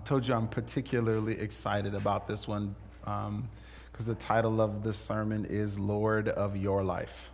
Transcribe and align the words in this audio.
I 0.00 0.02
told 0.02 0.26
you 0.26 0.32
I'm 0.32 0.48
particularly 0.48 1.38
excited 1.38 1.94
about 1.94 2.26
this 2.26 2.48
one 2.48 2.74
because 3.02 3.28
um, 3.28 3.50
the 3.98 4.14
title 4.14 4.62
of 4.62 4.82
the 4.82 4.94
sermon 4.94 5.44
is 5.44 5.78
Lord 5.78 6.30
of 6.30 6.56
Your 6.56 6.82
Life. 6.82 7.30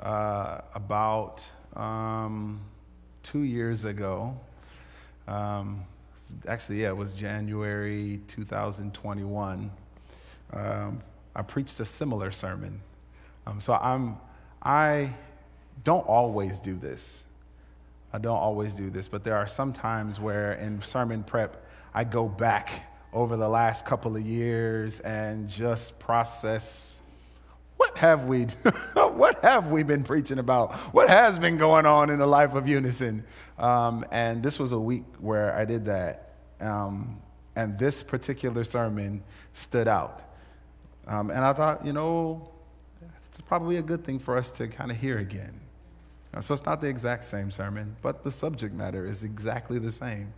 Uh, 0.00 0.62
about 0.74 1.46
um, 1.74 2.62
two 3.22 3.42
years 3.42 3.84
ago, 3.84 4.34
um, 5.28 5.84
actually, 6.48 6.80
yeah, 6.80 6.88
it 6.88 6.96
was 6.96 7.12
January 7.12 8.22
2021, 8.28 9.70
um, 10.54 11.02
I 11.34 11.42
preached 11.42 11.78
a 11.80 11.84
similar 11.84 12.30
sermon. 12.30 12.80
Um, 13.46 13.60
so 13.60 13.74
I'm, 13.74 14.16
I 14.62 15.12
don't 15.84 16.06
always 16.08 16.60
do 16.60 16.76
this. 16.78 17.24
I 18.12 18.18
don't 18.18 18.36
always 18.36 18.74
do 18.74 18.90
this, 18.90 19.08
but 19.08 19.24
there 19.24 19.36
are 19.36 19.46
some 19.46 19.72
times 19.72 20.20
where 20.20 20.54
in 20.54 20.80
sermon 20.82 21.22
prep, 21.22 21.66
I 21.94 22.04
go 22.04 22.28
back 22.28 22.92
over 23.12 23.36
the 23.36 23.48
last 23.48 23.84
couple 23.84 24.16
of 24.16 24.22
years 24.26 25.00
and 25.00 25.48
just 25.48 25.98
process 25.98 27.00
what 27.76 27.96
have 27.98 28.24
we 28.24 28.44
what 28.94 29.42
have 29.42 29.70
we 29.70 29.82
been 29.82 30.02
preaching 30.02 30.38
about? 30.38 30.74
What 30.94 31.08
has 31.08 31.38
been 31.38 31.56
going 31.56 31.86
on 31.86 32.10
in 32.10 32.18
the 32.18 32.26
life 32.26 32.54
of 32.54 32.68
unison? 32.68 33.24
Um, 33.58 34.04
and 34.10 34.42
this 34.42 34.58
was 34.58 34.72
a 34.72 34.78
week 34.78 35.04
where 35.18 35.54
i 35.54 35.64
did 35.64 35.84
that. 35.86 36.34
Um, 36.60 37.20
and 37.54 37.78
this 37.78 38.02
particular 38.02 38.64
sermon 38.64 39.22
stood 39.52 39.88
out. 39.88 40.22
Um, 41.06 41.30
and 41.30 41.40
i 41.40 41.52
thought 41.52 41.84
you 41.86 41.92
know 41.92 42.50
it's 43.28 43.40
probably 43.42 43.76
a 43.76 43.82
good 43.82 44.04
thing 44.04 44.18
for 44.18 44.36
us 44.36 44.50
to 44.52 44.68
kind 44.68 44.90
of 44.90 44.96
hear 44.96 45.18
again 45.18 45.60
so 46.40 46.52
it's 46.52 46.64
not 46.64 46.80
the 46.80 46.88
exact 46.88 47.24
same 47.24 47.50
sermon, 47.50 47.96
but 48.02 48.22
the 48.22 48.30
subject 48.30 48.74
matter 48.74 49.06
is 49.06 49.24
exactly 49.24 49.78
the 49.78 49.92
same. 49.92 50.32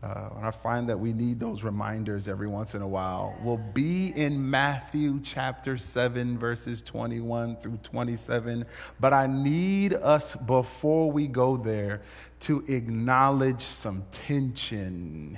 Uh, 0.00 0.28
and 0.36 0.46
I 0.46 0.52
find 0.52 0.88
that 0.88 0.98
we 0.98 1.12
need 1.12 1.40
those 1.40 1.64
reminders 1.64 2.28
every 2.28 2.46
once 2.46 2.76
in 2.76 2.82
a 2.82 2.88
while. 2.88 3.36
We'll 3.42 3.56
be 3.56 4.12
in 4.14 4.48
Matthew 4.48 5.18
chapter 5.24 5.76
7, 5.76 6.38
verses 6.38 6.82
21 6.82 7.56
through 7.56 7.78
27. 7.82 8.64
But 9.00 9.12
I 9.12 9.26
need 9.26 9.94
us, 9.94 10.36
before 10.36 11.10
we 11.10 11.26
go 11.26 11.56
there, 11.56 12.02
to 12.40 12.64
acknowledge 12.68 13.60
some 13.60 14.04
tension 14.12 15.36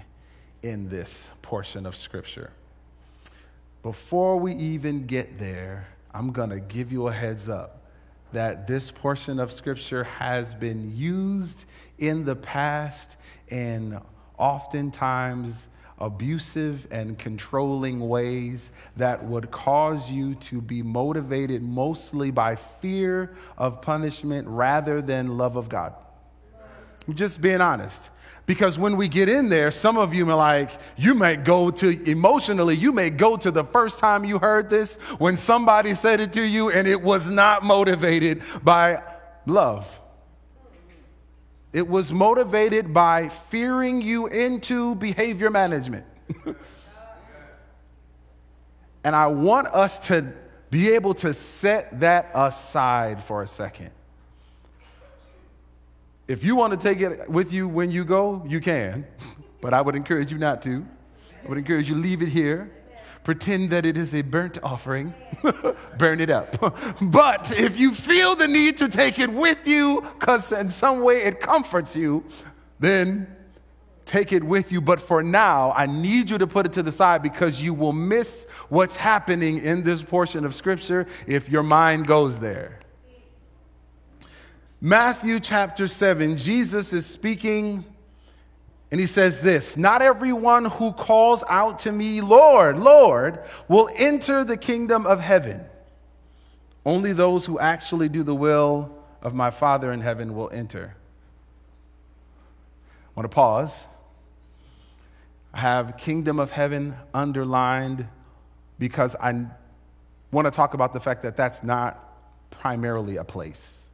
in 0.62 0.90
this 0.90 1.30
portion 1.40 1.86
of 1.86 1.96
Scripture. 1.96 2.50
Before 3.82 4.36
we 4.36 4.54
even 4.54 5.06
get 5.06 5.38
there, 5.38 5.88
I'm 6.12 6.32
going 6.32 6.50
to 6.50 6.60
give 6.60 6.92
you 6.92 7.08
a 7.08 7.12
heads 7.12 7.48
up 7.48 7.79
that 8.32 8.66
this 8.66 8.90
portion 8.90 9.40
of 9.40 9.50
Scripture 9.50 10.04
has 10.04 10.54
been 10.54 10.96
used 10.96 11.64
in 11.98 12.24
the 12.24 12.36
past 12.36 13.16
in 13.48 14.00
oftentimes 14.38 15.68
abusive 15.98 16.86
and 16.90 17.18
controlling 17.18 18.08
ways 18.08 18.70
that 18.96 19.22
would 19.24 19.50
cause 19.50 20.10
you 20.10 20.34
to 20.36 20.60
be 20.60 20.82
motivated 20.82 21.62
mostly 21.62 22.30
by 22.30 22.56
fear 22.56 23.34
of 23.58 23.82
punishment 23.82 24.48
rather 24.48 25.02
than 25.02 25.36
love 25.36 25.56
of 25.56 25.68
God. 25.68 25.94
I'm 27.06 27.14
just 27.14 27.40
being 27.40 27.60
honest. 27.60 28.10
Because 28.46 28.78
when 28.78 28.96
we 28.96 29.06
get 29.06 29.28
in 29.28 29.48
there, 29.48 29.70
some 29.70 29.96
of 29.96 30.12
you 30.12 30.28
are 30.28 30.34
like, 30.34 30.70
you 30.96 31.14
may 31.14 31.36
go 31.36 31.70
to 31.70 32.10
emotionally, 32.10 32.74
you 32.74 32.90
may 32.90 33.08
go 33.10 33.36
to 33.36 33.50
the 33.50 33.62
first 33.62 34.00
time 34.00 34.24
you 34.24 34.38
heard 34.38 34.68
this 34.68 34.96
when 35.18 35.36
somebody 35.36 35.94
said 35.94 36.20
it 36.20 36.32
to 36.32 36.42
you 36.42 36.70
and 36.70 36.88
it 36.88 37.00
was 37.00 37.30
not 37.30 37.62
motivated 37.62 38.42
by 38.64 39.02
love. 39.46 40.00
It 41.72 41.86
was 41.86 42.12
motivated 42.12 42.92
by 42.92 43.28
fearing 43.28 44.02
you 44.02 44.26
into 44.26 44.96
behavior 44.96 45.50
management. 45.50 46.04
and 49.04 49.14
I 49.14 49.28
want 49.28 49.68
us 49.68 50.00
to 50.08 50.32
be 50.70 50.90
able 50.92 51.14
to 51.14 51.32
set 51.32 52.00
that 52.00 52.30
aside 52.34 53.22
for 53.22 53.42
a 53.42 53.48
second. 53.48 53.90
If 56.30 56.44
you 56.44 56.54
want 56.54 56.72
to 56.72 56.76
take 56.76 57.00
it 57.00 57.28
with 57.28 57.52
you 57.52 57.66
when 57.66 57.90
you 57.90 58.04
go, 58.04 58.44
you 58.46 58.60
can, 58.60 59.04
but 59.60 59.74
I 59.74 59.80
would 59.80 59.96
encourage 59.96 60.30
you 60.30 60.38
not 60.38 60.62
to. 60.62 60.86
I 61.44 61.48
would 61.48 61.58
encourage 61.58 61.88
you 61.88 61.96
leave 61.96 62.22
it 62.22 62.28
here. 62.28 62.70
Pretend 63.24 63.70
that 63.70 63.84
it 63.84 63.96
is 63.96 64.14
a 64.14 64.22
burnt 64.22 64.56
offering. 64.62 65.12
Burn 65.98 66.20
it 66.20 66.30
up. 66.30 66.56
but 67.02 67.50
if 67.58 67.80
you 67.80 67.90
feel 67.90 68.36
the 68.36 68.46
need 68.46 68.76
to 68.76 68.86
take 68.86 69.18
it 69.18 69.28
with 69.28 69.66
you 69.66 70.02
because 70.20 70.52
in 70.52 70.70
some 70.70 71.00
way 71.00 71.24
it 71.24 71.40
comforts 71.40 71.96
you, 71.96 72.24
then 72.78 73.26
take 74.04 74.32
it 74.32 74.44
with 74.44 74.70
you. 74.70 74.80
But 74.80 75.00
for 75.00 75.24
now, 75.24 75.72
I 75.72 75.86
need 75.86 76.30
you 76.30 76.38
to 76.38 76.46
put 76.46 76.64
it 76.64 76.72
to 76.74 76.84
the 76.84 76.92
side 76.92 77.24
because 77.24 77.60
you 77.60 77.74
will 77.74 77.92
miss 77.92 78.46
what's 78.68 78.94
happening 78.94 79.58
in 79.64 79.82
this 79.82 80.00
portion 80.00 80.44
of 80.44 80.54
Scripture 80.54 81.08
if 81.26 81.48
your 81.48 81.64
mind 81.64 82.06
goes 82.06 82.38
there. 82.38 82.79
Matthew 84.80 85.40
chapter 85.40 85.86
7, 85.86 86.38
Jesus 86.38 86.94
is 86.94 87.04
speaking 87.04 87.84
and 88.90 88.98
he 88.98 89.06
says 89.06 89.42
this 89.42 89.76
Not 89.76 90.02
everyone 90.02 90.64
who 90.64 90.92
calls 90.92 91.44
out 91.48 91.80
to 91.80 91.92
me, 91.92 92.20
Lord, 92.20 92.78
Lord, 92.78 93.40
will 93.68 93.90
enter 93.94 94.42
the 94.42 94.56
kingdom 94.56 95.06
of 95.06 95.20
heaven. 95.20 95.64
Only 96.84 97.12
those 97.12 97.44
who 97.44 97.58
actually 97.58 98.08
do 98.08 98.22
the 98.22 98.34
will 98.34 98.96
of 99.22 99.34
my 99.34 99.50
Father 99.50 99.92
in 99.92 100.00
heaven 100.00 100.34
will 100.34 100.50
enter. 100.50 100.96
I 103.04 103.20
want 103.20 103.30
to 103.30 103.34
pause. 103.34 103.86
I 105.52 105.60
have 105.60 105.98
kingdom 105.98 106.38
of 106.38 106.52
heaven 106.52 106.96
underlined 107.12 108.08
because 108.78 109.14
I 109.16 109.46
want 110.32 110.46
to 110.46 110.50
talk 110.50 110.72
about 110.72 110.94
the 110.94 111.00
fact 111.00 111.22
that 111.22 111.36
that's 111.36 111.62
not 111.62 112.02
primarily 112.50 113.16
a 113.16 113.24
place 113.24 113.89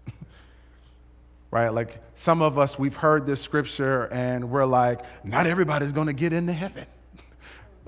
right? 1.56 1.72
Like 1.72 2.02
some 2.14 2.42
of 2.42 2.58
us, 2.58 2.78
we've 2.78 2.96
heard 2.96 3.24
this 3.24 3.40
scripture 3.40 4.12
and 4.12 4.50
we're 4.50 4.66
like, 4.66 5.00
not 5.24 5.46
everybody's 5.46 5.90
going 5.90 6.08
to 6.08 6.12
get 6.12 6.34
into 6.34 6.52
heaven. 6.52 6.84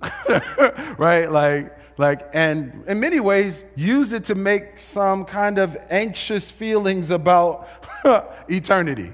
right? 0.97 1.31
Like, 1.31 1.77
like, 1.99 2.31
and 2.33 2.85
in 2.87 2.99
many 2.99 3.21
ways, 3.21 3.67
use 3.77 4.15
it 4.15 4.25
to 4.25 4.35
make 4.35 4.79
some 4.79 5.27
kind 5.27 5.59
of 5.59 5.77
anxious 5.91 6.51
feelings 6.51 7.11
about 7.11 7.69
eternity. 8.49 9.13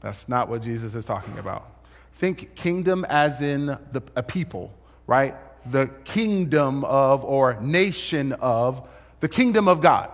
That's 0.00 0.26
not 0.26 0.48
what 0.48 0.62
Jesus 0.62 0.94
is 0.94 1.04
talking 1.04 1.38
about. 1.38 1.70
Think 2.14 2.54
kingdom 2.54 3.04
as 3.10 3.42
in 3.42 3.66
the, 3.66 4.02
a 4.16 4.22
people, 4.22 4.72
right? 5.06 5.34
The 5.70 5.90
kingdom 6.04 6.82
of 6.84 7.26
or 7.26 7.60
nation 7.60 8.32
of 8.32 8.88
the 9.20 9.28
kingdom 9.28 9.68
of 9.68 9.82
God 9.82 10.12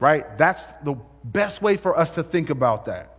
right? 0.00 0.36
That's 0.38 0.64
the 0.84 0.96
best 1.24 1.62
way 1.62 1.76
for 1.76 1.98
us 1.98 2.12
to 2.12 2.22
think 2.22 2.50
about 2.50 2.84
that. 2.86 3.18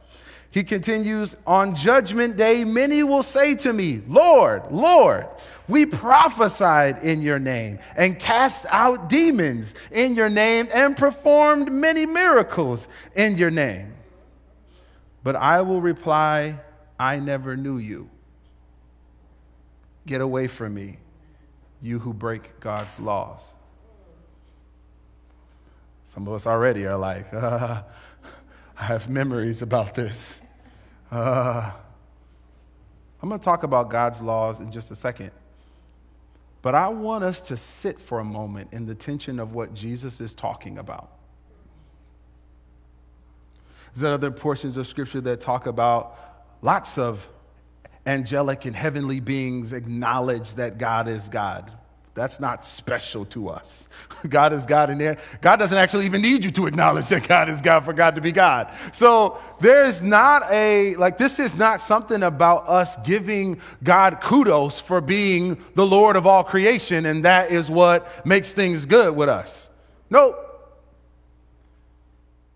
He 0.51 0.63
continues, 0.63 1.37
On 1.45 1.75
judgment 1.75 2.35
day, 2.35 2.63
many 2.63 3.03
will 3.03 3.21
say 3.21 3.53
to 3.55 3.71
me, 3.71 4.01
Lord, 4.07 4.71
Lord, 4.71 5.27
we 5.67 5.85
prophesied 5.85 7.03
in 7.03 7.21
your 7.21 7.37
name 7.37 7.77
and 7.95 8.17
cast 8.17 8.65
out 8.69 9.09
demons 9.09 9.75
in 9.91 10.15
your 10.15 10.29
name 10.29 10.67
and 10.73 10.97
performed 10.97 11.71
many 11.71 12.07
miracles 12.07 12.87
in 13.15 13.37
your 13.37 13.51
name. 13.51 13.93
But 15.23 15.35
I 15.35 15.61
will 15.61 15.81
reply, 15.81 16.59
I 16.99 17.19
never 17.19 17.55
knew 17.55 17.77
you. 17.77 18.09
Get 20.07 20.21
away 20.21 20.47
from 20.47 20.73
me, 20.73 20.97
you 21.79 21.99
who 21.99 22.13
break 22.13 22.59
God's 22.59 22.99
laws. 22.99 23.53
Some 26.09 26.27
of 26.27 26.33
us 26.33 26.47
already 26.47 26.87
are 26.87 26.97
like, 26.97 27.31
uh, 27.35 27.83
I 28.79 28.83
have 28.83 29.11
memories 29.11 29.61
about 29.61 29.93
this. 29.93 30.41
Uh, 31.11 31.71
I'm 33.21 33.29
going 33.29 33.39
to 33.39 33.45
talk 33.45 33.61
about 33.61 33.91
God's 33.91 34.19
laws 34.19 34.59
in 34.59 34.71
just 34.71 34.89
a 34.89 34.95
second. 34.95 35.29
But 36.63 36.73
I 36.73 36.87
want 36.87 37.23
us 37.23 37.43
to 37.43 37.55
sit 37.55 38.01
for 38.01 38.21
a 38.21 38.23
moment 38.23 38.73
in 38.73 38.87
the 38.87 38.95
tension 38.95 39.39
of 39.39 39.53
what 39.53 39.75
Jesus 39.75 40.19
is 40.19 40.33
talking 40.33 40.79
about. 40.79 41.11
There's 43.93 44.11
other 44.11 44.31
portions 44.31 44.77
of 44.77 44.87
scripture 44.87 45.21
that 45.21 45.39
talk 45.39 45.67
about 45.67 46.17
lots 46.63 46.97
of 46.97 47.29
angelic 48.07 48.65
and 48.65 48.75
heavenly 48.75 49.19
beings 49.19 49.73
acknowledge 49.73 50.55
that 50.55 50.79
God 50.79 51.07
is 51.07 51.29
God. 51.29 51.71
That's 52.19 52.41
not 52.41 52.65
special 52.65 53.23
to 53.27 53.47
us. 53.47 53.87
God 54.27 54.51
is 54.51 54.65
God 54.65 54.89
in 54.89 54.97
there. 54.97 55.17
God 55.39 55.55
doesn't 55.55 55.77
actually 55.77 56.03
even 56.03 56.21
need 56.21 56.43
you 56.43 56.51
to 56.51 56.67
acknowledge 56.67 57.07
that 57.07 57.25
God 57.25 57.47
is 57.47 57.61
God 57.61 57.85
for 57.85 57.93
God 57.93 58.15
to 58.15 58.21
be 58.21 58.33
God. 58.33 58.73
So 58.91 59.39
there's 59.61 60.01
not 60.01 60.43
a, 60.51 60.95
like, 60.95 61.17
this 61.17 61.39
is 61.39 61.55
not 61.55 61.79
something 61.79 62.21
about 62.21 62.67
us 62.67 62.97
giving 63.05 63.61
God 63.85 64.19
kudos 64.19 64.81
for 64.81 64.99
being 64.99 65.63
the 65.75 65.85
Lord 65.85 66.17
of 66.17 66.27
all 66.27 66.43
creation, 66.43 67.05
and 67.05 67.23
that 67.23 67.51
is 67.51 67.71
what 67.71 68.25
makes 68.25 68.51
things 68.51 68.85
good 68.85 69.15
with 69.15 69.29
us. 69.29 69.69
Nope. 70.09 70.45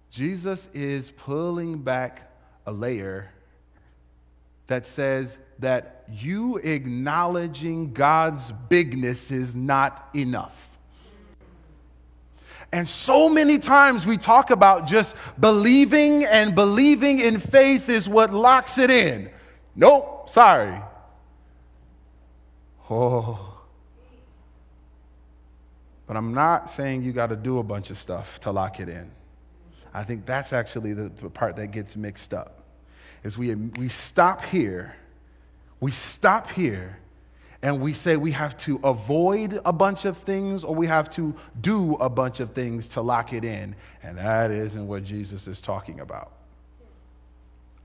Jesus 0.09 0.67
is 0.73 1.09
pulling 1.09 1.83
back 1.83 2.29
a 2.65 2.73
layer 2.73 3.32
that 4.67 4.87
says 4.87 5.37
that 5.59 6.05
you 6.11 6.57
acknowledging 6.57 7.93
God's 7.93 8.51
bigness 8.69 9.31
is 9.31 9.55
not 9.55 10.09
enough. 10.15 10.69
And 12.71 12.89
so 12.89 13.29
many 13.29 13.59
times 13.59 14.05
we 14.07 14.17
talk 14.17 14.49
about 14.49 14.87
just 14.87 15.15
believing, 15.39 16.25
and 16.25 16.55
believing 16.55 17.19
in 17.19 17.39
faith 17.39 17.87
is 17.87 18.09
what 18.09 18.33
locks 18.33 18.79
it 18.79 18.89
in. 18.89 19.29
Nope, 19.75 20.27
sorry. 20.27 20.81
Oh. 22.89 23.53
But 26.07 26.17
I'm 26.17 26.33
not 26.33 26.69
saying 26.69 27.03
you 27.03 27.11
got 27.11 27.27
to 27.27 27.35
do 27.35 27.59
a 27.59 27.63
bunch 27.63 27.91
of 27.91 27.97
stuff 27.97 28.39
to 28.39 28.51
lock 28.51 28.79
it 28.79 28.89
in. 28.89 29.11
I 29.93 30.03
think 30.03 30.25
that's 30.25 30.51
actually 30.51 30.93
the, 30.93 31.09
the 31.09 31.29
part 31.29 31.55
that 31.57 31.67
gets 31.67 31.95
mixed 31.95 32.33
up. 32.33 32.62
Is 33.23 33.37
we, 33.37 33.55
we 33.55 33.87
stop 33.87 34.43
here, 34.45 34.95
we 35.79 35.91
stop 35.91 36.51
here 36.51 36.97
and 37.61 37.79
we 37.79 37.93
say 37.93 38.17
we 38.17 38.31
have 38.31 38.57
to 38.57 38.79
avoid 38.83 39.59
a 39.63 39.71
bunch 39.71 40.03
of 40.03 40.17
things 40.17 40.65
or 40.65 40.75
we 40.75 40.85
have 40.87 41.09
to 41.11 41.33
do 41.61 41.95
a 41.95 42.09
bunch 42.09 42.41
of 42.41 42.49
things 42.49 42.89
to 42.89 43.01
lock 43.01 43.31
it 43.31 43.45
in. 43.45 43.75
And 44.03 44.17
that 44.17 44.51
isn't 44.51 44.85
what 44.85 45.05
Jesus 45.05 45.47
is 45.47 45.61
talking 45.61 46.01
about. 46.01 46.33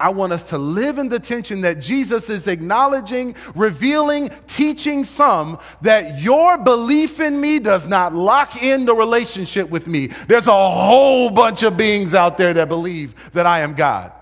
I 0.00 0.10
want 0.10 0.32
us 0.32 0.48
to 0.50 0.58
live 0.58 0.98
in 0.98 1.08
the 1.08 1.18
tension 1.18 1.60
that 1.62 1.80
Jesus 1.80 2.30
is 2.30 2.46
acknowledging, 2.46 3.34
revealing, 3.54 4.30
teaching 4.46 5.04
some 5.04 5.58
that 5.82 6.20
your 6.20 6.56
belief 6.56 7.18
in 7.18 7.40
me 7.40 7.58
does 7.58 7.88
not 7.88 8.14
lock 8.14 8.62
in 8.62 8.84
the 8.84 8.94
relationship 8.94 9.68
with 9.70 9.88
me. 9.88 10.08
There's 10.28 10.46
a 10.46 10.70
whole 10.70 11.30
bunch 11.30 11.64
of 11.64 11.76
beings 11.76 12.14
out 12.14 12.38
there 12.38 12.54
that 12.54 12.68
believe 12.68 13.32
that 13.32 13.46
I 13.46 13.60
am 13.60 13.74
God, 13.74 14.12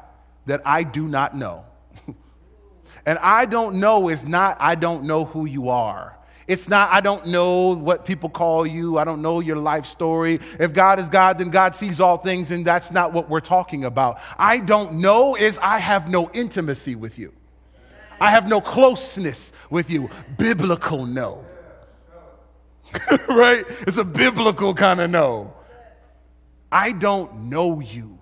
that 0.46 0.62
I 0.64 0.82
do 0.82 1.06
not 1.06 1.36
know. 1.36 1.64
And 3.08 3.20
I 3.20 3.46
don't 3.46 3.76
know 3.76 4.08
is 4.08 4.26
not, 4.26 4.56
I 4.58 4.74
don't 4.74 5.04
know 5.04 5.26
who 5.26 5.46
you 5.46 5.68
are. 5.68 6.16
It's 6.48 6.68
not, 6.68 6.90
I 6.92 7.00
don't 7.00 7.26
know 7.26 7.74
what 7.74 8.04
people 8.04 8.28
call 8.28 8.66
you. 8.66 8.98
I 8.98 9.04
don't 9.04 9.22
know 9.22 9.38
your 9.38 9.56
life 9.56 9.86
story. 9.86 10.40
If 10.58 10.72
God 10.72 10.98
is 10.98 11.08
God, 11.08 11.38
then 11.38 11.50
God 11.50 11.74
sees 11.74 12.00
all 12.00 12.16
things, 12.16 12.50
and 12.50 12.64
that's 12.64 12.92
not 12.92 13.12
what 13.12 13.28
we're 13.28 13.40
talking 13.40 13.84
about. 13.84 14.18
I 14.38 14.58
don't 14.58 14.94
know 14.94 15.36
is 15.36 15.58
I 15.58 15.78
have 15.78 16.08
no 16.08 16.30
intimacy 16.32 16.94
with 16.94 17.18
you. 17.18 17.32
I 18.20 18.30
have 18.30 18.48
no 18.48 18.60
closeness 18.60 19.52
with 19.70 19.90
you. 19.90 20.08
Biblical 20.38 21.06
no. 21.06 21.44
right? 23.28 23.64
It's 23.80 23.96
a 23.96 24.04
biblical 24.04 24.74
kind 24.74 25.00
of 25.00 25.10
no. 25.10 25.52
I 26.70 26.92
don't 26.92 27.50
know 27.50 27.80
you. 27.80 28.15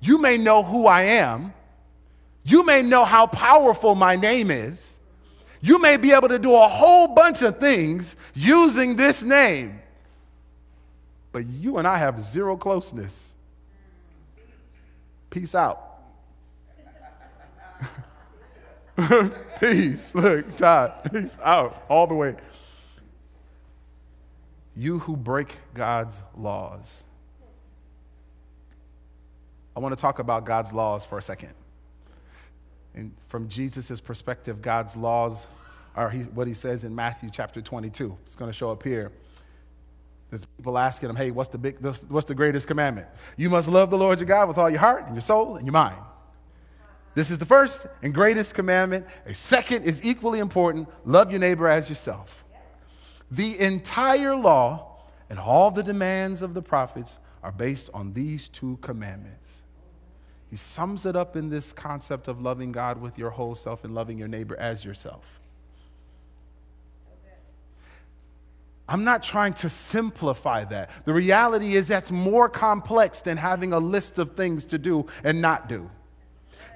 You 0.00 0.18
may 0.18 0.38
know 0.38 0.62
who 0.62 0.86
I 0.86 1.02
am, 1.02 1.52
you 2.42 2.64
may 2.64 2.82
know 2.82 3.04
how 3.04 3.26
powerful 3.26 3.94
my 3.94 4.16
name 4.16 4.50
is. 4.50 4.98
You 5.62 5.78
may 5.78 5.98
be 5.98 6.12
able 6.12 6.28
to 6.28 6.38
do 6.38 6.54
a 6.56 6.66
whole 6.66 7.08
bunch 7.08 7.42
of 7.42 7.58
things 7.58 8.16
using 8.34 8.96
this 8.96 9.22
name. 9.22 9.80
But 11.32 11.46
you 11.46 11.76
and 11.76 11.86
I 11.86 11.98
have 11.98 12.24
zero 12.24 12.56
closeness. 12.56 13.34
Peace 15.28 15.54
out. 15.54 15.86
Peace. 19.60 20.14
Look, 20.14 20.56
Todd, 20.56 21.10
peace 21.12 21.38
out 21.42 21.84
all 21.88 22.06
the 22.06 22.14
way. 22.14 22.36
You 24.74 24.98
who 25.00 25.16
break 25.16 25.54
God's 25.74 26.20
laws. 26.36 27.04
I 29.80 29.82
want 29.82 29.96
to 29.96 30.02
talk 30.02 30.18
about 30.18 30.44
God's 30.44 30.74
laws 30.74 31.06
for 31.06 31.16
a 31.16 31.22
second. 31.22 31.54
And 32.94 33.14
from 33.28 33.48
Jesus' 33.48 33.98
perspective, 33.98 34.60
God's 34.60 34.94
laws 34.94 35.46
are 35.96 36.10
what 36.10 36.46
he 36.46 36.52
says 36.52 36.84
in 36.84 36.94
Matthew 36.94 37.30
chapter 37.32 37.62
22. 37.62 38.14
It's 38.24 38.36
going 38.36 38.50
to 38.50 38.56
show 38.56 38.70
up 38.70 38.82
here. 38.82 39.10
There's 40.28 40.44
people 40.44 40.76
asking 40.76 41.08
him, 41.08 41.16
hey, 41.16 41.30
what's 41.30 41.48
the, 41.48 41.56
big, 41.56 41.78
what's 42.08 42.26
the 42.26 42.34
greatest 42.34 42.66
commandment? 42.66 43.06
You 43.38 43.48
must 43.48 43.68
love 43.68 43.88
the 43.88 43.96
Lord 43.96 44.20
your 44.20 44.26
God 44.26 44.48
with 44.48 44.58
all 44.58 44.68
your 44.68 44.80
heart 44.80 45.06
and 45.06 45.14
your 45.14 45.22
soul 45.22 45.56
and 45.56 45.64
your 45.64 45.72
mind. 45.72 45.96
This 47.14 47.30
is 47.30 47.38
the 47.38 47.46
first 47.46 47.86
and 48.02 48.12
greatest 48.12 48.54
commandment. 48.54 49.06
A 49.24 49.34
second 49.34 49.84
is 49.84 50.04
equally 50.04 50.40
important 50.40 50.90
love 51.06 51.30
your 51.30 51.40
neighbor 51.40 51.68
as 51.68 51.88
yourself. 51.88 52.44
The 53.30 53.58
entire 53.58 54.36
law 54.36 55.06
and 55.30 55.38
all 55.38 55.70
the 55.70 55.82
demands 55.82 56.42
of 56.42 56.52
the 56.52 56.60
prophets 56.60 57.18
are 57.42 57.50
based 57.50 57.88
on 57.94 58.12
these 58.12 58.46
two 58.48 58.76
commandments. 58.82 59.59
He 60.50 60.56
sums 60.56 61.06
it 61.06 61.14
up 61.14 61.36
in 61.36 61.48
this 61.48 61.72
concept 61.72 62.26
of 62.26 62.40
loving 62.40 62.72
God 62.72 63.00
with 63.00 63.16
your 63.16 63.30
whole 63.30 63.54
self 63.54 63.84
and 63.84 63.94
loving 63.94 64.18
your 64.18 64.26
neighbor 64.26 64.56
as 64.56 64.84
yourself. 64.84 65.40
I'm 68.88 69.04
not 69.04 69.22
trying 69.22 69.52
to 69.54 69.68
simplify 69.68 70.64
that. 70.64 70.90
The 71.04 71.14
reality 71.14 71.76
is 71.76 71.86
that's 71.86 72.10
more 72.10 72.48
complex 72.48 73.20
than 73.20 73.36
having 73.36 73.72
a 73.72 73.78
list 73.78 74.18
of 74.18 74.32
things 74.32 74.64
to 74.66 74.78
do 74.78 75.06
and 75.22 75.40
not 75.40 75.68
do. 75.68 75.88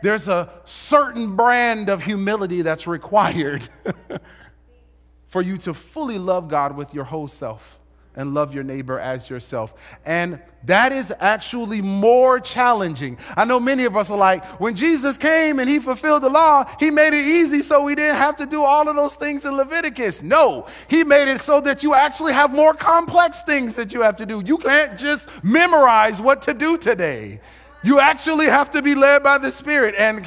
There's 0.01 0.29
a 0.29 0.53
certain 0.65 1.35
brand 1.35 1.89
of 1.89 2.05
humility 2.05 2.63
that's 2.63 2.87
required 2.87 3.69
for 5.27 5.43
you 5.43 5.59
to 5.59 5.75
fully 5.75 6.19
love 6.19 6.49
God 6.49 6.77
with 6.77 6.95
your 6.95 7.03
whole 7.03 7.27
self 7.27 7.81
and 8.17 8.35
love 8.35 8.55
your 8.55 8.65
neighbor 8.65 8.99
as 8.99 9.29
yourself. 9.29 9.75
And 10.05 10.41
that 10.65 10.93
is 10.93 11.13
actually 11.21 11.83
more 11.83 12.41
challenging. 12.41 13.19
I 13.37 13.45
know 13.45 13.61
many 13.61 13.85
of 13.85 13.97
us 13.97 14.11
are 14.11 14.17
like, 14.17 14.45
when 14.61 14.75
Jesus 14.75 15.19
came 15.19 15.59
and 15.59 15.69
he 15.69 15.79
fulfilled 15.79 16.23
the 16.23 16.31
law, 16.31 16.65
he 16.81 16.91
made 16.91 17.13
it 17.13 17.25
easy 17.27 17.61
so 17.61 17.83
we 17.83 17.95
didn't 17.95 18.17
have 18.17 18.37
to 18.37 18.47
do 18.47 18.63
all 18.63 18.89
of 18.89 18.97
those 18.97 19.15
things 19.15 19.45
in 19.45 19.57
Leviticus. 19.57 20.23
No, 20.23 20.67
he 20.89 21.05
made 21.05 21.29
it 21.29 21.41
so 21.41 21.61
that 21.61 21.83
you 21.83 21.95
actually 21.95 22.33
have 22.33 22.53
more 22.53 22.73
complex 22.73 23.43
things 23.43 23.77
that 23.77 23.93
you 23.93 24.01
have 24.01 24.17
to 24.19 24.27
do. 24.27 24.43
You 24.45 24.59
can't 24.59 24.99
just 24.99 25.29
memorize 25.45 26.21
what 26.23 26.43
to 26.43 26.55
do 26.55 26.79
today. 26.79 27.41
You 27.83 28.01
actually 28.01 28.47
have 28.47 28.71
to 28.71 28.81
be 28.81 28.95
led 28.95 29.23
by 29.23 29.37
the 29.37 29.53
Spirit. 29.53 29.95
And 29.99 30.27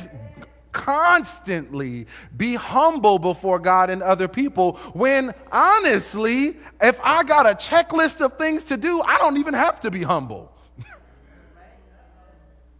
constantly 0.77 2.05
be 2.37 2.53
humble 2.53 3.17
before 3.17 3.57
God 3.57 3.89
and 3.89 4.03
other 4.03 4.27
people 4.27 4.73
when 4.93 5.33
honestly, 5.51 6.55
if 6.79 6.99
I 7.03 7.23
got 7.23 7.47
a 7.47 7.55
checklist 7.55 8.21
of 8.21 8.37
things 8.37 8.63
to 8.65 8.77
do, 8.77 9.01
I 9.01 9.17
don't 9.17 9.37
even 9.37 9.55
have 9.55 9.79
to 9.79 9.91
be 9.91 10.03
humble. 10.03 10.53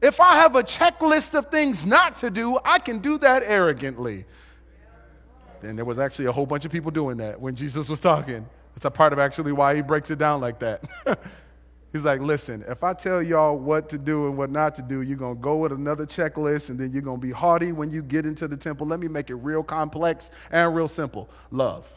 if 0.01 0.21
I 0.21 0.35
have 0.35 0.55
a 0.55 0.61
checklist 0.61 1.33
of 1.33 1.47
things 1.47 1.87
not 1.87 2.17
to 2.17 2.29
do, 2.29 2.59
I 2.63 2.77
can 2.77 2.99
do 2.99 3.17
that 3.17 3.41
arrogantly. 3.43 4.25
And 5.63 5.75
there 5.75 5.85
was 5.85 5.97
actually 5.97 6.25
a 6.25 6.31
whole 6.31 6.45
bunch 6.45 6.65
of 6.65 6.71
people 6.71 6.91
doing 6.91 7.17
that 7.17 7.41
when 7.41 7.55
Jesus 7.55 7.89
was 7.89 7.99
talking. 7.99 8.47
It's 8.75 8.85
a 8.85 8.91
part 8.91 9.11
of 9.11 9.17
actually 9.17 9.53
why 9.53 9.75
he 9.75 9.81
breaks 9.81 10.11
it 10.11 10.19
down 10.19 10.39
like 10.39 10.59
that. 10.59 10.83
He's 11.93 12.03
like, 12.03 12.19
listen, 12.19 12.65
if 12.67 12.83
I 12.83 12.93
tell 12.93 13.21
y'all 13.21 13.57
what 13.57 13.87
to 13.89 13.97
do 13.97 14.27
and 14.27 14.37
what 14.37 14.51
not 14.51 14.75
to 14.75 14.81
do, 14.81 15.01
you're 15.01 15.17
going 15.17 15.37
to 15.37 15.41
go 15.41 15.55
with 15.57 15.71
another 15.71 16.05
checklist 16.05 16.69
and 16.69 16.77
then 16.77 16.91
you're 16.91 17.01
going 17.01 17.19
to 17.19 17.25
be 17.25 17.31
haughty 17.31 17.71
when 17.71 17.89
you 17.91 18.03
get 18.03 18.25
into 18.25 18.47
the 18.47 18.57
temple. 18.57 18.85
Let 18.85 18.99
me 18.99 19.07
make 19.07 19.29
it 19.29 19.35
real 19.35 19.63
complex 19.63 20.29
and 20.51 20.75
real 20.75 20.89
simple 20.89 21.29
love. 21.49 21.87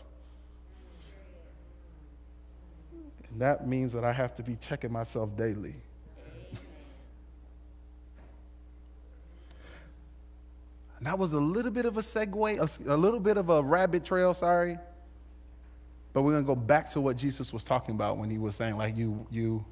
And 3.32 3.40
that 3.40 3.66
means 3.66 3.92
that 3.92 4.04
I 4.04 4.12
have 4.12 4.34
to 4.36 4.44
be 4.44 4.56
checking 4.56 4.92
myself 4.92 5.36
daily. 5.36 5.74
that 11.00 11.18
was 11.18 11.32
a 11.32 11.40
little 11.40 11.72
bit 11.72 11.84
of 11.84 11.96
a 11.96 12.00
segue, 12.00 12.58
a, 12.58 12.94
a 12.94 12.96
little 12.96 13.20
bit 13.20 13.36
of 13.36 13.50
a 13.50 13.60
rabbit 13.60 14.04
trail, 14.04 14.34
sorry. 14.34 14.78
But 16.12 16.22
we're 16.22 16.32
going 16.32 16.44
to 16.44 16.46
go 16.46 16.56
back 16.56 16.90
to 16.90 17.00
what 17.00 17.16
Jesus 17.16 17.52
was 17.52 17.64
talking 17.64 17.96
about 17.96 18.18
when 18.18 18.30
he 18.30 18.38
was 18.38 18.54
saying, 18.56 18.76
like, 18.76 18.96
you, 18.96 19.26
you, 19.30 19.64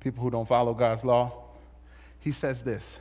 people 0.00 0.22
who 0.22 0.30
don't 0.30 0.46
follow 0.46 0.74
God's 0.74 1.04
law. 1.04 1.44
He 2.20 2.32
says 2.32 2.62
this 2.62 3.00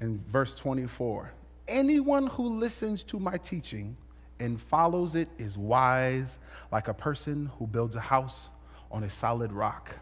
in 0.00 0.22
verse 0.28 0.54
24 0.54 1.32
Anyone 1.68 2.28
who 2.28 2.58
listens 2.58 3.02
to 3.04 3.18
my 3.18 3.36
teaching 3.38 3.96
and 4.38 4.60
follows 4.60 5.14
it 5.14 5.28
is 5.38 5.56
wise, 5.56 6.38
like 6.70 6.88
a 6.88 6.94
person 6.94 7.50
who 7.58 7.66
builds 7.66 7.96
a 7.96 8.00
house 8.00 8.50
on 8.90 9.04
a 9.04 9.10
solid 9.10 9.52
rock. 9.52 9.98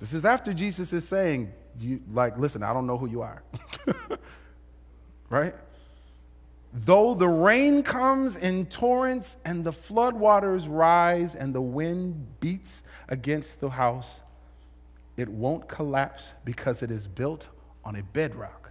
This 0.00 0.12
is 0.12 0.24
after 0.24 0.52
Jesus 0.52 0.92
is 0.92 1.06
saying, 1.06 1.52
you, 1.78 2.00
like, 2.12 2.36
listen, 2.36 2.62
I 2.62 2.72
don't 2.72 2.86
know 2.86 2.98
who 2.98 3.08
you 3.08 3.22
are. 3.22 3.42
right? 5.30 5.54
Though 6.72 7.14
the 7.14 7.28
rain 7.28 7.82
comes 7.82 8.36
in 8.36 8.66
torrents 8.66 9.36
and 9.44 9.64
the 9.64 9.70
floodwaters 9.70 10.66
rise 10.68 11.34
and 11.34 11.54
the 11.54 11.60
wind 11.60 12.40
beats 12.40 12.82
against 13.08 13.60
the 13.60 13.68
house, 13.68 14.22
it 15.16 15.28
won't 15.28 15.68
collapse 15.68 16.32
because 16.44 16.82
it 16.82 16.90
is 16.90 17.06
built 17.06 17.48
on 17.84 17.96
a 17.96 18.02
bedrock. 18.02 18.70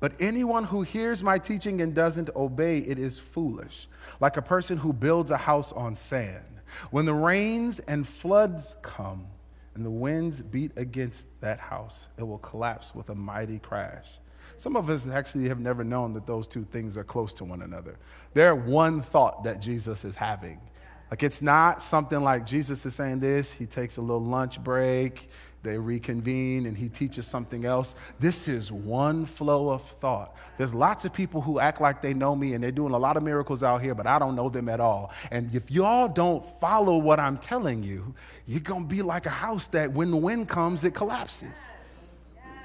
But 0.00 0.14
anyone 0.18 0.64
who 0.64 0.82
hears 0.82 1.22
my 1.22 1.38
teaching 1.38 1.82
and 1.82 1.94
doesn't 1.94 2.30
obey 2.34 2.78
it 2.78 2.98
is 2.98 3.18
foolish, 3.18 3.86
like 4.18 4.38
a 4.38 4.42
person 4.42 4.78
who 4.78 4.94
builds 4.94 5.30
a 5.30 5.36
house 5.36 5.72
on 5.72 5.94
sand. 5.94 6.44
When 6.90 7.04
the 7.04 7.14
rains 7.14 7.80
and 7.80 8.08
floods 8.08 8.76
come 8.80 9.26
and 9.74 9.84
the 9.84 9.90
winds 9.90 10.40
beat 10.40 10.72
against 10.76 11.26
that 11.40 11.60
house, 11.60 12.06
it 12.16 12.22
will 12.22 12.38
collapse 12.38 12.94
with 12.94 13.10
a 13.10 13.14
mighty 13.14 13.58
crash. 13.58 14.18
Some 14.56 14.76
of 14.76 14.88
us 14.88 15.06
actually 15.06 15.48
have 15.48 15.60
never 15.60 15.84
known 15.84 16.14
that 16.14 16.26
those 16.26 16.46
two 16.46 16.64
things 16.64 16.96
are 16.96 17.04
close 17.04 17.34
to 17.34 17.44
one 17.44 17.62
another. 17.62 17.96
They're 18.32 18.54
one 18.54 19.02
thought 19.02 19.44
that 19.44 19.60
Jesus 19.60 20.04
is 20.04 20.16
having. 20.16 20.60
Like 21.10 21.22
it's 21.22 21.42
not 21.42 21.82
something 21.82 22.22
like 22.22 22.46
Jesus 22.46 22.86
is 22.86 22.94
saying 22.94 23.20
this, 23.20 23.52
he 23.52 23.66
takes 23.66 23.96
a 23.96 24.00
little 24.00 24.22
lunch 24.22 24.62
break, 24.62 25.28
they 25.62 25.76
reconvene 25.76 26.66
and 26.66 26.76
he 26.76 26.88
teaches 26.88 27.26
something 27.26 27.66
else. 27.66 27.94
This 28.18 28.48
is 28.48 28.72
one 28.72 29.26
flow 29.26 29.68
of 29.68 29.82
thought. 29.82 30.34
There's 30.56 30.72
lots 30.72 31.04
of 31.04 31.12
people 31.12 31.42
who 31.42 31.58
act 31.58 31.80
like 31.80 32.00
they 32.00 32.14
know 32.14 32.34
me 32.34 32.54
and 32.54 32.64
they're 32.64 32.70
doing 32.70 32.94
a 32.94 32.98
lot 32.98 33.16
of 33.16 33.22
miracles 33.22 33.62
out 33.62 33.82
here, 33.82 33.94
but 33.94 34.06
I 34.06 34.18
don't 34.18 34.36
know 34.36 34.48
them 34.48 34.68
at 34.68 34.80
all. 34.80 35.12
And 35.30 35.54
if 35.54 35.70
y'all 35.70 36.08
don't 36.08 36.46
follow 36.60 36.96
what 36.96 37.20
I'm 37.20 37.36
telling 37.38 37.82
you, 37.82 38.14
you're 38.46 38.60
to 38.60 38.80
be 38.86 39.02
like 39.02 39.26
a 39.26 39.30
house 39.30 39.66
that 39.68 39.92
when 39.92 40.10
the 40.10 40.16
wind 40.16 40.48
comes, 40.48 40.84
it 40.84 40.94
collapses. 40.94 41.72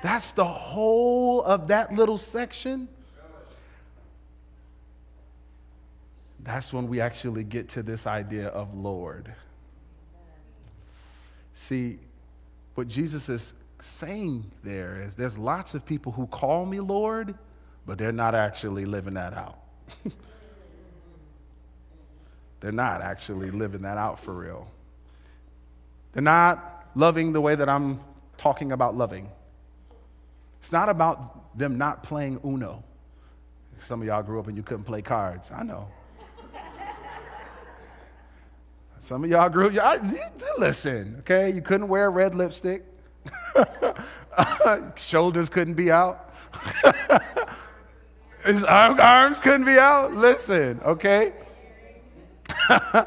That's 0.01 0.31
the 0.31 0.45
whole 0.45 1.41
of 1.43 1.67
that 1.69 1.93
little 1.93 2.17
section. 2.17 2.87
That's 6.45 6.71
when 6.71 6.87
we 6.87 7.01
actually 7.01 7.43
get 7.43 7.69
to 7.69 7.81
this 7.81 8.05
idea 8.05 8.49
of 8.49 8.75
Lord. 8.75 9.33
See, 11.55 11.97
what 12.75 12.87
Jesus 12.87 13.29
is 13.29 13.55
saying 13.81 14.51
there 14.63 15.01
is 15.01 15.15
there's 15.15 15.39
lots 15.39 15.73
of 15.73 15.85
people 15.85 16.11
who 16.11 16.27
call 16.27 16.67
me 16.67 16.79
Lord, 16.79 17.33
but 17.87 17.97
they're 17.97 18.11
not 18.11 18.35
actually 18.35 18.85
living 18.85 19.15
that 19.15 19.33
out. 19.33 19.57
they're 22.59 22.71
not 22.71 23.01
actually 23.01 23.49
living 23.49 23.81
that 23.81 23.97
out 23.97 24.19
for 24.19 24.33
real. 24.33 24.67
They're 26.13 26.21
not 26.21 26.91
loving 26.93 27.33
the 27.33 27.41
way 27.41 27.55
that 27.55 27.67
I'm 27.67 27.99
talking 28.37 28.71
about 28.71 28.95
loving. 28.95 29.31
It's 30.59 30.71
not 30.71 30.89
about 30.89 31.57
them 31.57 31.79
not 31.79 32.03
playing 32.03 32.39
Uno. 32.45 32.83
Some 33.79 34.01
of 34.01 34.07
y'all 34.07 34.21
grew 34.21 34.39
up 34.39 34.47
and 34.47 34.55
you 34.55 34.61
couldn't 34.61 34.85
play 34.85 35.01
cards. 35.01 35.51
I 35.51 35.63
know. 35.63 35.87
Some 39.05 39.23
of 39.23 39.29
y'all 39.29 39.49
grew 39.49 39.67
up, 39.79 40.01
listen, 40.57 41.17
okay? 41.19 41.53
You 41.53 41.61
couldn't 41.61 41.89
wear 41.89 42.09
red 42.09 42.33
lipstick. 42.33 42.83
Shoulders 44.95 45.47
couldn't 45.47 45.75
be 45.75 45.91
out. 45.91 46.33
His 48.45 48.63
arms 48.63 49.39
couldn't 49.39 49.67
be 49.67 49.77
out. 49.77 50.15
Listen, 50.15 50.81
okay? 50.83 51.33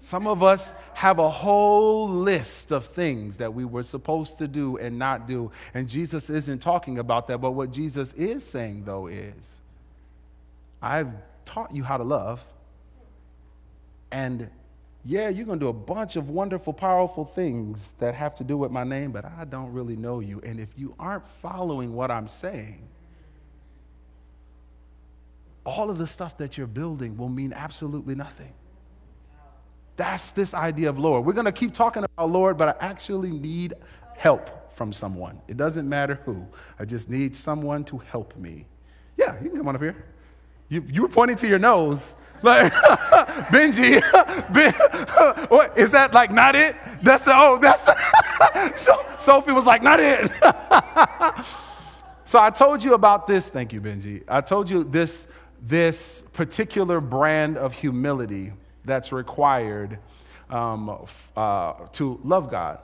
Some 0.00 0.28
of 0.28 0.44
us 0.44 0.72
have 0.92 1.18
a 1.18 1.28
whole 1.28 2.08
list 2.08 2.70
of 2.70 2.84
things 2.84 3.38
that 3.38 3.52
we 3.52 3.64
were 3.64 3.82
supposed 3.82 4.38
to 4.38 4.46
do 4.46 4.76
and 4.76 4.96
not 4.96 5.26
do. 5.26 5.50
And 5.74 5.88
Jesus 5.88 6.30
isn't 6.30 6.60
talking 6.60 7.00
about 7.00 7.26
that. 7.26 7.38
But 7.38 7.50
what 7.50 7.72
Jesus 7.72 8.12
is 8.12 8.44
saying, 8.44 8.84
though, 8.84 9.08
is 9.08 9.60
I've 10.80 11.10
taught 11.44 11.74
you 11.74 11.82
how 11.82 11.96
to 11.96 12.04
love. 12.04 12.40
And 14.14 14.48
yeah, 15.04 15.28
you're 15.28 15.44
going 15.44 15.58
to 15.58 15.64
do 15.64 15.70
a 15.70 15.72
bunch 15.72 16.14
of 16.14 16.28
wonderful, 16.28 16.72
powerful 16.72 17.24
things 17.24 17.94
that 17.98 18.14
have 18.14 18.36
to 18.36 18.44
do 18.44 18.56
with 18.56 18.70
my 18.70 18.84
name, 18.84 19.10
but 19.10 19.24
I 19.24 19.44
don't 19.44 19.72
really 19.72 19.96
know 19.96 20.20
you. 20.20 20.40
And 20.44 20.60
if 20.60 20.68
you 20.76 20.94
aren't 21.00 21.26
following 21.26 21.92
what 21.92 22.12
I'm 22.12 22.28
saying, 22.28 22.86
all 25.66 25.90
of 25.90 25.98
the 25.98 26.06
stuff 26.06 26.38
that 26.38 26.56
you're 26.56 26.68
building 26.68 27.16
will 27.16 27.28
mean 27.28 27.52
absolutely 27.52 28.14
nothing. 28.14 28.52
That's 29.96 30.30
this 30.30 30.54
idea 30.54 30.90
of 30.90 30.96
Lord. 30.96 31.26
We're 31.26 31.32
going 31.32 31.46
to 31.46 31.52
keep 31.52 31.74
talking 31.74 32.04
about 32.04 32.30
Lord, 32.30 32.56
but 32.56 32.80
I 32.80 32.86
actually 32.86 33.32
need 33.32 33.74
help 34.16 34.72
from 34.76 34.92
someone. 34.92 35.40
It 35.48 35.56
doesn't 35.56 35.88
matter 35.88 36.20
who. 36.24 36.46
I 36.78 36.84
just 36.84 37.10
need 37.10 37.34
someone 37.34 37.82
to 37.86 37.98
help 37.98 38.36
me. 38.36 38.66
Yeah, 39.16 39.34
you 39.42 39.48
can 39.48 39.58
come 39.58 39.66
on 39.66 39.74
up 39.74 39.82
here. 39.82 40.04
You, 40.68 40.84
you 40.88 41.02
were 41.02 41.08
pointing 41.08 41.36
to 41.38 41.48
your 41.48 41.58
nose. 41.58 42.14
Like, 42.44 42.72
Benji, 43.50 44.02
ben, 44.52 44.74
what, 45.48 45.78
is 45.78 45.90
that 45.92 46.12
like 46.12 46.30
not 46.30 46.54
it? 46.54 46.76
That's, 47.02 47.24
oh, 47.26 47.58
that's, 47.58 47.86
so 48.80 49.02
Sophie 49.18 49.52
was 49.52 49.64
like, 49.64 49.82
not 49.82 49.98
it. 49.98 50.30
so 52.26 52.38
I 52.38 52.50
told 52.50 52.84
you 52.84 52.92
about 52.92 53.26
this, 53.26 53.48
thank 53.48 53.72
you, 53.72 53.80
Benji. 53.80 54.24
I 54.28 54.42
told 54.42 54.68
you 54.68 54.84
this, 54.84 55.26
this 55.62 56.22
particular 56.34 57.00
brand 57.00 57.56
of 57.56 57.72
humility 57.72 58.52
that's 58.84 59.10
required 59.10 59.98
um, 60.50 60.98
uh, 61.34 61.72
to 61.92 62.20
love 62.22 62.50
God. 62.50 62.78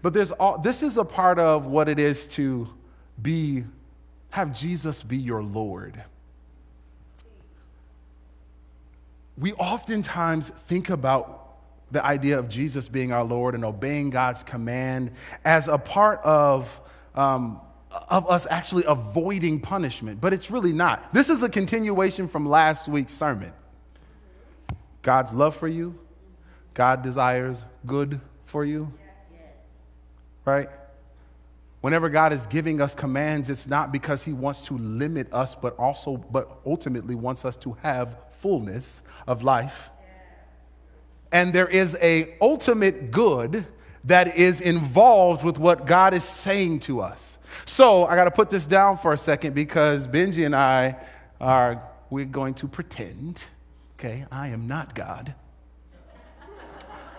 But 0.00 0.14
there's 0.14 0.32
all, 0.32 0.56
this 0.56 0.82
is 0.82 0.96
a 0.96 1.04
part 1.04 1.38
of 1.38 1.66
what 1.66 1.90
it 1.90 1.98
is 1.98 2.26
to 2.28 2.68
be, 3.20 3.64
have 4.30 4.54
Jesus 4.54 5.02
be 5.02 5.18
your 5.18 5.42
Lord. 5.42 6.02
We 9.36 9.52
oftentimes 9.54 10.50
think 10.50 10.90
about 10.90 11.44
the 11.90 12.04
idea 12.04 12.38
of 12.38 12.48
Jesus 12.48 12.88
being 12.88 13.12
our 13.12 13.24
Lord 13.24 13.54
and 13.54 13.64
obeying 13.64 14.10
God's 14.10 14.42
command 14.42 15.12
as 15.44 15.68
a 15.68 15.78
part 15.78 16.20
of, 16.24 16.80
um, 17.14 17.60
of 18.08 18.28
us 18.28 18.46
actually 18.50 18.84
avoiding 18.86 19.60
punishment, 19.60 20.20
but 20.20 20.32
it's 20.32 20.50
really 20.50 20.72
not. 20.72 21.12
This 21.12 21.30
is 21.30 21.42
a 21.42 21.48
continuation 21.48 22.28
from 22.28 22.46
last 22.46 22.88
week's 22.88 23.12
sermon. 23.12 23.52
God's 25.02 25.32
love 25.32 25.54
for 25.54 25.68
you, 25.68 25.98
God 26.72 27.02
desires 27.02 27.64
good 27.86 28.20
for 28.46 28.64
you, 28.64 28.92
right? 30.44 30.68
Whenever 31.80 32.08
God 32.08 32.32
is 32.32 32.46
giving 32.46 32.80
us 32.80 32.94
commands, 32.94 33.50
it's 33.50 33.66
not 33.66 33.92
because 33.92 34.24
He 34.24 34.32
wants 34.32 34.62
to 34.62 34.78
limit 34.78 35.32
us, 35.32 35.54
but 35.54 35.76
also, 35.76 36.16
but 36.16 36.60
ultimately 36.64 37.14
wants 37.14 37.44
us 37.44 37.56
to 37.56 37.76
have 37.82 38.16
fullness 38.44 39.00
of 39.26 39.42
life. 39.42 39.88
And 41.32 41.54
there 41.54 41.66
is 41.66 41.96
a 42.02 42.36
ultimate 42.42 43.10
good 43.10 43.66
that 44.04 44.36
is 44.36 44.60
involved 44.60 45.42
with 45.42 45.58
what 45.58 45.86
God 45.86 46.12
is 46.12 46.24
saying 46.24 46.80
to 46.80 47.00
us. 47.00 47.38
So 47.64 48.04
I 48.04 48.16
got 48.16 48.24
to 48.24 48.30
put 48.30 48.50
this 48.50 48.66
down 48.66 48.98
for 48.98 49.14
a 49.14 49.16
second 49.16 49.54
because 49.54 50.06
Benji 50.06 50.44
and 50.44 50.54
I 50.54 50.96
are 51.40 51.82
we're 52.10 52.26
going 52.26 52.52
to 52.54 52.68
pretend, 52.68 53.42
okay, 53.98 54.26
I 54.30 54.48
am 54.48 54.66
not 54.66 54.94
God. 54.94 55.34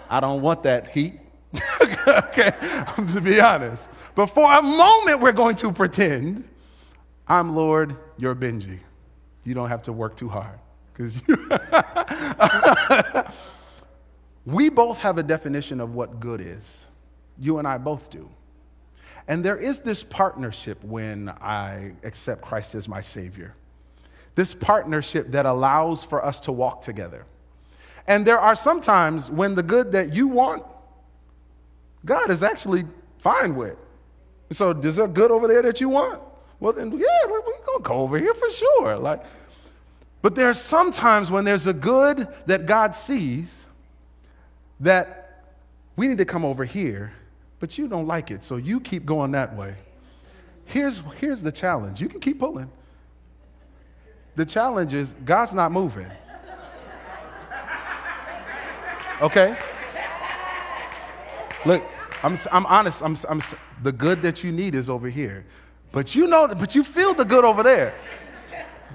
I 0.07 0.19
don't 0.19 0.43
want 0.43 0.61
that 0.61 0.89
heat. 0.89 1.19
okay, 1.81 2.51
to 3.13 3.19
be 3.19 3.41
honest. 3.41 3.89
But 4.13 4.27
for 4.27 4.53
a 4.53 4.61
moment, 4.61 5.21
we're 5.21 5.31
going 5.31 5.55
to 5.55 5.71
pretend 5.71 6.47
I'm 7.27 7.55
Lord, 7.55 7.95
you're 8.15 8.35
Benji. 8.35 8.77
You 9.43 9.55
don't 9.55 9.69
have 9.69 9.81
to 9.83 9.91
work 9.91 10.15
too 10.15 10.29
hard 10.29 10.59
because 10.95 11.21
we 14.45 14.69
both 14.69 14.99
have 14.99 15.17
a 15.17 15.23
definition 15.23 15.81
of 15.81 15.93
what 15.93 16.19
good 16.19 16.39
is. 16.39 16.83
You 17.39 17.59
and 17.59 17.67
I 17.67 17.77
both 17.77 18.09
do. 18.09 18.29
And 19.27 19.43
there 19.43 19.57
is 19.57 19.81
this 19.81 20.03
partnership 20.03 20.83
when 20.83 21.29
I 21.29 21.93
accept 22.03 22.41
Christ 22.41 22.75
as 22.75 22.87
my 22.87 23.01
Savior. 23.01 23.55
This 24.35 24.53
partnership 24.53 25.31
that 25.31 25.45
allows 25.45 26.03
for 26.03 26.23
us 26.23 26.39
to 26.41 26.51
walk 26.51 26.81
together. 26.81 27.25
And 28.07 28.25
there 28.25 28.39
are 28.39 28.55
some 28.55 28.81
times 28.81 29.31
when 29.31 29.55
the 29.55 29.63
good 29.63 29.93
that 29.93 30.13
you 30.13 30.27
want, 30.27 30.63
God 32.05 32.29
is 32.29 32.43
actually 32.43 32.85
fine 33.19 33.55
with. 33.55 33.77
So, 34.51 34.71
is 34.71 34.97
there 34.97 35.07
good 35.07 35.31
over 35.31 35.47
there 35.47 35.63
that 35.63 35.81
you 35.81 35.89
want? 35.89 36.21
Well, 36.59 36.73
then, 36.73 36.91
yeah, 36.91 37.29
we're 37.29 37.41
going 37.41 37.61
to 37.63 37.81
go 37.81 37.95
over 37.95 38.19
here 38.19 38.33
for 38.33 38.49
sure. 38.51 38.97
Like, 38.97 39.23
but 40.25 40.33
there 40.33 40.49
are 40.49 40.55
some 40.55 40.89
times 40.89 41.29
when 41.29 41.45
there's 41.45 41.67
a 41.67 41.73
good 41.73 42.27
that 42.47 42.65
God 42.65 42.95
sees 42.95 43.67
that 44.79 45.43
we 45.95 46.07
need 46.07 46.17
to 46.17 46.25
come 46.25 46.43
over 46.43 46.65
here, 46.65 47.13
but 47.59 47.77
you 47.77 47.87
don't 47.87 48.07
like 48.07 48.31
it, 48.31 48.43
so 48.43 48.55
you 48.55 48.79
keep 48.79 49.05
going 49.05 49.33
that 49.33 49.55
way. 49.55 49.75
Here's, 50.65 51.03
here's 51.19 51.43
the 51.43 51.51
challenge 51.51 52.01
you 52.01 52.09
can 52.09 52.19
keep 52.19 52.39
pulling. 52.39 52.71
The 54.35 54.47
challenge 54.47 54.95
is 54.95 55.13
God's 55.25 55.53
not 55.53 55.71
moving. 55.71 56.09
Okay? 59.21 59.55
Look, 61.67 61.83
I'm, 62.23 62.35
I'm 62.51 62.65
honest. 62.65 63.03
I'm, 63.03 63.15
I'm, 63.29 63.43
the 63.83 63.91
good 63.91 64.23
that 64.23 64.43
you 64.43 64.51
need 64.51 64.73
is 64.73 64.89
over 64.89 65.07
here. 65.07 65.45
But 65.91 66.15
you 66.15 66.25
know, 66.25 66.47
but 66.47 66.73
you 66.73 66.83
feel 66.83 67.13
the 67.13 67.25
good 67.25 67.45
over 67.45 67.61
there. 67.61 67.93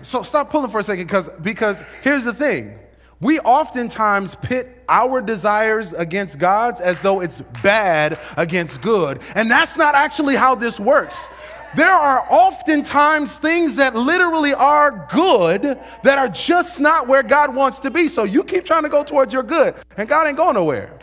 So 0.02 0.23
stop 0.23 0.50
pulling 0.50 0.71
for 0.71 0.80
a 0.80 0.83
second 0.83 1.07
because 1.07 1.28
because 1.42 1.83
here's 2.02 2.25
the 2.25 2.35
thing. 2.35 2.78
We 3.21 3.38
oftentimes 3.40 4.35
pit 4.37 4.83
our 4.88 5.21
desires 5.21 5.92
against 5.92 6.38
God's 6.38 6.80
as 6.80 7.00
though 7.02 7.21
it's 7.21 7.42
bad 7.62 8.19
against 8.37 8.80
good. 8.80 9.21
And 9.35 9.50
that's 9.50 9.76
not 9.76 9.95
actually 9.95 10.37
how 10.37 10.54
this 10.54 10.80
works. 10.80 11.28
There 11.76 11.92
are 11.92 12.26
oftentimes 12.28 13.38
things 13.38 13.76
that 13.76 13.95
literally 13.95 14.54
are 14.54 15.07
good 15.12 15.62
that 16.02 16.19
are 16.19 16.28
just 16.28 16.80
not 16.80 17.07
where 17.07 17.23
God 17.23 17.54
wants 17.54 17.78
to 17.80 17.90
be. 17.90 18.09
So 18.09 18.25
you 18.25 18.42
keep 18.42 18.64
trying 18.64 18.83
to 18.83 18.88
go 18.88 19.04
towards 19.04 19.33
your 19.33 19.45
good, 19.45 19.75
and 19.97 20.09
God 20.09 20.26
ain't 20.26 20.37
going 20.37 20.54
nowhere. 20.54 20.99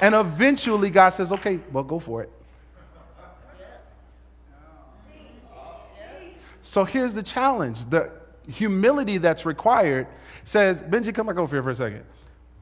And 0.00 0.14
eventually, 0.14 0.90
God 0.90 1.10
says, 1.10 1.32
okay, 1.32 1.60
well, 1.72 1.84
go 1.84 1.98
for 1.98 2.22
it. 2.22 2.30
So 6.74 6.82
here's 6.82 7.14
the 7.14 7.22
challenge 7.22 7.88
the 7.88 8.10
humility 8.48 9.18
that's 9.18 9.46
required 9.46 10.08
says, 10.42 10.82
Benji, 10.82 11.14
come 11.14 11.28
back 11.28 11.36
over 11.36 11.54
here 11.54 11.62
for 11.62 11.70
a 11.70 11.74
second. 11.76 12.04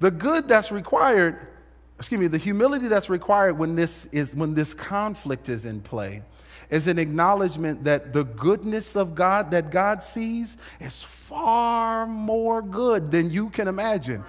The 0.01 0.11
good 0.11 0.47
that's 0.47 0.71
required, 0.71 1.49
excuse 1.97 2.21
me, 2.21 2.27
the 2.27 2.37
humility 2.37 2.89
that's 2.89 3.09
required 3.09 3.57
when 3.57 3.75
this 3.75 4.05
is 4.13 4.35
when 4.35 4.53
this 4.53 4.75
conflict 4.75 5.49
is 5.49 5.65
in 5.65 5.81
play 5.81 6.21
is 6.69 6.89
an 6.89 6.99
acknowledgement 6.99 7.85
that 7.85 8.13
the 8.13 8.25
goodness 8.25 8.97
of 8.97 9.15
God 9.15 9.51
that 9.53 9.71
God 9.71 10.03
sees 10.03 10.59
is 10.79 11.03
far 11.03 12.07
more 12.07 12.61
good 12.61 13.11
than 13.11 13.31
you 13.31 13.49
can 13.49 13.67
imagine. 13.67 14.23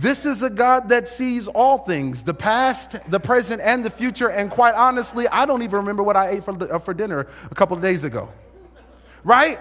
This 0.00 0.26
is 0.26 0.42
a 0.42 0.50
God 0.50 0.88
that 0.88 1.08
sees 1.08 1.46
all 1.46 1.78
things, 1.78 2.24
the 2.24 2.34
past, 2.34 3.08
the 3.08 3.20
present, 3.20 3.62
and 3.62 3.84
the 3.84 3.90
future. 3.90 4.30
And 4.30 4.50
quite 4.50 4.74
honestly, 4.74 5.28
I 5.28 5.46
don't 5.46 5.62
even 5.62 5.76
remember 5.76 6.02
what 6.02 6.16
I 6.16 6.30
ate 6.30 6.42
for, 6.42 6.74
uh, 6.74 6.80
for 6.80 6.92
dinner 6.92 7.28
a 7.52 7.54
couple 7.54 7.76
of 7.76 7.82
days 7.84 8.02
ago. 8.02 8.32
Right? 9.28 9.60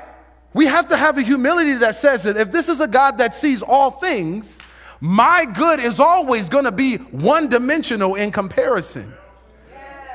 We 0.53 0.65
have 0.65 0.87
to 0.87 0.95
have 0.95 1.17
a 1.17 1.21
humility 1.21 1.73
that 1.73 1.95
says 1.95 2.23
that 2.23 2.37
if 2.37 2.53
this 2.53 2.69
is 2.69 2.79
a 2.79 2.87
God 2.87 3.17
that 3.17 3.35
sees 3.35 3.61
all 3.61 3.91
things, 3.91 4.59
my 5.01 5.43
good 5.43 5.81
is 5.81 5.99
always 5.99 6.47
going 6.47 6.63
to 6.63 6.71
be 6.71 6.95
one 6.95 7.49
dimensional 7.49 8.15
in 8.15 8.31
comparison. 8.31 9.13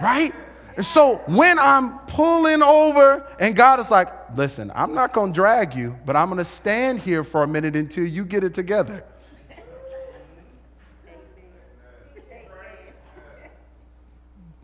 Right? 0.00 0.32
And 0.74 0.86
so 0.86 1.16
when 1.26 1.58
I'm 1.58 1.98
pulling 2.06 2.62
over 2.62 3.26
and 3.38 3.54
God 3.54 3.78
is 3.78 3.90
like, 3.90 4.08
listen, 4.34 4.72
I'm 4.74 4.94
not 4.94 5.12
going 5.12 5.34
to 5.34 5.36
drag 5.36 5.74
you, 5.74 5.98
but 6.06 6.16
I'm 6.16 6.28
going 6.28 6.38
to 6.38 6.46
stand 6.46 7.00
here 7.00 7.22
for 7.22 7.42
a 7.42 7.46
minute 7.46 7.76
until 7.76 8.06
you 8.06 8.24
get 8.24 8.44
it 8.44 8.54
together. 8.54 9.04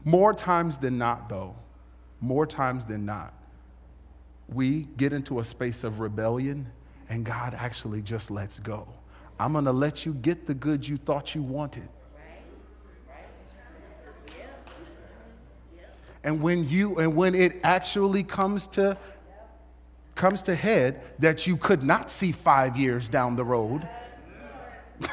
More 0.03 0.33
times 0.33 0.79
than 0.79 0.97
not, 0.97 1.29
though, 1.29 1.57
more 2.23 2.47
times 2.47 2.87
than 2.87 3.05
not, 3.05 3.35
we 4.49 4.89
get 4.97 5.13
into 5.13 5.41
a 5.41 5.45
space 5.45 5.85
of 5.85 6.01
rebellion 6.01 6.67
and 7.09 7.25
God 7.25 7.55
actually 7.55 8.03
just 8.03 8.31
lets 8.31 8.59
go. 8.59 8.89
I'm 9.39 9.53
going 9.53 9.65
to 9.67 9.73
let 9.73 10.05
you 10.05 10.15
get 10.15 10.47
the 10.47 10.55
good 10.55 10.87
you 10.87 10.97
thought 10.97 11.35
you 11.35 11.43
wanted. 11.43 11.89
And 16.25 16.43
when 16.43 16.69
you 16.69 16.99
and 16.99 17.15
when 17.15 17.35
it 17.35 17.61
actually 17.63 18.25
comes 18.25 18.67
to 18.69 18.99
comes 20.15 20.43
to 20.43 20.55
head 20.55 21.01
that 21.21 21.47
you 21.47 21.57
could 21.57 21.83
not 21.83 22.11
see 22.11 22.33
5 22.33 22.77
years 22.77 23.09
down 23.09 23.37
the 23.37 23.45
road 23.45 23.89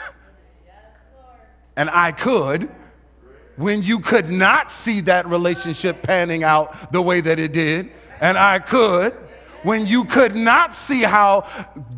and 1.77 1.91
I 1.91 2.11
could 2.11 2.69
when 3.55 3.81
you 3.81 3.99
could 3.99 4.29
not 4.29 4.71
see 4.71 5.01
that 5.01 5.27
relationship 5.27 6.01
panning 6.01 6.43
out 6.43 6.91
the 6.91 7.01
way 7.01 7.21
that 7.21 7.39
it 7.39 7.53
did, 7.53 7.91
and 8.19 8.37
I 8.37 8.59
could, 8.59 9.15
when 9.65 9.85
you 9.85 10.05
could 10.05 10.35
not 10.35 10.73
see 10.73 11.01
how 11.01 11.47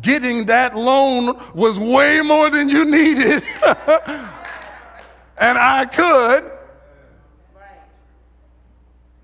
getting 0.00 0.46
that 0.46 0.76
loan 0.76 1.38
was 1.54 1.78
way 1.78 2.20
more 2.20 2.50
than 2.50 2.68
you 2.68 2.84
needed, 2.84 3.42
and 5.38 5.58
I 5.58 5.86
could. 5.86 6.50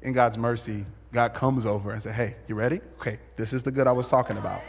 In 0.03 0.13
God's 0.13 0.37
mercy, 0.37 0.85
God 1.13 1.33
comes 1.33 1.65
over 1.65 1.93
and 1.93 2.03
says, 2.03 2.15
Hey, 2.15 2.37
you 2.47 2.55
ready? 2.55 2.81
Okay, 3.01 3.19
this 3.37 3.53
is 3.53 3.63
the 3.63 3.71
good 3.71 3.87
I 3.87 3.93
was 3.93 4.07
talking 4.07 4.37
about. 4.37 4.61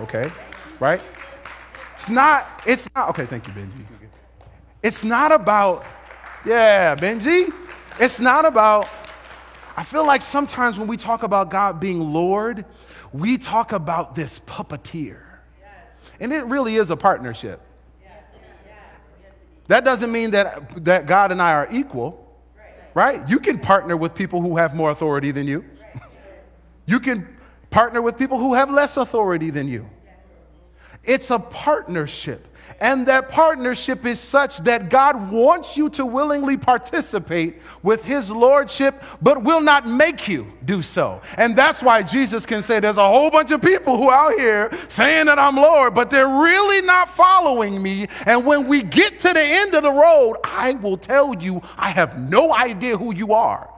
Okay, 0.00 0.30
right? 0.78 1.02
It's 1.94 2.08
not, 2.08 2.62
it's 2.66 2.88
not, 2.94 3.08
okay, 3.10 3.26
thank 3.26 3.46
you, 3.46 3.52
Benji. 3.52 3.84
It's 4.82 5.02
not 5.02 5.32
about 5.32 5.84
yeah, 6.44 6.94
Benji. 6.94 7.52
It's 7.98 8.20
not 8.20 8.44
about, 8.44 8.86
I 9.76 9.82
feel 9.82 10.06
like 10.06 10.20
sometimes 10.20 10.78
when 10.78 10.86
we 10.86 10.98
talk 10.98 11.22
about 11.22 11.50
God 11.50 11.80
being 11.80 12.12
Lord, 12.12 12.66
we 13.14 13.38
talk 13.38 13.70
about 13.70 14.16
this 14.16 14.40
puppeteer. 14.40 15.20
And 16.18 16.32
it 16.32 16.44
really 16.46 16.74
is 16.74 16.90
a 16.90 16.96
partnership. 16.96 17.60
That 19.68 19.84
doesn't 19.84 20.10
mean 20.10 20.32
that, 20.32 20.84
that 20.84 21.06
God 21.06 21.30
and 21.30 21.40
I 21.40 21.52
are 21.52 21.68
equal, 21.70 22.36
right? 22.92 23.26
You 23.28 23.38
can 23.38 23.60
partner 23.60 23.96
with 23.96 24.16
people 24.16 24.42
who 24.42 24.56
have 24.56 24.74
more 24.74 24.90
authority 24.90 25.30
than 25.30 25.46
you. 25.46 25.64
You 26.86 27.00
can 27.00 27.26
partner 27.70 28.02
with 28.02 28.18
people 28.18 28.36
who 28.36 28.52
have 28.52 28.68
less 28.68 28.98
authority 28.98 29.48
than 29.48 29.68
you. 29.68 29.88
It's 31.06 31.30
a 31.30 31.38
partnership. 31.38 32.48
And 32.80 33.06
that 33.06 33.28
partnership 33.28 34.04
is 34.04 34.18
such 34.18 34.58
that 34.58 34.88
God 34.90 35.30
wants 35.30 35.76
you 35.76 35.88
to 35.90 36.04
willingly 36.04 36.56
participate 36.56 37.56
with 37.82 38.04
His 38.04 38.30
Lordship, 38.30 39.02
but 39.22 39.42
will 39.42 39.60
not 39.60 39.86
make 39.86 40.28
you 40.28 40.52
do 40.64 40.82
so. 40.82 41.22
And 41.36 41.56
that's 41.56 41.82
why 41.82 42.02
Jesus 42.02 42.44
can 42.44 42.62
say, 42.62 42.80
There's 42.80 42.96
a 42.96 43.08
whole 43.08 43.30
bunch 43.30 43.50
of 43.52 43.62
people 43.62 43.96
who 43.96 44.08
are 44.08 44.32
out 44.32 44.38
here 44.38 44.70
saying 44.88 45.26
that 45.26 45.38
I'm 45.38 45.56
Lord, 45.56 45.94
but 45.94 46.10
they're 46.10 46.28
really 46.28 46.84
not 46.86 47.08
following 47.08 47.82
me. 47.82 48.08
And 48.26 48.44
when 48.44 48.66
we 48.66 48.82
get 48.82 49.18
to 49.20 49.32
the 49.32 49.42
end 49.42 49.74
of 49.74 49.82
the 49.82 49.92
road, 49.92 50.36
I 50.42 50.72
will 50.72 50.96
tell 50.96 51.34
you, 51.36 51.62
I 51.76 51.90
have 51.90 52.18
no 52.18 52.52
idea 52.52 52.96
who 52.96 53.14
you 53.14 53.34
are. 53.34 53.70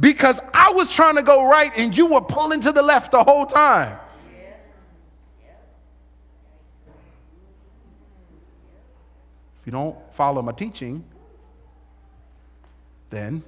Because 0.00 0.40
I 0.52 0.72
was 0.72 0.92
trying 0.92 1.16
to 1.16 1.22
go 1.22 1.46
right 1.46 1.70
and 1.76 1.96
you 1.96 2.06
were 2.06 2.22
pulling 2.22 2.60
to 2.60 2.72
the 2.72 2.82
left 2.82 3.10
the 3.10 3.22
whole 3.22 3.46
time. 3.46 3.98
If 9.64 9.68
you 9.68 9.72
don't 9.72 9.96
follow 10.12 10.42
my 10.42 10.52
teaching, 10.52 11.02
then 13.08 13.42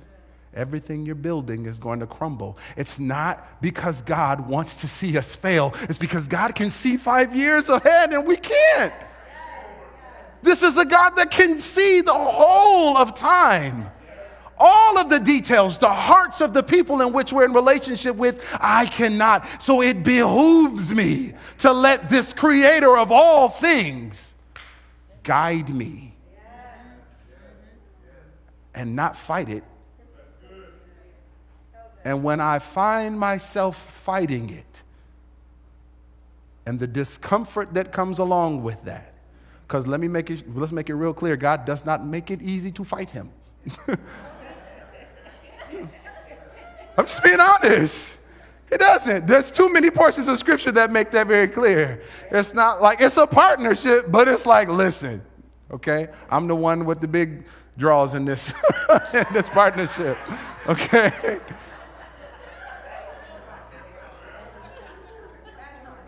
everything 0.54 1.04
you're 1.04 1.14
building 1.14 1.66
is 1.66 1.78
going 1.78 2.00
to 2.00 2.06
crumble. 2.06 2.56
It's 2.74 2.98
not 2.98 3.60
because 3.60 4.00
God 4.00 4.48
wants 4.48 4.76
to 4.76 4.88
see 4.88 5.18
us 5.18 5.34
fail, 5.34 5.74
it's 5.82 5.98
because 5.98 6.26
God 6.26 6.54
can 6.54 6.70
see 6.70 6.96
five 6.96 7.36
years 7.36 7.68
ahead 7.68 8.14
and 8.14 8.26
we 8.26 8.38
can't. 8.38 8.94
This 10.40 10.62
is 10.62 10.78
a 10.78 10.86
God 10.86 11.16
that 11.16 11.30
can 11.30 11.58
see 11.58 12.00
the 12.00 12.14
whole 12.14 12.96
of 12.96 13.14
time. 13.14 13.90
All 14.56 14.96
of 14.96 15.10
the 15.10 15.20
details, 15.20 15.76
the 15.76 15.92
hearts 15.92 16.40
of 16.40 16.54
the 16.54 16.62
people 16.62 17.02
in 17.02 17.12
which 17.12 17.30
we're 17.30 17.44
in 17.44 17.52
relationship 17.52 18.16
with, 18.16 18.42
I 18.58 18.86
cannot. 18.86 19.46
So 19.62 19.82
it 19.82 20.02
behooves 20.02 20.94
me 20.94 21.34
to 21.58 21.72
let 21.74 22.08
this 22.08 22.32
creator 22.32 22.96
of 22.96 23.12
all 23.12 23.50
things 23.50 24.35
guide 25.26 25.68
me 25.68 26.14
and 28.74 28.94
not 28.94 29.16
fight 29.16 29.48
it. 29.48 29.64
And 32.04 32.22
when 32.22 32.40
I 32.40 32.60
find 32.60 33.18
myself 33.18 33.76
fighting 33.76 34.50
it, 34.50 34.82
and 36.64 36.78
the 36.78 36.86
discomfort 36.86 37.74
that 37.74 37.92
comes 37.92 38.20
along 38.20 38.62
with 38.62 38.84
that, 38.84 39.14
because 39.66 39.88
let 39.88 39.98
me 39.98 40.06
make 40.06 40.30
it, 40.30 40.44
let's 40.56 40.70
make 40.70 40.88
it 40.88 40.94
real 40.94 41.12
clear 41.12 41.36
God 41.36 41.64
does 41.64 41.84
not 41.84 42.06
make 42.06 42.30
it 42.30 42.40
easy 42.40 42.70
to 42.72 42.84
fight 42.84 43.10
him. 43.10 43.30
I'm 46.96 47.06
just 47.06 47.22
being 47.24 47.40
honest. 47.40 48.15
It 48.70 48.78
doesn't. 48.78 49.26
There's 49.26 49.50
too 49.50 49.72
many 49.72 49.90
portions 49.90 50.28
of 50.28 50.38
scripture 50.38 50.72
that 50.72 50.90
make 50.90 51.10
that 51.12 51.26
very 51.26 51.48
clear. 51.48 52.02
It's 52.30 52.52
not 52.52 52.82
like 52.82 53.00
it's 53.00 53.16
a 53.16 53.26
partnership, 53.26 54.10
but 54.10 54.26
it's 54.26 54.44
like, 54.44 54.68
listen, 54.68 55.22
okay? 55.70 56.08
I'm 56.30 56.48
the 56.48 56.56
one 56.56 56.84
with 56.84 57.00
the 57.00 57.08
big 57.08 57.44
draws 57.78 58.14
in 58.14 58.24
this, 58.24 58.52
in 59.14 59.26
this 59.32 59.48
partnership, 59.50 60.18
okay? 60.66 61.38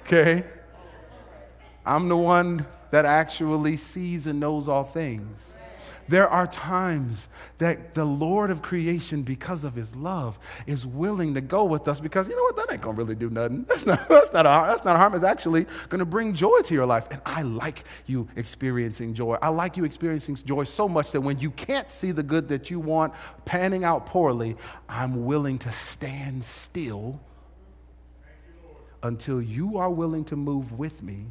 Okay? 0.01 0.42
I'm 1.85 2.09
the 2.09 2.16
one 2.16 2.66
that 2.90 3.05
actually 3.05 3.77
sees 3.77 4.27
and 4.27 4.40
knows 4.40 4.66
all 4.66 4.85
things. 4.85 5.55
There 6.09 6.29
are 6.29 6.47
times 6.47 7.29
that 7.59 7.94
the 7.94 8.05
Lord 8.05 8.51
of 8.51 8.62
creation, 8.62 9.23
because 9.23 9.62
of 9.62 9.75
his 9.75 9.94
love, 9.94 10.38
is 10.66 10.87
willing 10.87 11.35
to 11.35 11.40
go 11.40 11.64
with 11.64 11.87
us 11.87 12.01
because 12.01 12.29
you 12.29 12.37
know 12.37 12.42
what? 12.42 12.57
That 12.57 12.73
ain't 12.73 12.83
gonna 12.83 12.97
really 12.97 13.14
do 13.14 13.29
nothing. 13.29 13.64
That's 13.68 13.85
not, 13.85 14.09
that's 14.09 14.33
not, 14.33 14.47
a, 14.47 14.68
that's 14.68 14.85
not 14.85 14.97
a 14.97 14.99
harm. 14.99 15.14
It's 15.14 15.25
actually 15.25 15.66
gonna 15.88 16.07
bring 16.07 16.35
joy 16.35 16.61
to 16.62 16.75
your 16.75 16.87
life. 16.87 17.09
And 17.11 17.21
I 17.27 17.42
like 17.42 17.85
you 18.07 18.27
experiencing 18.37 19.12
joy. 19.14 19.37
I 19.42 19.49
like 19.49 19.77
you 19.77 19.85
experiencing 19.85 20.37
joy 20.37 20.64
so 20.64 20.88
much 20.88 21.12
that 21.12 21.21
when 21.21 21.38
you 21.38 21.51
can't 21.51 21.90
see 21.90 22.11
the 22.11 22.23
good 22.23 22.49
that 22.49 22.71
you 22.71 22.81
want 22.81 23.12
panning 23.44 23.85
out 23.85 24.07
poorly, 24.07 24.57
I'm 24.88 25.27
willing 25.27 25.59
to 25.61 25.73
stand 25.73 26.42
still 26.42 27.21
until 29.03 29.40
you 29.40 29.79
are 29.79 29.90
willing 29.90 30.25
to 30.25 30.37
move 30.37 30.73
with 30.79 31.03
me 31.03 31.27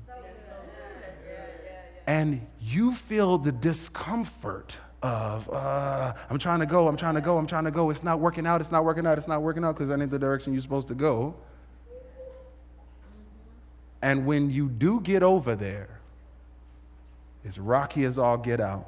and 2.08 2.46
you 2.62 2.96
feel 2.96 3.38
the 3.38 3.52
discomfort 3.52 4.78
of 5.04 5.50
uh, 5.52 6.14
I'm 6.30 6.40
trying 6.40 6.60
to 6.60 6.66
go, 6.66 6.88
I'm 6.88 6.98
trying 6.98 7.16
to 7.16 7.22
go, 7.22 7.38
I'm 7.38 7.46
trying 7.46 7.66
to 7.66 7.72
go. 7.72 7.90
It's 7.90 8.04
not 8.04 8.20
working 8.20 8.48
out, 8.48 8.62
it's 8.62 8.72
not 8.72 8.84
working 8.84 9.06
out, 9.06 9.18
it's 9.18 9.28
not 9.28 9.42
working 9.44 9.64
out 9.64 9.76
because 9.76 9.90
that 9.90 10.02
ain't 10.02 10.10
the 10.10 10.18
direction 10.18 10.54
you're 10.54 10.62
supposed 10.62 10.88
to 10.88 10.96
go. 10.96 11.36
And 14.02 14.26
when 14.26 14.50
you 14.50 14.70
do 14.70 15.02
get 15.02 15.22
over 15.22 15.56
there, 15.56 16.00
it's 17.44 17.58
rocky 17.58 18.04
as 18.04 18.18
all 18.18 18.38
get 18.38 18.60
out 18.60 18.88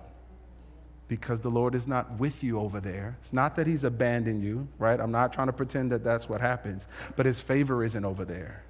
because 1.07 1.41
the 1.41 1.49
Lord 1.49 1.75
is 1.75 1.87
not 1.87 2.19
with 2.19 2.43
you 2.43 2.59
over 2.59 2.79
there. 2.79 3.17
It's 3.21 3.33
not 3.33 3.55
that 3.55 3.67
He's 3.67 3.83
abandoned 3.83 4.43
you, 4.43 4.67
right? 4.77 4.99
I'm 4.99 5.11
not 5.11 5.33
trying 5.33 5.47
to 5.47 5.53
pretend 5.53 5.91
that 5.91 6.03
that's 6.03 6.29
what 6.29 6.41
happens, 6.41 6.87
but 7.15 7.25
His 7.25 7.41
favor 7.41 7.83
isn't 7.83 8.05
over 8.05 8.25
there. 8.25 8.63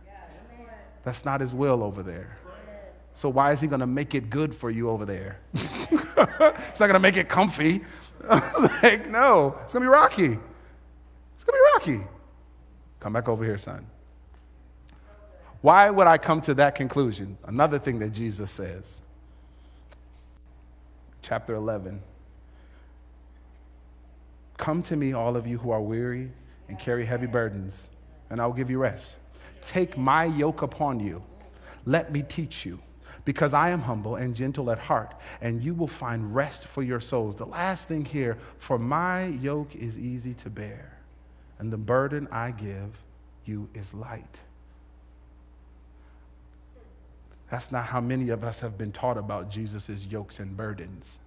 That's 1.03 1.25
not 1.25 1.41
his 1.41 1.53
will 1.53 1.81
over 1.81 2.03
there. 2.03 2.37
So 3.19 3.27
why 3.27 3.51
is 3.51 3.59
he 3.59 3.67
going 3.67 3.81
to 3.81 3.85
make 3.85 4.15
it 4.15 4.29
good 4.29 4.55
for 4.55 4.71
you 4.71 4.87
over 4.87 5.03
there? 5.03 5.41
it's 5.53 6.79
not 6.79 6.87
going 6.87 6.93
to 6.93 6.99
make 6.99 7.17
it 7.17 7.27
comfy. 7.27 7.81
like, 8.81 9.09
no, 9.09 9.57
it's 9.61 9.73
going 9.73 9.83
to 9.83 9.87
be 9.89 9.93
rocky. 9.93 10.39
It's 11.35 11.43
going 11.43 11.47
to 11.47 11.81
be 11.83 11.93
rocky. 11.97 12.07
Come 13.01 13.11
back 13.11 13.27
over 13.27 13.43
here, 13.43 13.57
son. 13.57 13.85
Why 15.59 15.89
would 15.89 16.07
I 16.07 16.17
come 16.17 16.39
to 16.39 16.53
that 16.53 16.75
conclusion? 16.75 17.37
Another 17.43 17.77
thing 17.77 17.99
that 17.99 18.11
Jesus 18.11 18.51
says. 18.51 19.01
Chapter 21.21 21.55
11. 21.55 22.01
Come 24.55 24.81
to 24.83 24.95
me, 24.95 25.11
all 25.11 25.35
of 25.35 25.45
you 25.45 25.57
who 25.57 25.71
are 25.71 25.81
weary 25.81 26.31
and 26.69 26.79
carry 26.79 27.05
heavy 27.05 27.27
burdens, 27.27 27.89
and 28.29 28.39
I 28.39 28.45
will 28.45 28.53
give 28.53 28.69
you 28.69 28.77
rest. 28.77 29.17
Take 29.65 29.97
my 29.97 30.23
yoke 30.23 30.61
upon 30.61 31.01
you. 31.01 31.21
Let 31.85 32.13
me 32.13 32.23
teach 32.23 32.65
you, 32.65 32.79
because 33.25 33.53
I 33.53 33.69
am 33.69 33.81
humble 33.81 34.15
and 34.15 34.35
gentle 34.35 34.71
at 34.71 34.79
heart, 34.79 35.13
and 35.41 35.63
you 35.63 35.73
will 35.73 35.87
find 35.87 36.33
rest 36.33 36.67
for 36.67 36.83
your 36.83 36.99
souls. 36.99 37.35
The 37.35 37.45
last 37.45 37.87
thing 37.87 38.05
here 38.05 38.37
for 38.57 38.79
my 38.79 39.25
yoke 39.25 39.75
is 39.75 39.99
easy 39.99 40.33
to 40.35 40.49
bear, 40.49 40.99
and 41.59 41.71
the 41.71 41.77
burden 41.77 42.27
I 42.31 42.51
give 42.51 43.01
you 43.45 43.69
is 43.73 43.93
light. 43.93 44.41
That's 47.49 47.71
not 47.71 47.85
how 47.85 47.99
many 47.99 48.29
of 48.29 48.43
us 48.43 48.59
have 48.59 48.77
been 48.77 48.91
taught 48.91 49.17
about 49.17 49.49
Jesus' 49.49 50.05
yokes 50.05 50.39
and 50.39 50.55
burdens. 50.55 51.19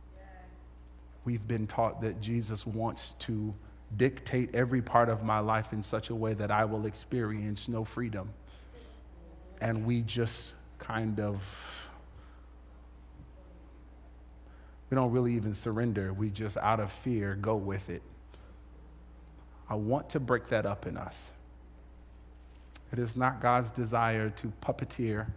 We've 1.25 1.47
been 1.47 1.67
taught 1.67 2.01
that 2.03 2.21
Jesus 2.21 2.67
wants 2.67 3.15
to 3.21 3.55
dictate 3.97 4.55
every 4.55 4.83
part 4.83 5.09
of 5.09 5.23
my 5.23 5.41
life 5.41 5.73
in 5.73 5.83
such 5.83 6.11
a 6.11 6.15
way 6.15 6.35
that 6.35 6.51
I 6.51 6.65
will 6.65 6.87
experience 6.87 7.69
no 7.69 7.85
freedom. 7.85 8.31
And 9.61 9.85
we 9.85 10.03
just 10.03 10.55
kind 10.79 11.21
of, 11.21 11.82
we 14.93 14.97
don't 14.97 15.11
really 15.11 15.35
even 15.37 15.55
surrender. 15.55 16.13
We 16.13 16.29
just, 16.29 16.59
out 16.59 16.79
of 16.79 16.93
fear, 16.93 17.35
go 17.35 17.57
with 17.57 17.89
it. 17.89 18.03
I 19.67 19.75
want 19.75 20.11
to 20.11 20.21
break 20.21 20.49
that 20.49 20.67
up 20.67 20.87
in 20.87 20.99
us. 20.99 21.33
It 22.93 22.99
is 22.99 23.17
not 23.17 23.41
God's 23.41 23.71
desire 23.71 24.29
to 24.29 24.53
puppeteer 24.61 25.29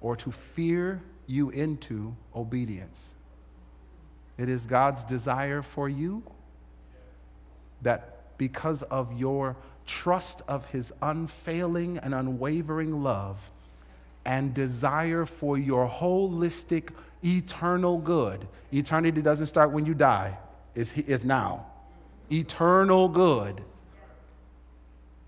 or 0.00 0.16
to 0.16 0.32
fear 0.32 1.00
you 1.28 1.50
into 1.50 2.16
obedience. 2.34 3.14
It 4.36 4.48
is 4.48 4.66
God's 4.66 5.04
desire 5.04 5.62
for 5.62 5.88
you 5.88 6.24
that 7.82 8.36
because 8.36 8.82
of 8.82 9.16
your 9.16 9.56
trust 9.86 10.42
of 10.48 10.66
his 10.70 10.92
unfailing 11.02 11.98
and 11.98 12.12
unwavering 12.12 13.04
love 13.04 13.48
and 14.24 14.52
desire 14.52 15.24
for 15.24 15.56
your 15.56 15.88
holistic 15.88 16.88
eternal 17.24 17.98
good, 17.98 18.46
eternity 18.72 19.22
doesn't 19.22 19.46
start 19.46 19.72
when 19.72 19.86
you 19.86 19.94
die, 19.94 20.36
it's, 20.74 20.92
it's 20.96 21.24
now. 21.24 21.66
Eternal 22.30 23.08
good. 23.08 23.62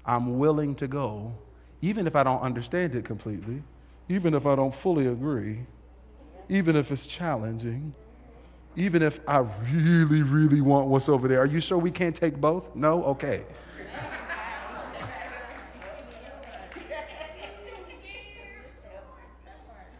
I'm 0.04 0.38
willing 0.38 0.74
to 0.76 0.88
go, 0.88 1.34
even 1.82 2.06
if 2.06 2.16
I 2.16 2.22
don't 2.22 2.40
understand 2.40 2.96
it 2.96 3.04
completely, 3.04 3.62
even 4.08 4.34
if 4.34 4.46
I 4.46 4.56
don't 4.56 4.74
fully 4.74 5.06
agree, 5.06 5.60
even 6.48 6.76
if 6.76 6.90
it's 6.90 7.06
challenging 7.06 7.94
even 8.78 9.02
if 9.02 9.20
I 9.28 9.38
really, 9.72 10.22
really 10.22 10.60
want 10.60 10.86
what's 10.86 11.08
over 11.08 11.26
there. 11.26 11.40
Are 11.40 11.46
you 11.46 11.60
sure 11.60 11.76
we 11.76 11.90
can't 11.90 12.14
take 12.14 12.40
both? 12.40 12.74
No? 12.76 13.02
Okay. 13.06 13.44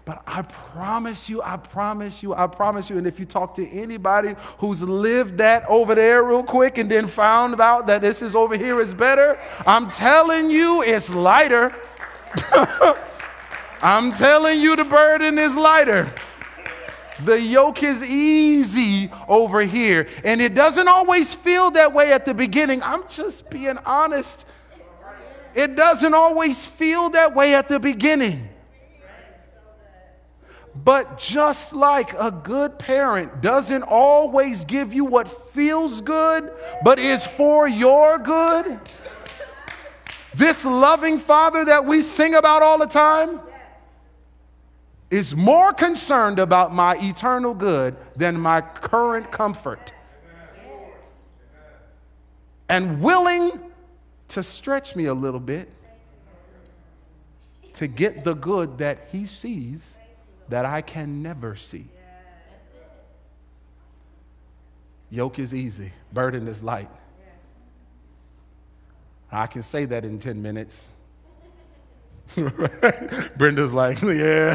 But 0.09 0.23
I 0.27 0.41
promise 0.41 1.29
you, 1.29 1.43
I 1.43 1.59
promise 1.59 2.23
you, 2.23 2.33
I 2.33 2.47
promise 2.47 2.89
you. 2.89 2.97
And 2.97 3.07
if 3.07 3.21
you 3.21 3.27
talk 3.27 3.55
to 3.57 3.69
anybody 3.69 4.37
who's 4.57 4.83
lived 4.83 5.37
that 5.37 5.67
over 5.69 5.95
there 5.95 6.23
real 6.23 6.43
quick 6.43 6.79
and 6.79 6.91
then 6.91 7.07
found 7.07 7.61
out 7.61 7.87
that 7.89 8.01
this 8.01 8.23
is 8.23 8.35
over 8.35 8.57
here 8.57 8.81
is 8.81 8.95
better, 8.95 9.39
I'm 9.67 9.91
telling 9.91 10.51
you, 10.51 10.81
it's 10.81 11.11
lighter. 11.11 11.77
I'm 13.83 14.13
telling 14.15 14.61
you, 14.61 14.77
the 14.77 14.85
burden 14.85 15.39
is 15.39 15.55
lighter. 15.55 16.11
The 17.27 17.39
yoke 17.39 17.83
is 17.83 18.03
easy 18.03 19.11
over 19.29 19.61
here. 19.61 20.09
And 20.25 20.41
it 20.41 20.55
doesn't 20.55 20.89
always 20.89 21.35
feel 21.35 21.71
that 21.73 21.93
way 21.93 22.15
at 22.15 22.25
the 22.25 22.33
beginning. 22.33 22.83
I'm 22.83 23.07
just 23.09 23.51
being 23.51 23.77
honest. 23.85 24.47
It 25.55 25.77
doesn't 25.77 26.15
always 26.15 26.67
feel 26.67 27.11
that 27.11 27.35
way 27.35 27.55
at 27.55 27.69
the 27.69 27.79
beginning. 27.79 28.48
But 30.85 31.19
just 31.19 31.73
like 31.73 32.13
a 32.15 32.31
good 32.31 32.79
parent 32.79 33.41
doesn't 33.41 33.83
always 33.83 34.65
give 34.65 34.93
you 34.93 35.05
what 35.05 35.27
feels 35.53 36.01
good, 36.01 36.53
but 36.85 36.99
is 36.99 37.27
for 37.27 37.67
your 37.67 38.19
good, 38.19 38.79
this 40.35 40.65
loving 40.65 41.19
father 41.19 41.65
that 41.65 41.85
we 41.85 42.03
sing 42.03 42.35
about 42.35 42.63
all 42.63 42.79
the 42.79 42.87
time, 42.87 43.41
is 45.11 45.35
more 45.35 45.73
concerned 45.73 46.39
about 46.39 46.73
my 46.73 46.97
eternal 46.99 47.55
good 47.55 47.97
than 48.15 48.39
my 48.39 48.61
current 48.61 49.33
comfort. 49.33 49.93
And 52.69 53.01
willing 53.01 53.59
to 54.29 54.43
stretch 54.43 54.95
me 54.95 55.07
a 55.07 55.15
little 55.15 55.41
bit 55.41 55.71
to 57.73 57.87
get 57.87 58.23
the 58.23 58.35
good 58.35 58.79
that 58.79 59.09
he 59.11 59.27
sees 59.27 59.98
that 60.49 60.65
I 60.65 60.81
can 60.81 61.23
never 61.23 61.57
see. 61.57 61.87
Yoke 65.11 65.39
is 65.39 65.55
easy, 65.55 65.93
burden 66.13 66.49
is 66.49 66.63
light. 66.63 66.91
I 69.31 69.47
can 69.47 69.63
say 69.63 69.85
that 69.87 70.05
in 70.05 70.19
10 70.19 70.41
minutes. 70.41 70.89
Brenda's 73.37 73.73
like, 73.73 74.01
yeah, 74.03 74.55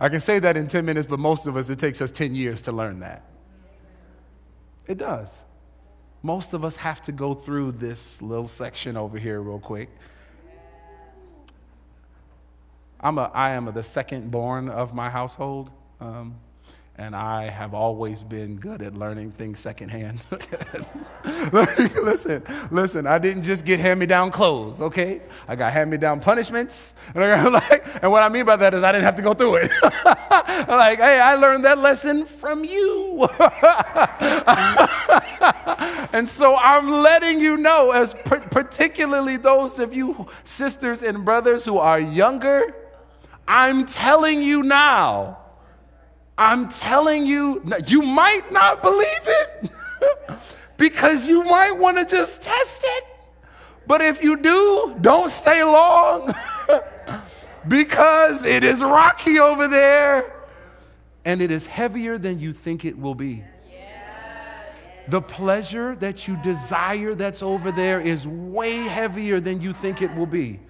I 0.00 0.08
can 0.08 0.20
say 0.20 0.38
that 0.38 0.56
in 0.56 0.66
10 0.66 0.84
minutes, 0.84 1.06
but 1.08 1.18
most 1.18 1.46
of 1.46 1.56
us, 1.56 1.68
it 1.70 1.78
takes 1.78 2.00
us 2.00 2.10
10 2.10 2.34
years 2.34 2.62
to 2.62 2.72
learn 2.72 3.00
that. 3.00 3.24
It 4.86 4.98
does. 4.98 5.44
Most 6.22 6.54
of 6.54 6.64
us 6.64 6.76
have 6.76 7.02
to 7.02 7.12
go 7.12 7.34
through 7.34 7.72
this 7.72 8.22
little 8.22 8.46
section 8.46 8.96
over 8.96 9.18
here 9.18 9.40
real 9.40 9.58
quick. 9.58 9.90
I'm 13.04 13.18
a, 13.18 13.30
I 13.34 13.50
am 13.50 13.68
a, 13.68 13.72
the 13.72 13.82
second 13.82 14.30
born 14.30 14.70
of 14.70 14.94
my 14.94 15.10
household. 15.10 15.70
Um, 16.00 16.36
and 16.96 17.14
I 17.14 17.50
have 17.50 17.74
always 17.74 18.22
been 18.22 18.56
good 18.56 18.80
at 18.80 18.94
learning 18.94 19.32
things 19.32 19.58
secondhand. 19.58 20.22
listen, 21.52 22.42
listen, 22.70 23.06
I 23.06 23.18
didn't 23.18 23.42
just 23.42 23.66
get 23.66 23.78
hand 23.78 24.00
me 24.00 24.06
down 24.06 24.30
clothes, 24.30 24.80
okay? 24.80 25.20
I 25.46 25.54
got 25.54 25.72
hand 25.74 25.90
me 25.90 25.98
down 25.98 26.20
punishments. 26.20 26.94
And, 27.14 27.52
like, 27.52 27.84
and 28.00 28.10
what 28.10 28.22
I 28.22 28.30
mean 28.30 28.46
by 28.46 28.56
that 28.56 28.72
is 28.72 28.82
I 28.82 28.92
didn't 28.92 29.04
have 29.04 29.16
to 29.16 29.22
go 29.22 29.34
through 29.34 29.56
it. 29.56 29.70
like, 29.82 30.98
hey, 30.98 31.20
I 31.20 31.34
learned 31.34 31.66
that 31.66 31.78
lesson 31.78 32.24
from 32.24 32.64
you. 32.64 33.28
and 36.14 36.26
so 36.26 36.56
I'm 36.56 36.90
letting 36.90 37.38
you 37.38 37.58
know, 37.58 37.90
as 37.90 38.14
particularly 38.24 39.36
those 39.36 39.78
of 39.78 39.92
you 39.92 40.26
sisters 40.44 41.02
and 41.02 41.22
brothers 41.22 41.66
who 41.66 41.76
are 41.76 42.00
younger, 42.00 42.74
I'm 43.46 43.86
telling 43.86 44.42
you 44.42 44.62
now 44.62 45.38
I'm 46.36 46.68
telling 46.68 47.26
you, 47.26 47.62
you 47.86 48.02
might 48.02 48.50
not 48.50 48.82
believe 48.82 49.06
it 49.26 49.70
because 50.76 51.28
you 51.28 51.44
might 51.44 51.72
want 51.72 51.96
to 51.98 52.04
just 52.04 52.42
test 52.42 52.82
it. 52.84 53.04
But 53.86 54.00
if 54.00 54.22
you 54.22 54.36
do, 54.36 54.96
don't 55.00 55.30
stay 55.30 55.62
long 55.62 56.34
because 57.68 58.44
it 58.44 58.64
is 58.64 58.80
rocky 58.80 59.38
over 59.38 59.68
there 59.68 60.46
and 61.24 61.40
it 61.40 61.50
is 61.50 61.66
heavier 61.66 62.18
than 62.18 62.40
you 62.40 62.52
think 62.52 62.84
it 62.84 62.98
will 62.98 63.14
be. 63.14 63.44
The 65.06 65.20
pleasure 65.20 65.94
that 65.96 66.26
you 66.26 66.36
desire 66.42 67.14
that's 67.14 67.42
over 67.42 67.70
there 67.70 68.00
is 68.00 68.26
way 68.26 68.78
heavier 68.78 69.38
than 69.38 69.60
you 69.60 69.74
think 69.74 70.00
it 70.00 70.12
will 70.16 70.26
be. 70.26 70.60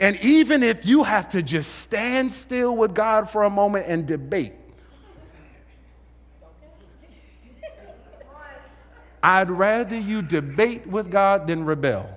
And 0.00 0.16
even 0.22 0.62
if 0.62 0.84
you 0.86 1.04
have 1.04 1.28
to 1.30 1.42
just 1.42 1.76
stand 1.76 2.32
still 2.32 2.76
with 2.76 2.94
God 2.94 3.30
for 3.30 3.44
a 3.44 3.50
moment 3.50 3.86
and 3.88 4.06
debate, 4.06 4.54
I'd 9.22 9.50
rather 9.50 9.98
you 9.98 10.20
debate 10.20 10.86
with 10.86 11.10
God 11.10 11.46
than 11.46 11.64
rebel. 11.64 12.10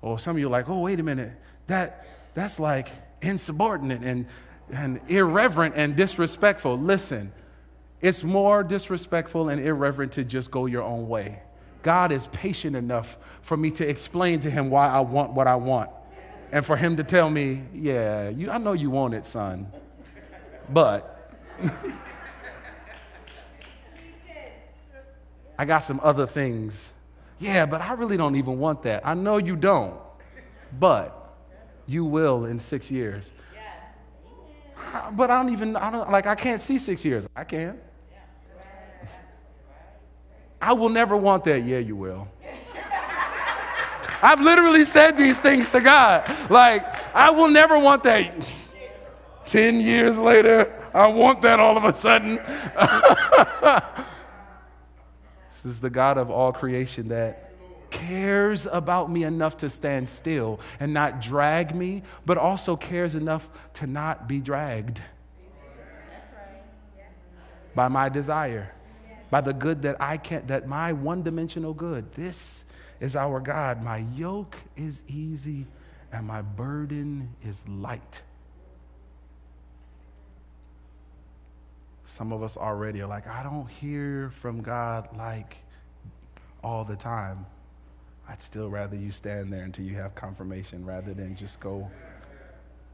Or 0.00 0.18
some 0.18 0.36
of 0.36 0.40
you 0.40 0.48
are 0.48 0.50
like, 0.50 0.68
oh, 0.68 0.80
wait 0.80 0.98
a 0.98 1.02
minute, 1.02 1.32
that, 1.66 2.06
that's 2.34 2.58
like 2.58 2.88
insubordinate 3.20 4.02
and, 4.02 4.26
and 4.72 5.00
irreverent 5.08 5.74
and 5.76 5.94
disrespectful. 5.94 6.76
Listen, 6.76 7.32
it's 8.00 8.24
more 8.24 8.64
disrespectful 8.64 9.48
and 9.48 9.60
irreverent 9.60 10.12
to 10.12 10.24
just 10.24 10.50
go 10.50 10.66
your 10.66 10.82
own 10.82 11.08
way 11.08 11.42
God 11.82 12.12
is 12.12 12.28
patient 12.28 12.76
enough 12.76 13.18
for 13.42 13.56
me 13.56 13.70
to 13.72 13.88
explain 13.88 14.40
to 14.40 14.50
him 14.50 14.70
why 14.70 14.88
I 14.88 15.00
want 15.00 15.32
what 15.32 15.46
I 15.46 15.56
want. 15.56 15.90
And 16.52 16.64
for 16.64 16.76
him 16.76 16.96
to 16.96 17.04
tell 17.04 17.30
me, 17.30 17.62
yeah, 17.74 18.28
you, 18.28 18.50
I 18.50 18.58
know 18.58 18.74
you 18.74 18.90
want 18.90 19.14
it, 19.14 19.24
son. 19.26 19.72
But 20.68 21.32
I 25.58 25.64
got 25.64 25.80
some 25.80 26.00
other 26.02 26.26
things. 26.26 26.92
Yeah, 27.38 27.66
but 27.66 27.80
I 27.80 27.94
really 27.94 28.16
don't 28.16 28.36
even 28.36 28.58
want 28.58 28.82
that. 28.82 29.06
I 29.06 29.14
know 29.14 29.38
you 29.38 29.56
don't, 29.56 29.94
but 30.78 31.34
you 31.86 32.04
will 32.04 32.44
in 32.44 32.58
six 32.58 32.90
years. 32.90 33.32
But 35.12 35.30
I 35.30 35.42
don't 35.42 35.52
even, 35.52 35.76
I 35.76 35.90
don't, 35.90 36.10
like, 36.10 36.26
I 36.26 36.34
can't 36.34 36.60
see 36.60 36.78
six 36.78 37.04
years. 37.04 37.26
I 37.34 37.44
can. 37.44 37.78
I 40.62 40.72
will 40.74 40.90
never 40.90 41.16
want 41.16 41.42
that. 41.44 41.64
Yeah, 41.64 41.78
you 41.78 41.96
will. 41.96 42.28
I've 44.22 44.40
literally 44.40 44.84
said 44.84 45.16
these 45.16 45.40
things 45.40 45.72
to 45.72 45.80
God. 45.80 46.32
Like, 46.48 46.86
I 47.14 47.30
will 47.30 47.48
never 47.48 47.76
want 47.76 48.04
that. 48.04 48.68
10 49.46 49.80
years 49.80 50.16
later, 50.18 50.72
I 50.94 51.08
want 51.08 51.42
that 51.42 51.58
all 51.58 51.76
of 51.76 51.82
a 51.82 51.92
sudden. 51.92 52.36
this 55.50 55.64
is 55.64 55.80
the 55.80 55.90
God 55.90 56.16
of 56.16 56.30
all 56.30 56.52
creation 56.52 57.08
that 57.08 57.50
cares 57.90 58.66
about 58.70 59.10
me 59.10 59.24
enough 59.24 59.56
to 59.58 59.68
stand 59.68 60.08
still 60.08 60.60
and 60.78 60.94
not 60.94 61.20
drag 61.20 61.74
me, 61.74 62.04
but 62.24 62.38
also 62.38 62.76
cares 62.76 63.16
enough 63.16 63.50
to 63.74 63.88
not 63.88 64.28
be 64.28 64.38
dragged 64.38 65.02
by 67.74 67.88
my 67.88 68.08
desire 68.08 68.72
by 69.32 69.40
the 69.40 69.54
good 69.54 69.80
that 69.80 69.96
I 69.98 70.18
can't, 70.18 70.46
that 70.48 70.68
my 70.68 70.92
one 70.92 71.22
dimensional 71.22 71.72
good. 71.72 72.12
This 72.12 72.66
is 73.00 73.16
our 73.16 73.40
God. 73.40 73.82
My 73.82 74.04
yoke 74.14 74.58
is 74.76 75.02
easy 75.08 75.64
and 76.12 76.26
my 76.26 76.42
burden 76.42 77.34
is 77.42 77.66
light. 77.66 78.20
Some 82.04 82.30
of 82.30 82.42
us 82.42 82.58
already 82.58 83.00
are 83.00 83.06
like, 83.06 83.26
I 83.26 83.42
don't 83.42 83.66
hear 83.70 84.28
from 84.28 84.60
God 84.60 85.08
like 85.16 85.56
all 86.62 86.84
the 86.84 86.96
time. 86.96 87.46
I'd 88.28 88.42
still 88.42 88.68
rather 88.68 88.96
you 88.96 89.10
stand 89.12 89.50
there 89.50 89.62
until 89.62 89.86
you 89.86 89.94
have 89.94 90.14
confirmation 90.14 90.84
rather 90.84 91.14
than 91.14 91.36
just 91.36 91.58
go 91.58 91.90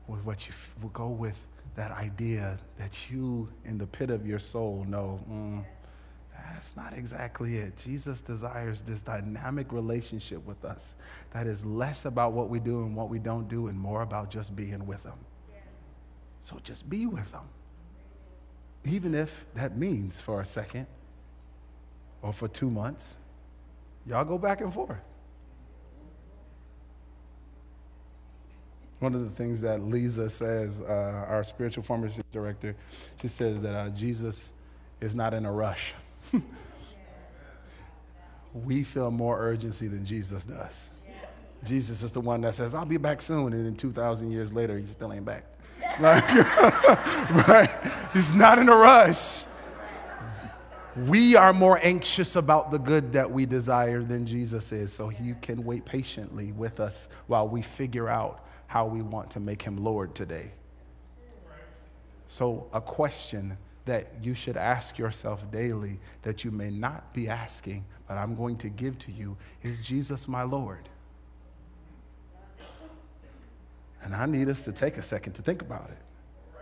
with 0.06 0.24
what 0.24 0.46
you 0.46 0.54
go 0.92 1.08
with 1.08 1.44
that 1.74 1.90
idea 1.90 2.60
that 2.76 3.10
you 3.10 3.48
in 3.64 3.76
the 3.76 3.88
pit 3.88 4.10
of 4.10 4.24
your 4.24 4.38
soul 4.38 4.84
know. 4.88 5.20
Mm, 5.28 5.64
that's 6.52 6.76
not 6.76 6.92
exactly 6.92 7.56
it. 7.56 7.76
Jesus 7.76 8.20
desires 8.20 8.82
this 8.82 9.02
dynamic 9.02 9.72
relationship 9.72 10.44
with 10.46 10.64
us 10.64 10.94
that 11.32 11.46
is 11.46 11.64
less 11.64 12.04
about 12.04 12.32
what 12.32 12.48
we 12.48 12.60
do 12.60 12.82
and 12.82 12.94
what 12.94 13.08
we 13.08 13.18
don't 13.18 13.48
do 13.48 13.68
and 13.68 13.78
more 13.78 14.02
about 14.02 14.30
just 14.30 14.54
being 14.54 14.86
with 14.86 15.02
Him. 15.04 15.18
So 16.42 16.58
just 16.62 16.88
be 16.88 17.06
with 17.06 17.32
Him. 17.32 17.42
Even 18.84 19.14
if 19.14 19.46
that 19.54 19.76
means 19.76 20.20
for 20.20 20.40
a 20.40 20.46
second 20.46 20.86
or 22.22 22.32
for 22.32 22.48
two 22.48 22.70
months, 22.70 23.16
y'all 24.06 24.24
go 24.24 24.38
back 24.38 24.60
and 24.60 24.72
forth. 24.72 24.98
One 29.00 29.14
of 29.14 29.22
the 29.22 29.30
things 29.30 29.60
that 29.60 29.82
Lisa 29.82 30.28
says, 30.28 30.80
uh, 30.80 30.84
our 31.28 31.44
spiritual 31.44 31.84
pharmacy 31.84 32.22
director, 32.32 32.74
she 33.20 33.28
says 33.28 33.60
that 33.60 33.74
uh, 33.74 33.88
Jesus 33.90 34.50
is 35.00 35.14
not 35.14 35.34
in 35.34 35.44
a 35.44 35.52
rush. 35.52 35.94
we 38.54 38.82
feel 38.82 39.10
more 39.10 39.38
urgency 39.40 39.88
than 39.88 40.04
Jesus 40.04 40.44
does. 40.44 40.90
Jesus 41.64 42.02
is 42.02 42.12
the 42.12 42.20
one 42.20 42.40
that 42.42 42.54
says, 42.54 42.74
I'll 42.74 42.84
be 42.84 42.98
back 42.98 43.20
soon. 43.20 43.52
And 43.52 43.66
then 43.66 43.74
2,000 43.74 44.30
years 44.30 44.52
later, 44.52 44.78
he 44.78 44.84
still 44.84 45.12
ain't 45.12 45.24
back. 45.24 45.44
right? 46.00 47.70
He's 48.12 48.32
not 48.32 48.58
in 48.58 48.68
a 48.68 48.76
rush. 48.76 49.44
We 51.06 51.36
are 51.36 51.52
more 51.52 51.78
anxious 51.82 52.36
about 52.36 52.70
the 52.70 52.78
good 52.78 53.12
that 53.12 53.30
we 53.30 53.46
desire 53.46 54.02
than 54.02 54.26
Jesus 54.26 54.72
is. 54.72 54.92
So 54.92 55.08
he 55.08 55.34
can 55.40 55.64
wait 55.64 55.84
patiently 55.84 56.52
with 56.52 56.80
us 56.80 57.08
while 57.26 57.48
we 57.48 57.62
figure 57.62 58.08
out 58.08 58.44
how 58.66 58.86
we 58.86 59.02
want 59.02 59.30
to 59.32 59.40
make 59.40 59.62
him 59.62 59.76
Lord 59.76 60.14
today. 60.14 60.52
So, 62.28 62.68
a 62.74 62.80
question 62.80 63.56
that 63.88 64.06
you 64.22 64.34
should 64.34 64.58
ask 64.58 64.98
yourself 64.98 65.50
daily 65.50 65.98
that 66.20 66.44
you 66.44 66.50
may 66.50 66.70
not 66.70 67.14
be 67.14 67.26
asking, 67.26 67.86
but 68.06 68.18
I'm 68.18 68.36
going 68.36 68.58
to 68.58 68.68
give 68.68 68.98
to 68.98 69.12
you 69.12 69.34
is 69.62 69.80
Jesus 69.80 70.28
my 70.28 70.42
Lord? 70.42 70.90
And 74.02 74.14
I 74.14 74.26
need 74.26 74.50
us 74.50 74.64
to 74.64 74.72
take 74.72 74.98
a 74.98 75.02
second 75.02 75.32
to 75.34 75.42
think 75.42 75.62
about 75.62 75.88
it. 75.90 75.96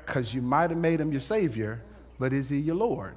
Because 0.07 0.33
you 0.33 0.41
might 0.41 0.71
have 0.71 0.79
made 0.79 1.01
him 1.01 1.11
your 1.11 1.21
Savior, 1.21 1.83
but 2.17 2.33
is 2.33 2.49
he 2.49 2.59
your 2.59 2.77
Lord? 2.77 3.17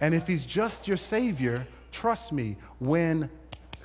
And 0.00 0.12
if 0.12 0.26
he's 0.26 0.44
just 0.44 0.88
your 0.88 0.96
Savior, 0.96 1.68
trust 1.92 2.32
me, 2.32 2.56
when 2.80 3.30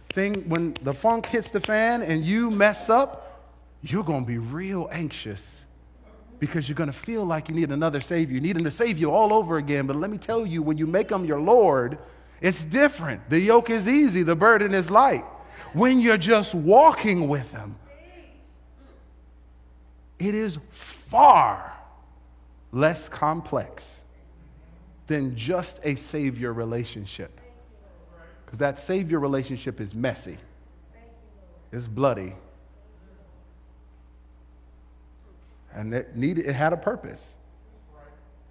thing 0.10 0.50
when 0.50 0.76
the 0.82 0.94
funk 0.94 1.28
hits 1.28 1.52
the 1.52 1.62
fan 1.62 2.02
and 2.02 2.26
you 2.26 2.50
mess 2.50 2.90
up, 2.90 3.52
you're 3.84 4.04
gonna 4.04 4.26
be 4.26 4.40
real 4.40 4.90
anxious 4.92 5.66
because 6.40 6.68
you're 6.68 6.76
going 6.76 6.92
to 6.92 6.98
feel 6.98 7.26
like 7.26 7.50
you 7.50 7.56
need 7.56 7.72
another 7.72 8.02
Savior. 8.02 8.36
You 8.36 8.42
need 8.42 8.58
him 8.58 8.64
to 8.64 8.72
save 8.72 8.98
you 8.98 9.12
all 9.12 9.34
over 9.34 9.58
again. 9.58 9.88
But 9.88 9.96
let 9.96 10.10
me 10.10 10.18
tell 10.18 10.46
you, 10.46 10.62
when 10.62 10.78
you 10.78 10.88
make 10.88 11.12
him 11.12 11.26
your 11.26 11.40
Lord, 11.40 11.98
it's 12.42 12.64
different. 12.64 13.30
The 13.30 13.40
yoke 13.40 13.70
is 13.70 13.88
easy, 13.88 14.24
the 14.24 14.36
burden 14.36 14.74
is 14.74 14.92
light. 14.92 15.24
When 15.74 16.00
you're 16.00 16.18
just 16.18 16.54
walking 16.54 17.28
with 17.28 17.52
him, 17.52 17.76
it 20.20 20.36
is 20.36 20.58
far 20.72 21.74
less 22.72 23.10
complex 23.10 24.04
than 25.08 25.36
just 25.36 25.80
a 25.84 25.96
Savior 25.96 26.54
relationship. 26.54 27.40
Because 28.46 28.60
that 28.60 28.80
Savior 28.80 29.20
relationship 29.20 29.80
is 29.80 29.96
messy, 29.96 30.38
it's 31.72 31.88
bloody, 31.88 32.34
and 35.76 35.94
it 35.94 36.16
needed 36.16 36.46
it 36.46 36.54
had 36.54 36.74
a 36.74 36.78
purpose. 36.78 37.38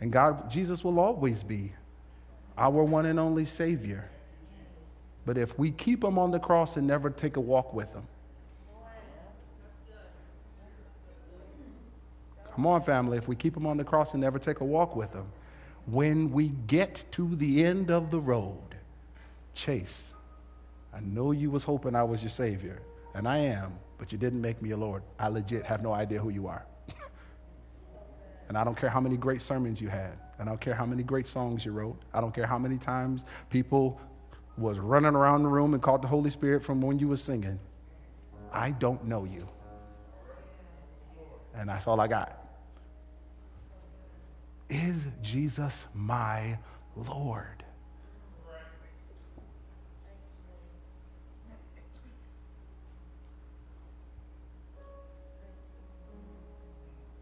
And 0.00 0.12
God, 0.12 0.50
Jesus 0.50 0.84
will 0.84 1.00
always 1.00 1.42
be 1.42 1.72
our 2.56 2.84
one 2.84 3.06
and 3.06 3.18
only 3.18 3.46
Savior. 3.46 4.08
But 5.26 5.38
if 5.38 5.58
we 5.58 5.70
keep 5.70 6.04
him 6.04 6.18
on 6.18 6.30
the 6.30 6.38
cross 6.38 6.76
and 6.76 6.86
never 6.86 7.08
take 7.08 7.36
a 7.36 7.40
walk 7.40 7.72
with 7.72 7.90
him, 7.92 8.06
come 12.54 12.66
on, 12.66 12.82
family, 12.82 13.16
if 13.16 13.26
we 13.26 13.34
keep 13.34 13.56
him 13.56 13.66
on 13.66 13.78
the 13.78 13.84
cross 13.84 14.12
and 14.12 14.20
never 14.20 14.38
take 14.38 14.60
a 14.60 14.64
walk 14.64 14.94
with 14.94 15.12
him, 15.14 15.24
when 15.86 16.30
we 16.30 16.48
get 16.66 17.04
to 17.12 17.34
the 17.36 17.64
end 17.64 17.90
of 17.90 18.10
the 18.10 18.20
road, 18.20 18.58
Chase, 19.54 20.14
I 20.92 21.00
know 21.00 21.32
you 21.32 21.50
was 21.50 21.64
hoping 21.64 21.96
I 21.96 22.02
was 22.02 22.22
your 22.22 22.30
Savior, 22.30 22.82
and 23.14 23.26
I 23.26 23.38
am, 23.38 23.72
but 23.96 24.12
you 24.12 24.18
didn't 24.18 24.42
make 24.42 24.60
me 24.60 24.70
a 24.70 24.76
Lord. 24.76 25.02
I 25.18 25.28
legit 25.28 25.64
have 25.64 25.82
no 25.82 25.92
idea 25.92 26.20
who 26.20 26.28
you 26.28 26.46
are. 26.46 26.66
And 28.48 28.58
I 28.58 28.64
don't 28.64 28.76
care 28.76 28.90
how 28.90 29.00
many 29.00 29.16
great 29.16 29.40
sermons 29.40 29.80
you 29.80 29.88
had. 29.88 30.12
And 30.38 30.48
I 30.48 30.52
don't 30.52 30.60
care 30.60 30.74
how 30.74 30.86
many 30.86 31.02
great 31.02 31.26
songs 31.26 31.64
you 31.64 31.72
wrote. 31.72 31.96
I 32.12 32.20
don't 32.20 32.34
care 32.34 32.46
how 32.46 32.58
many 32.58 32.76
times 32.76 33.24
people 33.50 34.00
was 34.56 34.78
running 34.78 35.14
around 35.14 35.42
the 35.42 35.48
room 35.48 35.74
and 35.74 35.82
called 35.82 36.02
the 36.02 36.08
Holy 36.08 36.30
Spirit 36.30 36.64
from 36.64 36.80
when 36.80 36.98
you 36.98 37.08
were 37.08 37.16
singing. 37.16 37.58
I 38.52 38.70
don't 38.70 39.04
know 39.04 39.24
you. 39.24 39.48
And 41.54 41.68
that's 41.68 41.86
all 41.86 42.00
I 42.00 42.08
got. 42.08 42.40
Is 44.68 45.08
Jesus 45.22 45.86
my 45.94 46.58
Lord? 46.96 47.63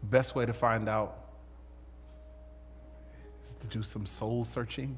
Best 0.03 0.35
way 0.35 0.45
to 0.45 0.53
find 0.53 0.87
out 0.89 1.17
is 3.45 3.55
to 3.61 3.67
do 3.67 3.83
some 3.83 4.05
soul 4.05 4.43
searching. 4.43 4.97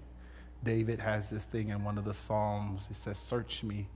David 0.63 0.99
has 0.99 1.29
this 1.29 1.45
thing 1.45 1.69
in 1.69 1.83
one 1.83 1.97
of 1.97 2.05
the 2.05 2.13
Psalms. 2.13 2.87
He 2.87 2.93
says, 2.93 3.17
Search 3.17 3.63
me, 3.63 3.87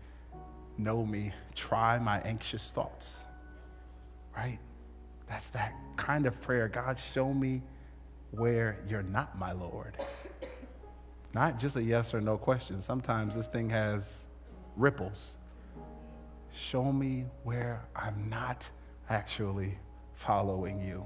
know 0.77 1.05
me, 1.05 1.33
try 1.55 1.97
my 1.99 2.19
anxious 2.21 2.71
thoughts. 2.71 3.23
Right? 4.35 4.59
That's 5.27 5.49
that 5.51 5.73
kind 5.97 6.25
of 6.25 6.39
prayer. 6.41 6.67
God, 6.67 6.99
show 6.99 7.33
me 7.33 7.61
where 8.31 8.79
you're 8.87 9.03
not 9.03 9.37
my 9.37 9.51
Lord. 9.51 9.97
Not 11.33 11.59
just 11.59 11.75
a 11.75 11.83
yes 11.83 12.13
or 12.13 12.21
no 12.21 12.37
question. 12.37 12.81
Sometimes 12.81 13.35
this 13.35 13.47
thing 13.47 13.69
has 13.69 14.25
ripples. 14.75 15.37
Show 16.51 16.91
me 16.91 17.25
where 17.43 17.85
I'm 17.95 18.29
not 18.29 18.67
actually 19.09 19.77
following 20.19 20.81
you. 20.81 21.05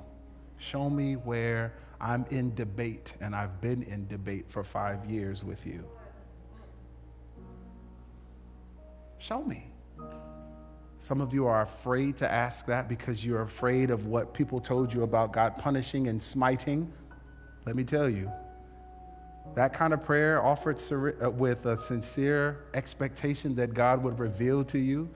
Show 0.57 0.89
me 0.89 1.13
where 1.13 1.73
I'm 2.01 2.25
in 2.31 2.55
debate, 2.55 3.13
and 3.21 3.35
I've 3.35 3.61
been 3.61 3.83
in 3.83 4.07
debate 4.07 4.45
for 4.49 4.63
five 4.63 5.05
years 5.05 5.43
with 5.43 5.67
you. 5.67 5.87
Show 9.19 9.43
me. 9.43 9.67
Some 10.99 11.21
of 11.21 11.31
you 11.31 11.45
are 11.45 11.61
afraid 11.61 12.17
to 12.17 12.31
ask 12.31 12.65
that 12.65 12.89
because 12.89 13.23
you're 13.23 13.43
afraid 13.43 13.91
of 13.91 14.07
what 14.07 14.33
people 14.33 14.59
told 14.59 14.91
you 14.91 15.03
about 15.03 15.31
God 15.31 15.57
punishing 15.59 16.07
and 16.07 16.21
smiting. 16.21 16.91
Let 17.67 17.75
me 17.75 17.83
tell 17.83 18.09
you, 18.09 18.31
that 19.53 19.73
kind 19.73 19.93
of 19.93 20.03
prayer 20.03 20.43
offered 20.43 20.81
uh, 20.91 21.29
with 21.29 21.67
a 21.67 21.77
sincere 21.77 22.63
expectation 22.73 23.53
that 23.55 23.75
God 23.75 24.01
would 24.01 24.17
reveal 24.17 24.63
to 24.65 24.79
you, 24.79 25.07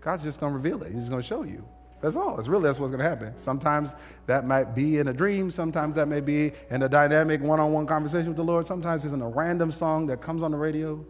God's 0.00 0.24
just 0.24 0.40
going 0.40 0.52
to 0.52 0.56
reveal 0.56 0.82
it. 0.82 0.92
He's 0.92 1.08
going 1.08 1.22
to 1.22 1.26
show 1.26 1.44
you. 1.44 1.64
That's 2.04 2.16
all. 2.16 2.38
It's 2.38 2.48
really 2.48 2.64
that's 2.64 2.78
what's 2.78 2.90
going 2.90 3.02
to 3.02 3.08
happen. 3.08 3.32
Sometimes 3.38 3.94
that 4.26 4.46
might 4.46 4.74
be 4.74 4.98
in 4.98 5.08
a 5.08 5.12
dream. 5.14 5.50
Sometimes 5.50 5.94
that 5.94 6.06
may 6.06 6.20
be 6.20 6.52
in 6.68 6.82
a 6.82 6.88
dynamic 6.88 7.40
one-on-one 7.40 7.86
conversation 7.86 8.28
with 8.28 8.36
the 8.36 8.44
Lord. 8.44 8.66
Sometimes 8.66 9.06
it's 9.06 9.14
in 9.14 9.22
a 9.22 9.28
random 9.28 9.70
song 9.70 10.06
that 10.08 10.20
comes 10.20 10.42
on 10.42 10.50
the 10.50 10.56
radio, 10.58 11.02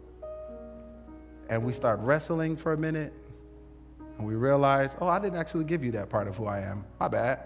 and 1.49 1.61
we 1.65 1.73
start 1.73 1.99
wrestling 1.99 2.55
for 2.55 2.71
a 2.71 2.77
minute, 2.77 3.11
and 4.17 4.25
we 4.25 4.35
realize, 4.35 4.95
oh, 5.01 5.09
I 5.09 5.19
didn't 5.19 5.37
actually 5.37 5.65
give 5.65 5.83
you 5.83 5.91
that 5.91 6.09
part 6.09 6.29
of 6.29 6.37
who 6.37 6.45
I 6.45 6.61
am. 6.61 6.85
My 6.97 7.09
bad. 7.09 7.39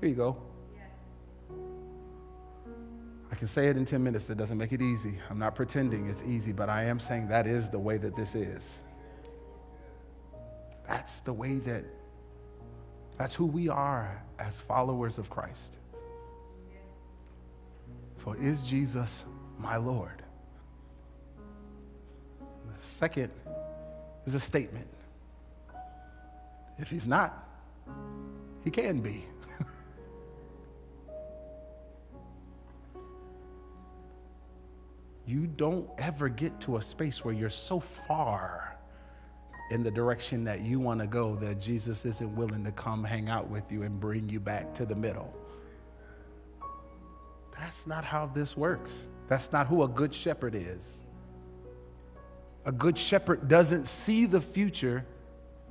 Here 0.00 0.08
you 0.08 0.14
go. 0.14 0.38
I 3.30 3.34
can 3.34 3.46
say 3.46 3.68
it 3.68 3.76
in 3.76 3.84
10 3.84 4.02
minutes. 4.02 4.24
That 4.24 4.38
doesn't 4.38 4.56
make 4.56 4.72
it 4.72 4.80
easy. 4.80 5.18
I'm 5.28 5.38
not 5.38 5.54
pretending 5.54 6.08
it's 6.08 6.22
easy, 6.22 6.52
but 6.52 6.70
I 6.70 6.84
am 6.84 6.98
saying 6.98 7.28
that 7.28 7.46
is 7.46 7.68
the 7.68 7.78
way 7.78 7.98
that 7.98 8.16
this 8.16 8.34
is. 8.34 8.78
That's 10.88 11.20
the 11.20 11.32
way 11.34 11.58
that, 11.58 11.84
that's 13.18 13.34
who 13.34 13.44
we 13.44 13.68
are 13.68 14.24
as 14.38 14.58
followers 14.58 15.18
of 15.18 15.28
Christ. 15.28 15.78
So, 18.24 18.32
is 18.32 18.62
Jesus 18.62 19.26
my 19.58 19.76
Lord? 19.76 20.22
The 22.40 22.74
second 22.80 23.30
is 24.24 24.34
a 24.34 24.40
statement. 24.40 24.88
If 26.78 26.88
he's 26.90 27.06
not, 27.06 27.46
he 28.64 28.70
can 28.70 29.00
be. 29.00 29.24
you 35.26 35.46
don't 35.46 35.90
ever 35.98 36.28
get 36.28 36.58
to 36.60 36.76
a 36.76 36.82
space 36.82 37.24
where 37.24 37.34
you're 37.34 37.50
so 37.50 37.78
far 37.80 38.77
in 39.70 39.82
the 39.82 39.90
direction 39.90 40.44
that 40.44 40.60
you 40.60 40.80
want 40.80 41.00
to 41.00 41.06
go 41.06 41.34
that 41.36 41.60
Jesus 41.60 42.04
isn't 42.04 42.34
willing 42.34 42.64
to 42.64 42.72
come 42.72 43.04
hang 43.04 43.28
out 43.28 43.48
with 43.50 43.70
you 43.70 43.82
and 43.82 44.00
bring 44.00 44.28
you 44.28 44.40
back 44.40 44.74
to 44.74 44.86
the 44.86 44.94
middle. 44.94 45.32
That's 47.58 47.86
not 47.86 48.04
how 48.04 48.26
this 48.26 48.56
works. 48.56 49.06
That's 49.26 49.52
not 49.52 49.66
who 49.66 49.82
a 49.82 49.88
good 49.88 50.14
shepherd 50.14 50.54
is. 50.54 51.04
A 52.64 52.72
good 52.72 52.98
shepherd 52.98 53.48
doesn't 53.48 53.86
see 53.86 54.26
the 54.26 54.40
future 54.40 55.04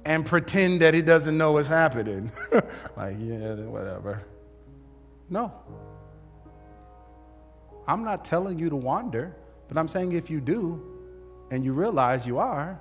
and 0.06 0.26
pretend 0.26 0.82
that 0.82 0.94
he 0.94 1.02
doesn't 1.02 1.38
know 1.38 1.54
what's 1.54 1.68
happening. 1.68 2.32
like, 2.96 3.18
yeah, 3.20 3.56
whatever. 3.56 4.24
No. 5.30 5.52
I'm 7.88 8.04
not 8.04 8.26
telling 8.26 8.60
you 8.60 8.70
to 8.70 8.76
wander, 8.76 9.36
but 9.68 9.78
I'm 9.78 9.88
saying 9.88 10.12
if 10.12 10.30
you 10.30 10.40
do 10.40 10.82
and 11.52 11.64
you 11.64 11.74
realize 11.74 12.28
you 12.28 12.38
are, 12.38 12.80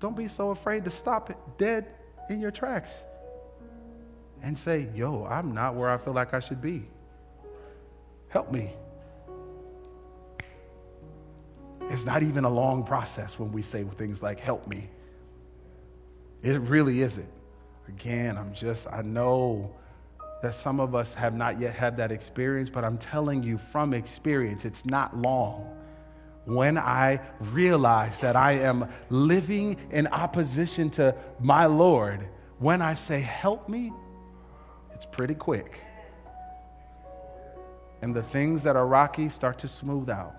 don't 0.00 0.16
be 0.16 0.28
so 0.28 0.50
afraid 0.50 0.84
to 0.84 0.90
stop 0.90 1.30
it 1.30 1.36
dead 1.56 1.86
in 2.28 2.40
your 2.40 2.50
tracks 2.50 3.02
and 4.42 4.56
say, 4.56 4.88
Yo, 4.94 5.24
I'm 5.24 5.54
not 5.54 5.74
where 5.74 5.88
I 5.88 5.96
feel 5.96 6.12
like 6.12 6.34
I 6.34 6.40
should 6.40 6.60
be. 6.60 6.84
Help 8.28 8.52
me. 8.52 8.72
It's 11.82 12.04
not 12.04 12.22
even 12.22 12.44
a 12.44 12.50
long 12.50 12.82
process 12.82 13.38
when 13.38 13.52
we 13.52 13.62
say 13.62 13.84
things 13.84 14.22
like, 14.22 14.40
Help 14.40 14.66
me. 14.66 14.90
It 16.42 16.60
really 16.60 17.00
isn't. 17.00 17.30
Again, 17.88 18.36
I'm 18.36 18.52
just, 18.54 18.86
I 18.92 19.02
know 19.02 19.74
that 20.42 20.54
some 20.54 20.78
of 20.78 20.94
us 20.94 21.14
have 21.14 21.34
not 21.34 21.58
yet 21.58 21.74
had 21.74 21.96
that 21.96 22.12
experience, 22.12 22.68
but 22.68 22.84
I'm 22.84 22.98
telling 22.98 23.42
you 23.42 23.56
from 23.56 23.94
experience, 23.94 24.66
it's 24.66 24.84
not 24.84 25.16
long 25.16 25.74
when 26.46 26.76
I 26.76 27.20
realize 27.40 28.20
that 28.20 28.36
I 28.36 28.52
am 28.52 28.88
living 29.08 29.76
in 29.90 30.06
opposition 30.08 30.90
to 30.90 31.14
my 31.40 31.66
Lord, 31.66 32.28
when 32.58 32.82
I 32.82 32.94
say, 32.94 33.20
Help 33.20 33.68
me, 33.68 33.92
it's 34.92 35.06
pretty 35.06 35.34
quick. 35.34 35.80
And 38.02 38.14
the 38.14 38.22
things 38.22 38.62
that 38.64 38.76
are 38.76 38.86
rocky 38.86 39.28
start 39.30 39.58
to 39.60 39.68
smooth 39.68 40.10
out. 40.10 40.34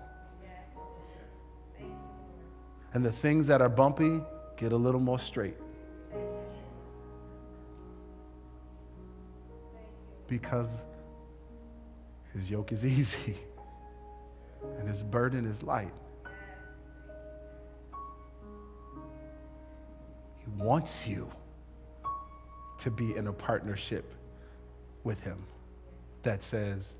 And 2.94 3.04
the 3.04 3.12
things 3.12 3.48
that 3.48 3.60
are 3.60 3.68
bumpy 3.68 4.20
get 4.56 4.72
a 4.72 4.76
little 4.76 5.00
more 5.00 5.18
straight. 5.18 5.56
Because 10.28 10.80
his 12.32 12.50
yoke 12.50 12.72
is 12.72 12.84
easy 12.86 13.36
and 14.78 14.88
his 14.88 15.02
burden 15.02 15.46
is 15.46 15.62
light. 15.62 15.92
He 20.38 20.62
wants 20.62 21.06
you 21.06 21.30
to 22.78 22.90
be 22.90 23.16
in 23.16 23.26
a 23.26 23.32
partnership 23.32 24.12
with 25.04 25.20
him 25.22 25.44
that 26.22 26.42
says, 26.42 26.98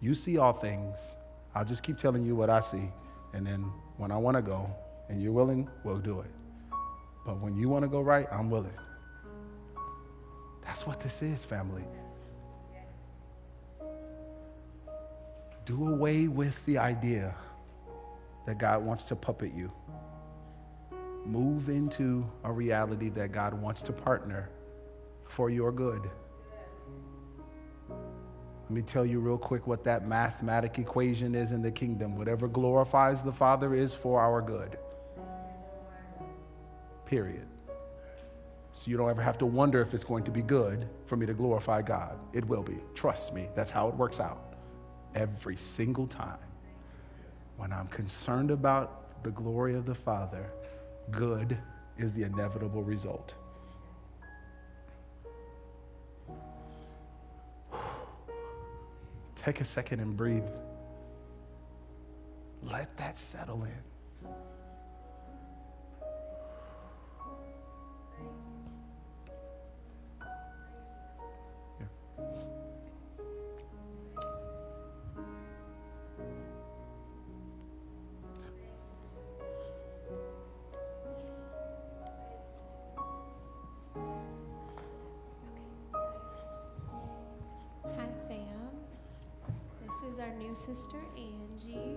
You 0.00 0.14
see 0.14 0.38
all 0.38 0.52
things. 0.52 1.14
I'll 1.54 1.64
just 1.64 1.82
keep 1.82 1.96
telling 1.96 2.24
you 2.24 2.36
what 2.36 2.50
I 2.50 2.60
see. 2.60 2.90
And 3.32 3.46
then 3.46 3.70
when 3.96 4.10
I 4.10 4.16
want 4.16 4.36
to 4.36 4.42
go 4.42 4.68
and 5.08 5.22
you're 5.22 5.32
willing, 5.32 5.68
we'll 5.84 5.98
do 5.98 6.20
it. 6.20 6.30
But 7.24 7.40
when 7.40 7.56
you 7.56 7.68
want 7.68 7.84
to 7.84 7.88
go 7.88 8.00
right, 8.00 8.26
I'm 8.30 8.50
willing. 8.50 8.72
That's 10.64 10.86
what 10.86 11.00
this 11.00 11.22
is, 11.22 11.44
family. 11.44 11.84
Do 15.66 15.88
away 15.88 16.28
with 16.28 16.64
the 16.64 16.78
idea 16.78 17.34
that 18.46 18.56
God 18.56 18.84
wants 18.84 19.04
to 19.06 19.16
puppet 19.16 19.52
you. 19.52 19.70
Move 21.26 21.68
into 21.68 22.24
a 22.44 22.52
reality 22.52 23.10
that 23.10 23.32
God 23.32 23.52
wants 23.52 23.82
to 23.82 23.92
partner 23.92 24.48
for 25.24 25.50
your 25.50 25.72
good. 25.72 26.08
Let 27.90 28.70
me 28.70 28.82
tell 28.82 29.04
you 29.04 29.18
real 29.18 29.38
quick 29.38 29.66
what 29.66 29.82
that 29.84 30.06
mathematic 30.06 30.78
equation 30.78 31.34
is 31.34 31.50
in 31.50 31.62
the 31.62 31.70
kingdom. 31.70 32.16
Whatever 32.16 32.46
glorifies 32.46 33.22
the 33.22 33.32
Father 33.32 33.74
is 33.74 33.92
for 33.92 34.20
our 34.20 34.40
good. 34.40 34.78
Period. 37.06 37.46
So 38.72 38.88
you 38.90 38.96
don't 38.96 39.10
ever 39.10 39.22
have 39.22 39.38
to 39.38 39.46
wonder 39.46 39.80
if 39.80 39.94
it's 39.94 40.04
going 40.04 40.22
to 40.24 40.30
be 40.30 40.42
good 40.42 40.88
for 41.06 41.16
me 41.16 41.26
to 41.26 41.34
glorify 41.34 41.82
God. 41.82 42.18
It 42.32 42.44
will 42.44 42.62
be. 42.62 42.78
Trust 42.94 43.34
me, 43.34 43.48
that's 43.56 43.70
how 43.72 43.88
it 43.88 43.94
works 43.94 44.20
out 44.20 44.45
every 45.16 45.56
single 45.56 46.06
time. 46.06 46.38
When 47.56 47.72
I'm 47.72 47.88
concerned 47.88 48.52
about 48.52 49.22
the 49.24 49.30
glory 49.30 49.74
of 49.74 49.86
the 49.86 49.94
Father, 49.94 50.52
good 51.10 51.58
is 51.96 52.12
the 52.12 52.24
inevitable 52.24 52.82
result. 52.82 53.32
Take 59.34 59.62
a 59.62 59.64
second 59.64 60.00
and 60.00 60.14
breathe. 60.16 60.44
Let 62.62 62.94
that 62.98 63.16
settle 63.16 63.64
in. 63.64 63.82
Sister 90.66 90.98
Angie. 91.16 91.94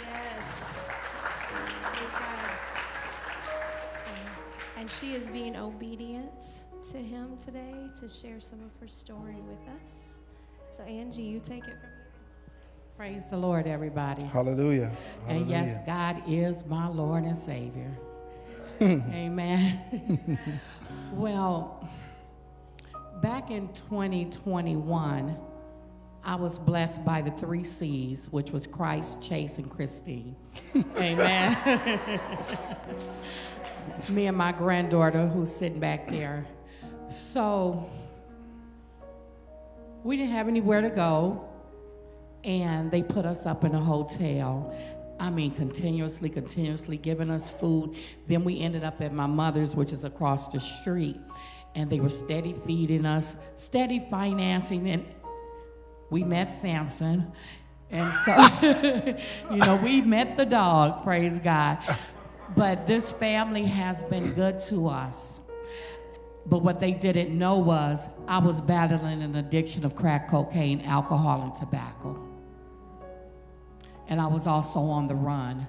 Yes. 0.00 0.90
And 4.76 4.90
she 4.90 5.14
is 5.14 5.26
being 5.28 5.54
obedient 5.56 6.32
to 6.90 6.98
him 6.98 7.36
today 7.36 7.86
to 8.00 8.08
share 8.08 8.40
some 8.40 8.58
of 8.64 8.70
her 8.80 8.88
story 8.88 9.36
with 9.46 9.60
us. 9.80 10.18
So, 10.72 10.82
Angie, 10.82 11.22
you 11.22 11.38
take 11.38 11.68
it 11.68 11.78
from 11.78 11.90
here. 11.90 12.04
Praise 12.96 13.28
the 13.28 13.36
Lord, 13.36 13.68
everybody. 13.68 14.26
Hallelujah. 14.26 14.90
And 15.28 15.48
yes, 15.48 15.78
God 15.86 16.20
is 16.26 16.66
my 16.66 16.88
Lord 16.88 17.22
and 17.22 17.38
Savior. 17.38 17.96
Amen. 18.82 20.58
well, 21.12 21.88
back 23.22 23.52
in 23.52 23.68
2021, 23.72 25.36
I 26.26 26.36
was 26.36 26.58
blessed 26.58 27.04
by 27.04 27.20
the 27.20 27.30
three 27.32 27.64
C's, 27.64 28.28
which 28.30 28.50
was 28.50 28.66
Christ, 28.66 29.20
Chase, 29.20 29.58
and 29.58 29.70
Christine. 29.70 30.34
Amen. 30.96 32.20
Me 34.10 34.26
and 34.26 34.36
my 34.36 34.50
granddaughter, 34.52 35.26
who's 35.26 35.54
sitting 35.54 35.80
back 35.80 36.08
there. 36.08 36.46
So, 37.10 37.88
we 40.02 40.16
didn't 40.16 40.32
have 40.32 40.48
anywhere 40.48 40.80
to 40.80 40.88
go, 40.88 41.46
and 42.42 42.90
they 42.90 43.02
put 43.02 43.26
us 43.26 43.44
up 43.44 43.64
in 43.64 43.74
a 43.74 43.80
hotel. 43.80 44.74
I 45.20 45.28
mean, 45.28 45.50
continuously, 45.50 46.30
continuously 46.30 46.96
giving 46.96 47.30
us 47.30 47.50
food. 47.50 47.96
Then 48.28 48.44
we 48.44 48.60
ended 48.60 48.82
up 48.82 49.00
at 49.02 49.12
my 49.12 49.26
mother's, 49.26 49.76
which 49.76 49.92
is 49.92 50.04
across 50.04 50.48
the 50.48 50.58
street, 50.58 51.20
and 51.74 51.90
they 51.90 52.00
were 52.00 52.08
steady 52.08 52.54
feeding 52.66 53.04
us, 53.04 53.36
steady 53.56 54.06
financing, 54.10 54.88
and 54.88 55.04
we 56.10 56.24
met 56.24 56.50
Samson. 56.50 57.32
And 57.90 58.12
so, 58.24 59.16
you 59.50 59.58
know, 59.58 59.76
we 59.82 60.00
met 60.00 60.36
the 60.36 60.46
dog, 60.46 61.04
praise 61.04 61.38
God. 61.38 61.78
But 62.56 62.86
this 62.86 63.12
family 63.12 63.62
has 63.64 64.02
been 64.04 64.32
good 64.34 64.60
to 64.62 64.88
us. 64.88 65.40
But 66.46 66.62
what 66.62 66.78
they 66.78 66.92
didn't 66.92 67.36
know 67.36 67.58
was 67.58 68.08
I 68.28 68.38
was 68.38 68.60
battling 68.60 69.22
an 69.22 69.36
addiction 69.36 69.84
of 69.84 69.96
crack 69.96 70.28
cocaine, 70.28 70.82
alcohol, 70.82 71.42
and 71.42 71.54
tobacco. 71.54 72.18
And 74.08 74.20
I 74.20 74.26
was 74.26 74.46
also 74.46 74.80
on 74.80 75.06
the 75.06 75.14
run. 75.14 75.66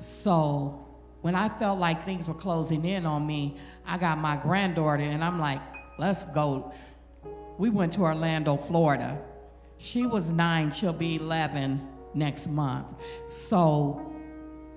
So 0.00 0.84
when 1.20 1.36
I 1.36 1.48
felt 1.48 1.78
like 1.78 2.04
things 2.04 2.26
were 2.26 2.34
closing 2.34 2.84
in 2.84 3.06
on 3.06 3.26
me, 3.26 3.56
I 3.86 3.96
got 3.96 4.18
my 4.18 4.36
granddaughter 4.36 5.04
and 5.04 5.22
I'm 5.22 5.38
like, 5.38 5.60
let's 5.98 6.24
go. 6.26 6.72
We 7.58 7.70
went 7.70 7.92
to 7.94 8.00
Orlando, 8.00 8.56
Florida. 8.56 9.22
She 9.82 10.06
was 10.06 10.30
nine, 10.30 10.70
she'll 10.70 10.92
be 10.92 11.16
11 11.16 11.88
next 12.14 12.46
month. 12.46 12.86
So 13.26 14.14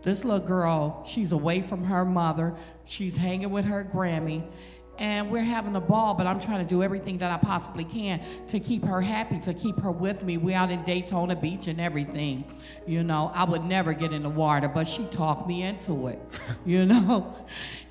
this 0.02 0.26
little 0.26 0.40
girl, 0.40 1.04
she's 1.06 1.32
away 1.32 1.62
from 1.62 1.84
her 1.84 2.04
mother, 2.04 2.56
she's 2.86 3.16
hanging 3.16 3.52
with 3.52 3.66
her 3.66 3.84
Grammy, 3.84 4.44
and 4.98 5.30
we're 5.30 5.44
having 5.44 5.76
a 5.76 5.80
ball, 5.82 6.16
but 6.16 6.26
I'm 6.26 6.40
trying 6.40 6.66
to 6.66 6.68
do 6.68 6.82
everything 6.82 7.20
that 7.20 7.32
I 7.32 7.38
possibly 7.38 7.84
can 7.84 8.20
to 8.48 8.60
keep 8.60 8.84
her 8.84 9.00
happy, 9.00 9.40
to 9.42 9.54
keep 9.54 9.80
her 9.80 9.92
with 9.92 10.24
me. 10.24 10.38
We're 10.38 10.58
out 10.58 10.72
in 10.72 10.84
Daytona 10.84 11.36
Beach 11.36 11.68
and 11.68 11.80
everything. 11.80 12.44
You 12.88 13.04
know, 13.04 13.30
I 13.36 13.44
would 13.44 13.64
never 13.64 13.94
get 13.94 14.12
in 14.12 14.24
the 14.24 14.30
water, 14.30 14.68
but 14.68 14.88
she 14.88 15.06
talked 15.06 15.48
me 15.48 15.62
into 15.62 16.08
it, 16.08 16.20
you 16.66 16.84
know? 16.84 17.36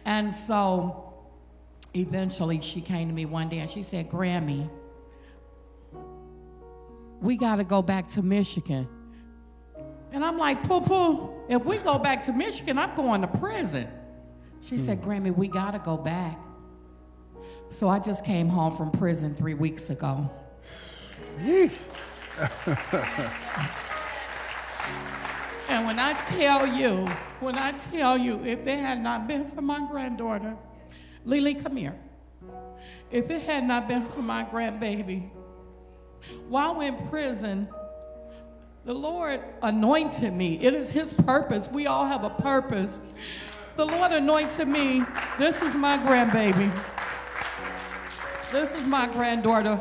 And 0.05 0.33
so 0.33 1.15
eventually 1.95 2.61
she 2.61 2.81
came 2.81 3.07
to 3.07 3.15
me 3.15 3.25
one 3.25 3.49
day 3.49 3.59
and 3.59 3.71
she 3.71 3.85
said, 3.85 4.11
Grammy, 4.11 4.69
we 7.25 7.37
got 7.37 7.57
to 7.57 7.65
go 7.65 7.81
back 7.81 8.07
to 8.09 8.23
Michigan. 8.23 8.87
And 10.13 10.23
I'm 10.25 10.39
like, 10.39 10.63
poo 10.69 10.83
poo, 10.83 11.33
if 11.49 11.65
we 11.65 11.79
go 11.79 11.99
back 11.99 12.23
to 12.27 12.33
Michigan, 12.33 12.79
I'm 12.79 12.95
going 12.95 13.23
to 13.23 13.27
prison. 13.27 13.89
She 14.61 14.79
said, 14.79 14.99
hmm. 14.99 15.11
Grammy, 15.11 15.35
we 15.35 15.49
got 15.49 15.73
to 15.73 15.79
go 15.79 15.97
back. 15.97 16.39
So 17.71 17.89
I 17.89 17.99
just 17.99 18.25
came 18.25 18.49
home 18.49 18.77
from 18.77 18.91
prison 18.91 19.35
three 19.35 19.55
weeks 19.55 19.91
ago. 19.91 20.31
and 21.41 21.71
when 25.85 25.99
I 25.99 26.13
tell 26.29 26.67
you, 26.67 27.07
when 27.41 27.57
I 27.57 27.73
tell 27.73 28.17
you, 28.17 28.45
if 28.45 28.67
it 28.67 28.79
had 28.79 29.01
not 29.01 29.27
been 29.27 29.45
for 29.47 29.63
my 29.63 29.85
granddaughter, 29.91 30.57
Lily, 31.25 31.55
come 31.55 31.77
here. 31.77 31.99
If 33.11 33.31
it 33.31 33.43
had 33.43 33.65
not 33.65 33.89
been 33.89 34.07
for 34.07 34.23
my 34.23 34.45
grandbaby, 34.45 35.31
while 36.49 36.81
in 36.81 37.09
prison, 37.09 37.69
the 38.85 38.95
Lord 38.95 39.41
anointed 39.63 40.33
me. 40.33 40.59
It 40.61 40.75
is 40.75 40.91
His 40.91 41.13
purpose. 41.13 41.69
We 41.73 41.87
all 41.87 42.07
have 42.07 42.25
a 42.25 42.31
purpose. 42.31 43.01
The 43.77 43.85
Lord 43.85 44.13
anointed 44.13 44.69
me. 44.69 45.03
This 45.39 45.63
is 45.63 45.75
my 45.75 45.99
grandbaby. 45.99 46.71
This 48.53 48.75
is 48.75 48.83
my 48.83 49.07
granddaughter 49.09 49.81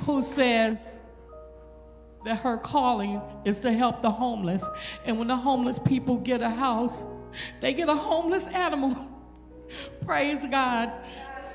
who 0.00 0.22
says 0.22 1.00
that 2.24 2.40
her 2.40 2.58
calling 2.58 3.20
is 3.44 3.60
to 3.60 3.72
help 3.72 4.02
the 4.02 4.10
homeless. 4.10 4.64
And 5.04 5.18
when 5.18 5.28
the 5.28 5.36
homeless 5.36 5.78
people 5.78 6.16
get 6.16 6.42
a 6.42 6.50
house, 6.50 7.04
they 7.60 7.72
get 7.72 7.88
a 7.88 7.94
homeless 7.94 8.46
animal. 8.48 8.96
Praise 10.04 10.44
God. 10.50 10.92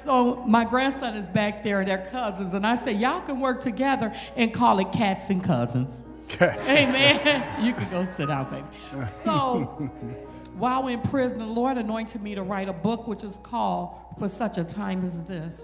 So 0.04 0.36
my 0.45 0.66
grandson 0.66 1.16
is 1.16 1.30
back 1.30 1.64
there, 1.64 1.86
they're 1.86 2.10
cousins, 2.12 2.54
and 2.54 2.68
I 2.68 2.76
say, 2.76 2.91
y'all 2.91 3.22
can 3.22 3.39
work 3.39 3.62
together 3.62 4.14
and 4.36 4.54
call 4.54 4.80
it 4.80 4.91
cats 4.91 5.30
and 5.30 5.41
cousins. 5.41 6.01
Cats. 6.28 6.70
Amen. 6.70 7.64
you 7.66 7.74
can 7.74 7.89
go 7.89 8.04
sit 8.04 8.28
down, 8.28 8.49
baby. 8.49 8.68
So 9.06 9.64
while 10.58 10.88
in 10.88 10.99
prison, 11.01 11.39
the 11.39 11.45
Lord 11.45 11.78
anointed 11.78 12.22
me 12.22 12.36
to 12.36 12.43
write 12.43 12.68
a 12.68 12.74
book 12.74 13.08
which 13.08 13.24
is 13.24 13.39
called 13.43 13.95
For 14.20 14.28
Such 14.28 14.58
a 14.58 14.66
Time 14.66 15.06
as 15.06 15.22
This. 15.24 15.64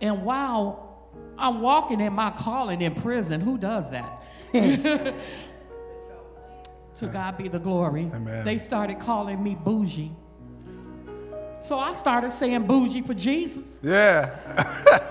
And 0.00 0.24
while 0.24 1.12
I'm 1.38 1.60
walking 1.60 2.00
in 2.00 2.12
my 2.12 2.30
calling 2.30 2.82
in 2.82 2.96
prison, 2.96 3.40
who 3.40 3.58
does 3.58 3.90
that? 3.90 4.24
to 4.52 5.14
God 7.06 7.38
be 7.38 7.46
the 7.46 7.60
glory. 7.60 8.10
Amen. 8.12 8.44
They 8.44 8.58
started 8.58 8.98
calling 8.98 9.40
me 9.40 9.54
bougie. 9.54 10.12
So 11.64 11.78
I 11.78 11.94
started 11.94 12.30
saying 12.30 12.66
bougie 12.66 13.00
for 13.00 13.14
Jesus. 13.14 13.80
Yeah. 13.82 14.30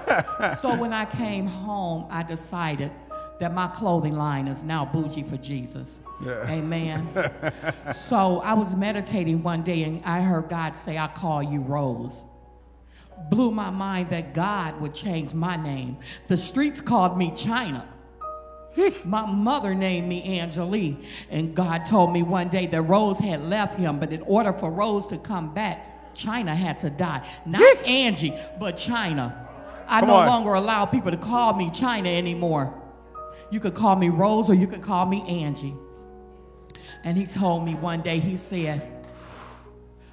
So 0.60 0.76
when 0.76 0.94
I 0.94 1.06
came 1.06 1.48
home, 1.48 2.06
I 2.12 2.22
decided 2.22 2.92
that 3.40 3.52
my 3.52 3.68
clothing 3.70 4.16
line 4.16 4.48
is 4.48 4.64
now 4.64 4.86
bougie 4.86 5.24
for 5.24 5.38
Jesus. 5.38 6.00
Yeah. 6.24 6.48
Amen. 6.48 7.10
so 7.96 8.42
I 8.42 8.54
was 8.54 8.76
meditating 8.76 9.42
one 9.42 9.64
day 9.64 9.84
and 9.84 10.06
I 10.06 10.22
heard 10.22 10.50
God 10.50 10.76
say, 10.76 11.00
I 11.00 11.08
call 11.08 11.42
you 11.42 11.62
Rose. 11.62 12.24
Blew 13.32 13.50
my 13.50 13.72
mind 13.72 14.12
that 14.12 14.36
God 14.36 14.80
would 14.80 14.94
change 14.94 15.34
my 15.34 15.56
name. 15.56 15.98
The 16.28 16.38
streets 16.38 16.80
called 16.80 17.18
me 17.18 17.32
China. 17.36 17.88
My 19.06 19.26
mother 19.26 19.74
named 19.76 20.08
me 20.08 20.40
Angelique, 20.40 21.04
and 21.30 21.56
God 21.56 21.86
told 21.86 22.12
me 22.12 22.24
one 22.24 22.50
day 22.50 22.66
that 22.68 22.82
Rose 22.82 23.20
had 23.20 23.42
left 23.42 23.78
him, 23.78 24.00
but 24.00 24.12
in 24.12 24.22
order 24.24 24.52
for 24.52 24.72
Rose 24.72 25.06
to 25.08 25.18
come 25.20 25.54
back, 25.54 25.93
China 26.14 26.56
had 26.56 26.80
to 26.80 26.90
die. 26.90 27.28
Not 27.46 27.78
Angie, 27.86 28.34
but 28.60 28.78
China. 28.78 29.48
I 29.88 30.00
Come 30.00 30.10
no 30.10 30.16
on. 30.16 30.28
longer 30.28 30.54
allow 30.54 30.86
people 30.86 31.12
to 31.12 31.18
call 31.18 31.54
me 31.54 31.70
China 31.72 32.10
anymore. 32.10 32.74
You 33.52 33.60
could 33.60 33.74
call 33.76 33.96
me 33.96 34.10
Rose 34.10 34.50
or 34.50 34.54
you 34.54 34.68
could 34.68 34.82
call 34.82 35.06
me 35.06 35.24
Angie. 35.44 35.76
And 37.04 37.18
he 37.18 37.26
told 37.26 37.66
me 37.66 37.76
one 37.76 38.02
day, 38.02 38.20
he 38.20 38.38
said, 38.38 38.82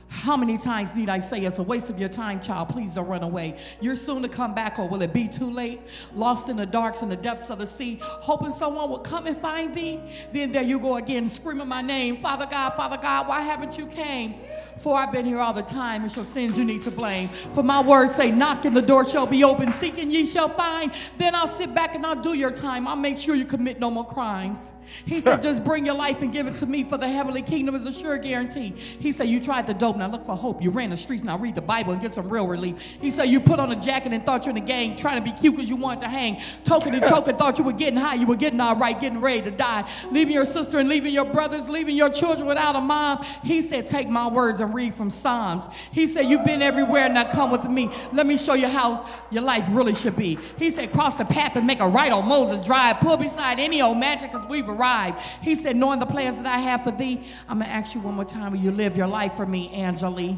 How 0.09 0.37
many 0.37 0.59
times 0.59 0.93
need 0.95 1.09
I 1.09 1.21
say 1.21 1.41
it's 1.45 1.59
a 1.59 1.63
waste 1.63 1.89
of 1.89 1.99
your 2.01 2.09
time, 2.09 2.41
child? 2.41 2.69
Please 2.71 2.95
don't 2.95 3.07
run 3.07 3.23
away. 3.23 3.57
You're 3.81 3.95
soon 3.95 4.23
to 4.23 4.29
come 4.29 4.55
back, 4.55 4.79
or 4.81 4.89
will 4.89 5.01
it 5.03 5.13
be 5.13 5.29
too 5.29 5.49
late? 5.51 5.81
Lost 6.13 6.49
in 6.49 6.57
the 6.57 6.67
darks 6.67 7.03
and 7.03 7.11
the 7.11 7.17
depths 7.17 7.49
of 7.49 7.61
the 7.61 7.67
sea, 7.67 8.01
hoping 8.03 8.51
someone 8.51 8.91
will 8.91 8.99
come 8.99 9.29
and 9.29 9.39
find 9.39 9.73
thee. 9.73 10.01
Then 10.33 10.51
there 10.51 10.65
you 10.65 10.81
go 10.81 10.97
again, 10.97 11.29
screaming 11.29 11.69
my 11.69 11.81
name, 11.81 12.17
Father 12.17 12.47
God, 12.51 12.71
Father 12.71 12.99
God, 13.01 13.29
why 13.29 13.41
haven't 13.41 13.79
you 13.79 13.87
came? 13.87 14.35
For 14.81 14.97
I've 14.97 15.13
been 15.13 15.27
here 15.27 15.41
all 15.41 15.53
the 15.53 15.63
time, 15.63 16.05
and 16.05 16.17
your 16.17 16.25
sins 16.25 16.57
you 16.57 16.65
need 16.65 16.81
to 16.83 16.91
blame. 16.91 17.29
For 17.53 17.63
my 17.63 17.83
words 17.83 18.15
say, 18.15 18.31
Knock 18.31 18.63
the 18.63 18.81
door 18.81 19.05
shall 19.05 19.27
be 19.27 19.45
open, 19.45 19.71
seeking 19.73 20.11
ye 20.11 20.25
shall 20.25 20.49
find. 20.49 20.91
Then 21.19 21.35
I'll 21.35 21.49
sit 21.49 21.75
back 21.75 21.95
and 21.95 22.07
I'll 22.07 22.21
do 22.21 22.33
your 22.33 22.51
time. 22.51 22.89
I'll 22.89 22.97
make 22.97 23.19
sure 23.19 23.35
you 23.35 23.45
commit 23.45 23.79
no 23.79 23.91
more 23.91 24.07
crimes. 24.07 24.73
He 25.07 25.21
said, 25.21 25.43
Just 25.43 25.65
bring 25.65 25.87
your 25.87 25.95
life 25.95 26.23
and 26.23 26.33
give 26.33 26.47
it 26.47 26.55
to 26.57 26.67
me, 26.67 26.85
for 26.85 26.99
the 26.99 27.09
heavenly 27.09 27.43
kingdom 27.43 27.75
is 27.75 27.87
a 27.87 27.93
sure 27.93 28.19
guarantee. 28.19 28.75
He 28.99 29.13
said, 29.13 29.29
You 29.29 29.41
tried 29.41 29.67
the 29.67 29.75
dope, 29.75 29.97
now 29.97 30.09
look 30.09 30.27
for 30.27 30.37
hope. 30.37 30.63
You 30.63 30.71
ran 30.71 30.91
the 30.91 30.97
streets, 30.97 31.25
now 31.25 31.39
read 31.39 31.55
the 31.55 31.63
Bible 31.63 31.93
and 31.93 32.03
get 32.03 32.15
some 32.15 32.29
real 32.29 32.47
relief. 32.47 32.79
He 32.79 33.11
said, 33.11 33.25
You 33.25 33.41
put 33.41 33.61
on 33.61 33.73
a 33.73 33.77
jacket 33.77 34.13
and 34.13 34.25
thought 34.25 34.47
you're 34.47 34.57
in 34.57 34.63
the 34.63 34.67
gang, 34.67 34.97
trying 34.97 35.23
to 35.23 35.23
be 35.23 35.37
cute 35.37 35.55
because 35.55 35.69
you 35.69 35.77
wanted 35.77 36.01
to 36.01 36.09
hang. 36.09 36.41
Token 36.65 36.95
and 36.95 37.05
choking, 37.07 37.37
thought 37.37 37.59
you 37.59 37.65
were 37.65 37.73
getting 37.73 37.99
high, 37.99 38.15
you 38.15 38.27
were 38.27 38.37
getting 38.37 38.61
all 38.61 38.77
right, 38.77 38.99
getting 39.01 39.21
ready 39.21 39.43
to 39.43 39.51
die. 39.51 39.89
Leaving 40.11 40.35
your 40.35 40.45
sister 40.45 40.79
and 40.79 40.89
leaving 40.89 41.13
your 41.13 41.25
brothers, 41.25 41.69
leaving 41.69 41.97
your 41.97 42.11
children 42.11 42.47
without 42.47 42.77
a 42.77 42.81
mom. 42.81 43.25
He 43.43 43.63
said, 43.63 43.87
Take 43.87 44.09
my 44.09 44.29
words 44.29 44.61
and 44.61 44.75
read 44.75 44.95
from 44.95 45.11
Psalms. 45.11 45.65
He 45.93 46.07
said, 46.07 46.27
You've 46.27 46.45
been 46.45 46.63
everywhere, 46.63 47.09
now 47.09 47.31
come 47.31 47.51
with 47.51 47.65
me. 47.69 47.91
Let 48.13 48.27
me 48.27 48.37
show 48.37 48.55
you 48.55 48.69
how 48.69 49.09
your 49.31 49.43
life 49.43 49.67
really 49.71 49.95
should 49.95 50.17
be. 50.17 50.39
He 50.59 50.71
said, 50.71 50.93
Cross 50.93 51.17
the 51.17 51.25
path 51.25 51.57
and 51.57 51.67
make 51.67 51.81
a 51.81 51.89
right 51.89 52.13
on 52.13 52.29
Moses 52.29 52.65
Drive. 52.65 53.01
Pull 53.01 53.17
beside 53.17 53.59
any 53.59 53.83
old 53.83 53.99
mansion 53.99 54.31
because 54.31 54.47
we've 54.49 54.69
arrived. 54.81 55.19
He 55.43 55.55
said, 55.55 55.77
Knowing 55.77 56.01
the 56.01 56.07
plans 56.07 56.37
that 56.37 56.47
I 56.47 56.59
have 56.59 56.85
for 56.85 56.91
thee, 56.91 57.21
I'm 57.49 57.59
going 57.59 57.71
to 57.71 57.75
ask 57.75 57.95
you 57.95 58.01
one 58.01 58.15
more 58.15 58.25
time 58.25 58.53
will 58.53 58.59
you 58.59 58.71
live 58.71 58.97
your 58.97 59.07
life 59.07 59.35
for 59.35 59.47
me, 59.47 59.73
Angelique? 59.75 60.37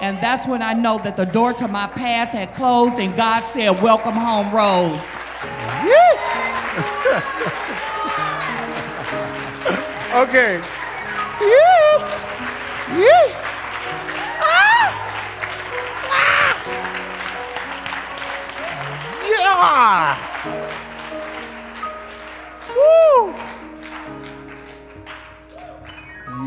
And 0.00 0.16
that's 0.18 0.46
when 0.46 0.62
I 0.62 0.72
know 0.72 0.98
that 0.98 1.16
the 1.16 1.26
door 1.26 1.52
to 1.54 1.68
my 1.68 1.86
past 1.88 2.32
had 2.32 2.54
closed 2.54 2.98
and 2.98 3.14
God 3.16 3.42
said, 3.52 3.80
Welcome 3.82 4.14
home, 4.14 4.54
Rose. 4.54 5.02
Okay. 10.12 10.60
Yeah. 11.40 11.98
Yeah. 12.98 13.26
Yeah. 19.28 19.30
Yeah. 19.30 20.79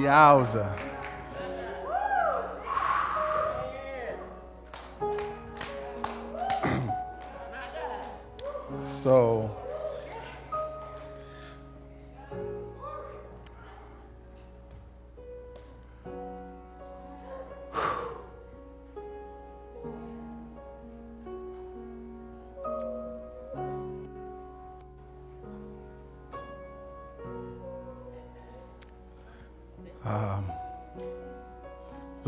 e 0.03 0.07
Alza. 0.07 0.92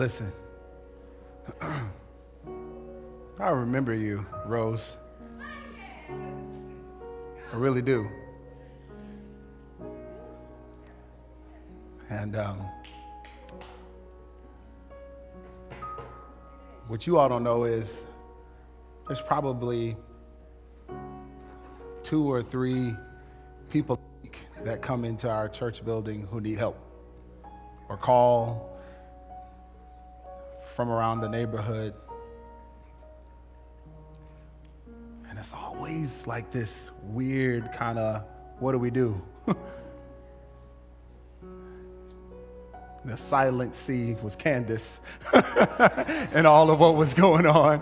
Listen. 0.06 0.32
I 3.40 3.50
remember 3.50 3.92
you, 3.92 4.24
Rose. 4.46 5.00
I 6.08 7.56
really 7.56 7.82
do. 7.82 8.08
And 12.12 12.36
um, 12.36 12.60
what 16.88 17.08
you 17.08 17.18
all 17.18 17.28
don't 17.28 17.44
know 17.44 17.64
is 17.64 18.04
there's 19.08 19.22
probably 19.22 19.98
two 22.04 22.32
or 22.32 22.44
three 22.44 22.96
people 23.72 24.00
that 24.64 24.84
come 24.84 25.04
into 25.04 25.28
our 25.32 25.50
church 25.50 25.84
building 25.84 26.28
who 26.30 26.40
need 26.42 26.60
help 26.60 26.78
or 27.90 27.98
call 27.98 28.75
from 30.76 30.92
around 30.92 31.22
the 31.22 31.30
neighborhood. 31.30 31.94
And 35.30 35.40
it's 35.40 35.54
always 35.54 36.28
like 36.28 36.52
this 36.52 36.92
weird 37.04 37.72
kind 37.72 37.98
of 37.98 38.26
what 38.60 38.74
do 38.74 38.78
we 38.78 38.92
do? 38.92 39.22
the 43.06 43.16
silent 43.16 43.74
sea 43.74 44.18
was 44.22 44.36
Candace 44.36 45.00
and 45.34 46.46
all 46.46 46.70
of 46.70 46.80
what 46.80 46.96
was 46.96 47.14
going 47.14 47.46
on. 47.46 47.82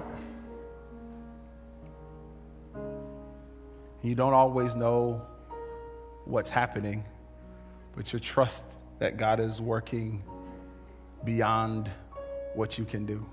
You 4.03 4.13
don't 4.13 4.33
always 4.33 4.75
know 4.75 5.25
what's 6.25 6.51
happening, 6.51 7.05
but 7.95 8.13
you 8.13 8.19
trust 8.19 8.65
that 8.99 9.17
God 9.17 9.39
is 9.39 9.59
working 9.59 10.21
beyond 11.23 11.89
what 12.55 12.77
you 12.77 12.85
can 12.85 13.05
do. 13.05 13.25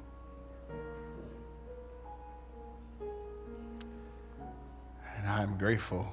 And 5.17 5.29
I'm 5.29 5.59
grateful 5.59 6.07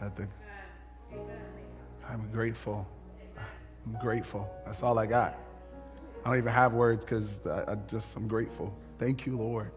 that 0.00 0.16
the 0.16 0.28
I'm 2.08 2.30
grateful. 2.32 2.86
I'm 3.86 4.00
grateful. 4.00 4.48
That's 4.64 4.82
all 4.82 4.98
I 4.98 5.06
got. 5.06 5.38
I 6.24 6.30
don't 6.30 6.38
even 6.38 6.52
have 6.52 6.72
words 6.72 7.04
because 7.04 7.40
I, 7.46 7.72
I 7.72 7.74
just 7.86 8.16
I'm 8.16 8.28
grateful. 8.28 8.72
Thank 8.98 9.26
you, 9.26 9.36
Lord, 9.36 9.70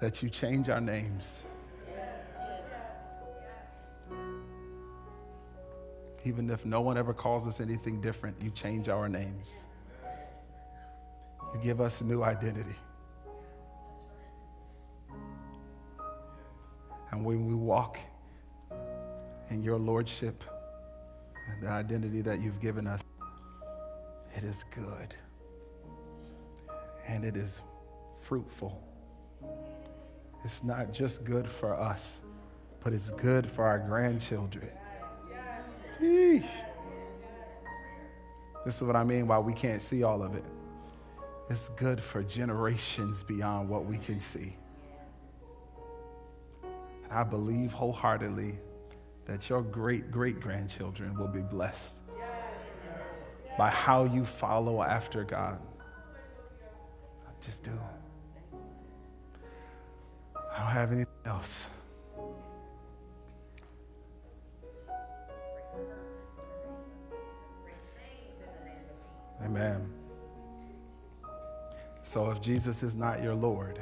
that 0.00 0.22
you 0.22 0.28
change 0.28 0.68
our 0.68 0.80
names. 0.80 1.42
Even 6.24 6.50
if 6.50 6.64
no 6.64 6.80
one 6.80 6.96
ever 6.96 7.12
calls 7.12 7.48
us 7.48 7.60
anything 7.60 8.00
different, 8.00 8.36
you 8.42 8.50
change 8.50 8.88
our 8.88 9.08
names. 9.08 9.66
You 11.54 11.60
give 11.62 11.80
us 11.80 12.00
a 12.00 12.04
new 12.04 12.22
identity. 12.22 12.74
And 17.10 17.24
when 17.24 17.46
we 17.46 17.54
walk 17.54 17.98
in 19.50 19.62
your 19.62 19.78
lordship 19.78 20.42
and 21.48 21.62
the 21.62 21.68
identity 21.68 22.22
that 22.22 22.40
you've 22.40 22.60
given 22.60 22.86
us, 22.86 23.02
it 24.34 24.44
is 24.44 24.64
good 24.74 25.14
and 27.06 27.24
it 27.24 27.36
is 27.36 27.60
fruitful. 28.20 28.82
It's 30.44 30.64
not 30.64 30.92
just 30.92 31.24
good 31.24 31.48
for 31.48 31.74
us, 31.74 32.20
but 32.80 32.94
it's 32.94 33.10
good 33.10 33.48
for 33.48 33.64
our 33.64 33.78
grandchildren. 33.78 34.68
This 36.00 36.44
is 38.76 38.82
what 38.82 38.96
I 38.96 39.04
mean 39.04 39.26
why 39.26 39.38
we 39.38 39.52
can't 39.52 39.82
see 39.82 40.02
all 40.02 40.22
of 40.22 40.34
it. 40.34 40.44
It's 41.52 41.68
good 41.68 42.02
for 42.02 42.22
generations 42.22 43.22
beyond 43.22 43.68
what 43.68 43.84
we 43.84 43.98
can 43.98 44.18
see. 44.18 44.56
And 47.04 47.12
I 47.12 47.22
believe 47.24 47.74
wholeheartedly 47.74 48.54
that 49.26 49.50
your 49.50 49.60
great 49.60 50.10
great 50.10 50.40
grandchildren 50.40 51.14
will 51.14 51.28
be 51.28 51.42
blessed 51.42 52.00
by 53.58 53.68
how 53.68 54.04
you 54.04 54.24
follow 54.24 54.82
after 54.82 55.24
God. 55.24 55.60
I 57.26 57.44
just 57.44 57.64
do. 57.64 57.78
I 60.34 60.58
don't 60.58 60.68
have 60.68 60.90
anything 60.90 61.12
else. 61.26 61.66
So 72.12 72.30
if 72.30 72.42
Jesus 72.42 72.82
is 72.82 72.94
not 72.94 73.22
your 73.22 73.34
Lord, 73.34 73.80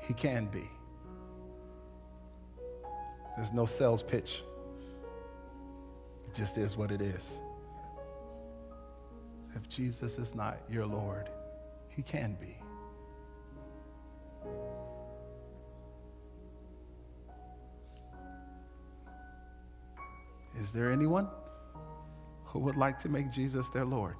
he 0.00 0.14
can 0.14 0.46
be. 0.46 0.66
There's 3.36 3.52
no 3.52 3.66
sales 3.66 4.02
pitch. 4.02 4.42
It 6.26 6.32
just 6.32 6.56
is 6.56 6.74
what 6.74 6.90
it 6.90 7.02
is. 7.02 7.38
If 9.54 9.68
Jesus 9.68 10.16
is 10.16 10.34
not 10.34 10.56
your 10.70 10.86
Lord, 10.86 11.28
he 11.90 12.00
can 12.00 12.34
be. 12.40 12.56
Is 20.58 20.72
there 20.72 20.90
anyone 20.90 21.28
who 22.44 22.58
would 22.60 22.76
like 22.76 22.98
to 23.00 23.10
make 23.10 23.30
Jesus 23.30 23.68
their 23.68 23.84
Lord? 23.84 24.16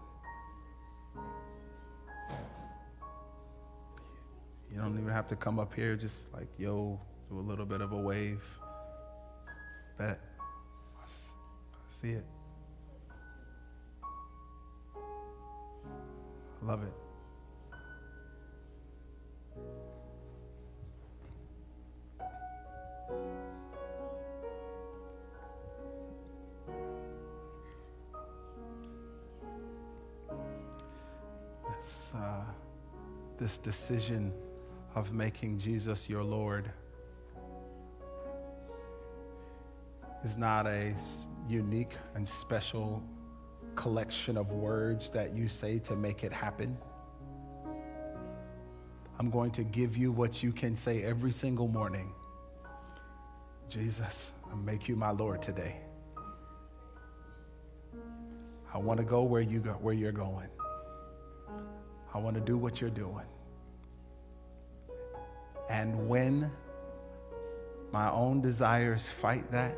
Don't 4.82 4.98
even 4.98 5.12
have 5.12 5.28
to 5.28 5.36
come 5.36 5.60
up 5.60 5.72
here, 5.72 5.94
just 5.94 6.32
like, 6.32 6.48
yo, 6.58 7.00
do 7.30 7.38
a 7.38 7.40
little 7.40 7.64
bit 7.64 7.80
of 7.80 7.92
a 7.92 7.96
wave. 7.96 8.42
Bet. 9.96 10.18
I 10.98 11.04
see 11.88 12.10
it. 12.10 12.24
I 16.60 16.66
love 16.66 16.82
it. 16.82 16.92
This, 31.78 32.12
uh, 32.16 32.40
this 33.38 33.58
decision 33.58 34.32
of 34.94 35.12
making 35.12 35.58
Jesus 35.58 36.08
your 36.08 36.22
Lord 36.22 36.70
is 40.24 40.38
not 40.38 40.66
a 40.66 40.94
unique 41.48 41.94
and 42.14 42.26
special 42.26 43.02
collection 43.74 44.36
of 44.36 44.52
words 44.52 45.10
that 45.10 45.34
you 45.34 45.48
say 45.48 45.78
to 45.80 45.96
make 45.96 46.24
it 46.24 46.32
happen. 46.32 46.76
I'm 49.18 49.30
going 49.30 49.50
to 49.52 49.64
give 49.64 49.96
you 49.96 50.12
what 50.12 50.42
you 50.42 50.52
can 50.52 50.76
say 50.76 51.02
every 51.02 51.32
single 51.32 51.68
morning 51.68 52.12
Jesus, 53.72 54.32
I 54.52 54.54
make 54.54 54.86
you 54.86 54.96
my 54.96 55.12
Lord 55.12 55.40
today. 55.40 55.76
I 58.74 58.76
want 58.76 58.98
to 58.98 59.04
go 59.04 59.22
where, 59.22 59.40
you 59.40 59.60
go, 59.60 59.72
where 59.72 59.94
you're 59.94 60.12
going. 60.12 60.48
I 62.12 62.18
want 62.18 62.34
to 62.34 62.40
do 62.42 62.58
what 62.58 62.82
you're 62.82 62.90
doing. 62.90 63.24
And 65.68 66.08
when 66.08 66.50
my 67.92 68.10
own 68.10 68.40
desires 68.40 69.06
fight 69.06 69.50
that, 69.52 69.76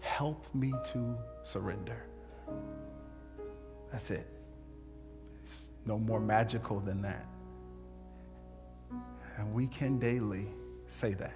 help 0.00 0.46
me 0.54 0.72
to 0.92 1.16
surrender. 1.42 2.04
That's 3.92 4.10
it. 4.10 4.26
It's 5.42 5.70
no 5.86 5.98
more 5.98 6.20
magical 6.20 6.80
than 6.80 7.02
that. 7.02 7.26
And 9.38 9.52
we 9.54 9.66
can 9.66 9.98
daily 9.98 10.48
say 10.88 11.14
that. 11.14 11.34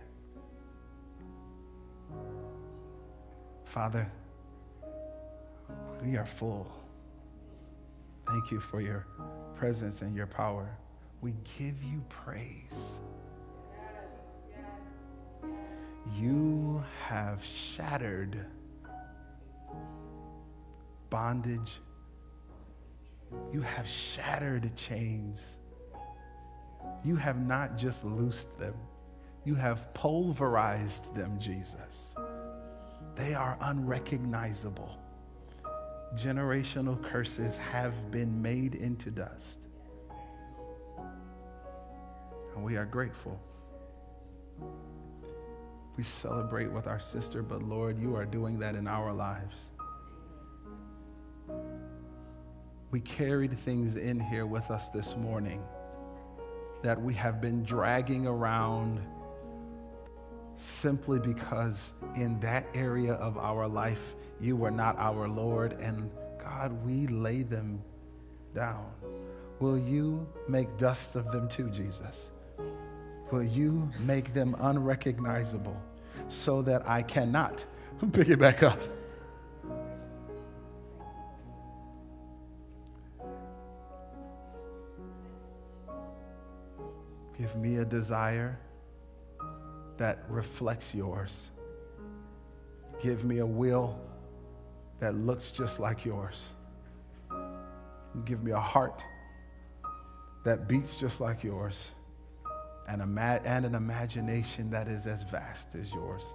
Father, 3.65 4.11
We 6.03 6.17
are 6.17 6.25
full. 6.25 6.67
Thank 8.29 8.51
you 8.51 8.61
for 8.61 8.81
your 8.81 9.07
presence 9.57 10.03
and 10.03 10.15
your 10.15 10.27
power. 10.27 10.69
We 11.21 11.35
give 11.59 11.83
you 11.83 12.03
praise. 12.09 13.01
You 16.17 16.83
have 17.07 17.45
shattered 17.45 18.45
bondage. 21.11 21.81
You 23.53 23.61
have 23.61 23.87
shattered 23.87 24.75
chains. 24.77 25.59
You 27.05 27.17
have 27.17 27.39
not 27.39 27.77
just 27.77 28.05
loosed 28.05 28.59
them, 28.59 28.75
you 29.45 29.55
have 29.55 29.93
pulverized 29.95 31.15
them, 31.15 31.39
Jesus. 31.39 32.15
They 33.15 33.35
are 33.35 33.57
unrecognizable. 33.61 34.99
Generational 36.15 37.03
curses 37.03 37.59
have 37.59 38.11
been 38.11 38.41
made 38.41 38.75
into 38.75 39.11
dust. 39.11 39.67
And 42.55 42.65
we 42.65 42.77
are 42.77 42.87
grateful. 42.87 43.41
We 45.99 46.05
celebrate 46.05 46.71
with 46.71 46.87
our 46.87 47.01
sister, 47.01 47.43
but 47.43 47.61
Lord, 47.61 48.01
you 48.01 48.15
are 48.15 48.25
doing 48.25 48.61
that 48.61 48.77
in 48.77 48.87
our 48.87 49.13
lives. 49.13 49.73
We 52.93 53.01
carried 53.01 53.59
things 53.59 53.97
in 53.97 54.21
here 54.21 54.47
with 54.47 54.71
us 54.71 54.91
this 54.91 55.17
morning 55.17 55.61
that 56.85 57.03
we 57.03 57.15
have 57.15 57.41
been 57.41 57.65
dragging 57.65 58.29
around 58.29 59.01
simply 60.55 61.19
because 61.19 61.95
in 62.15 62.39
that 62.41 62.65
area 62.75 63.15
of 63.15 63.37
our 63.37 63.67
life, 63.67 64.15
you 64.41 64.55
were 64.55 64.71
not 64.71 64.97
our 64.99 65.27
Lord. 65.27 65.73
And 65.81 66.13
God, 66.41 66.73
we 66.87 67.09
lay 67.09 67.43
them 67.43 67.83
down. 68.55 68.87
Will 69.59 69.77
you 69.77 70.29
make 70.49 70.77
dust 70.77 71.17
of 71.17 71.33
them 71.33 71.49
too, 71.49 71.69
Jesus? 71.71 72.31
Will 73.31 73.43
you 73.43 73.91
make 74.01 74.33
them 74.33 74.57
unrecognizable 74.59 75.77
so 76.29 76.63
that 76.63 76.89
I 76.89 77.03
cannot 77.03 77.65
pick 78.13 78.31
it 78.31 78.39
back 78.39 78.63
up? 78.63 78.81
Give 87.37 87.55
me 87.57 87.77
a 87.77 87.85
desire 87.85 88.59
that 89.99 90.25
reflects 90.29 90.95
yours. 90.95 91.51
Give 93.01 93.25
me 93.25 93.39
a 93.39 93.47
will 93.47 94.01
that 95.01 95.15
looks 95.15 95.51
just 95.51 95.79
like 95.79 96.05
yours. 96.05 96.49
Give 98.25 98.43
me 98.43 98.53
a 98.53 98.59
heart 98.59 99.05
that 100.45 100.67
beats 100.67 100.97
just 100.97 101.21
like 101.21 101.45
yours 101.45 101.91
and, 102.89 103.03
and 103.03 103.67
an 103.67 103.75
imagination 103.75 104.71
that 104.71 104.89
is 104.89 105.07
as 105.07 105.23
vast 105.23 105.75
as 105.75 105.93
yours. 105.93 106.35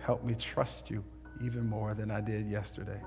Help 0.00 0.24
me 0.24 0.34
trust 0.34 0.90
you 0.90 1.04
even 1.44 1.66
more 1.66 1.94
than 1.94 2.10
I 2.10 2.20
did 2.22 2.48
yesterday. 2.48 3.00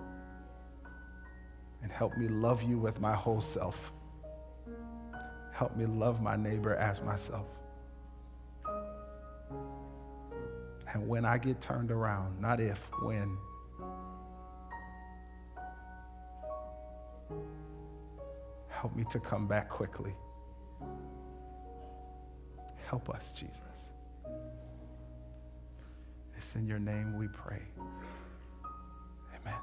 And 1.82 1.92
help 1.92 2.16
me 2.16 2.28
love 2.28 2.62
you 2.62 2.78
with 2.78 3.02
my 3.02 3.14
whole 3.14 3.42
self. 3.42 3.92
Help 5.52 5.76
me 5.76 5.86
love 5.86 6.22
my 6.22 6.36
neighbor 6.36 6.76
as 6.76 7.02
myself. 7.02 7.48
And 10.94 11.08
when 11.08 11.26
I 11.26 11.40
get 11.40 11.60
turned 11.60 11.92
around, 11.92 12.40
not 12.40 12.60
if, 12.60 12.88
when, 13.02 13.36
help 18.70 18.96
me 18.96 19.04
to 19.10 19.20
come 19.20 19.48
back 19.48 19.70
quickly. 19.70 20.14
Help 22.94 23.10
us, 23.10 23.34
Jesus. 23.34 23.92
It's 26.38 26.56
in 26.56 26.68
your 26.68 26.78
name 26.78 27.18
we 27.18 27.28
pray. 27.28 27.64
Amen. 29.36 29.60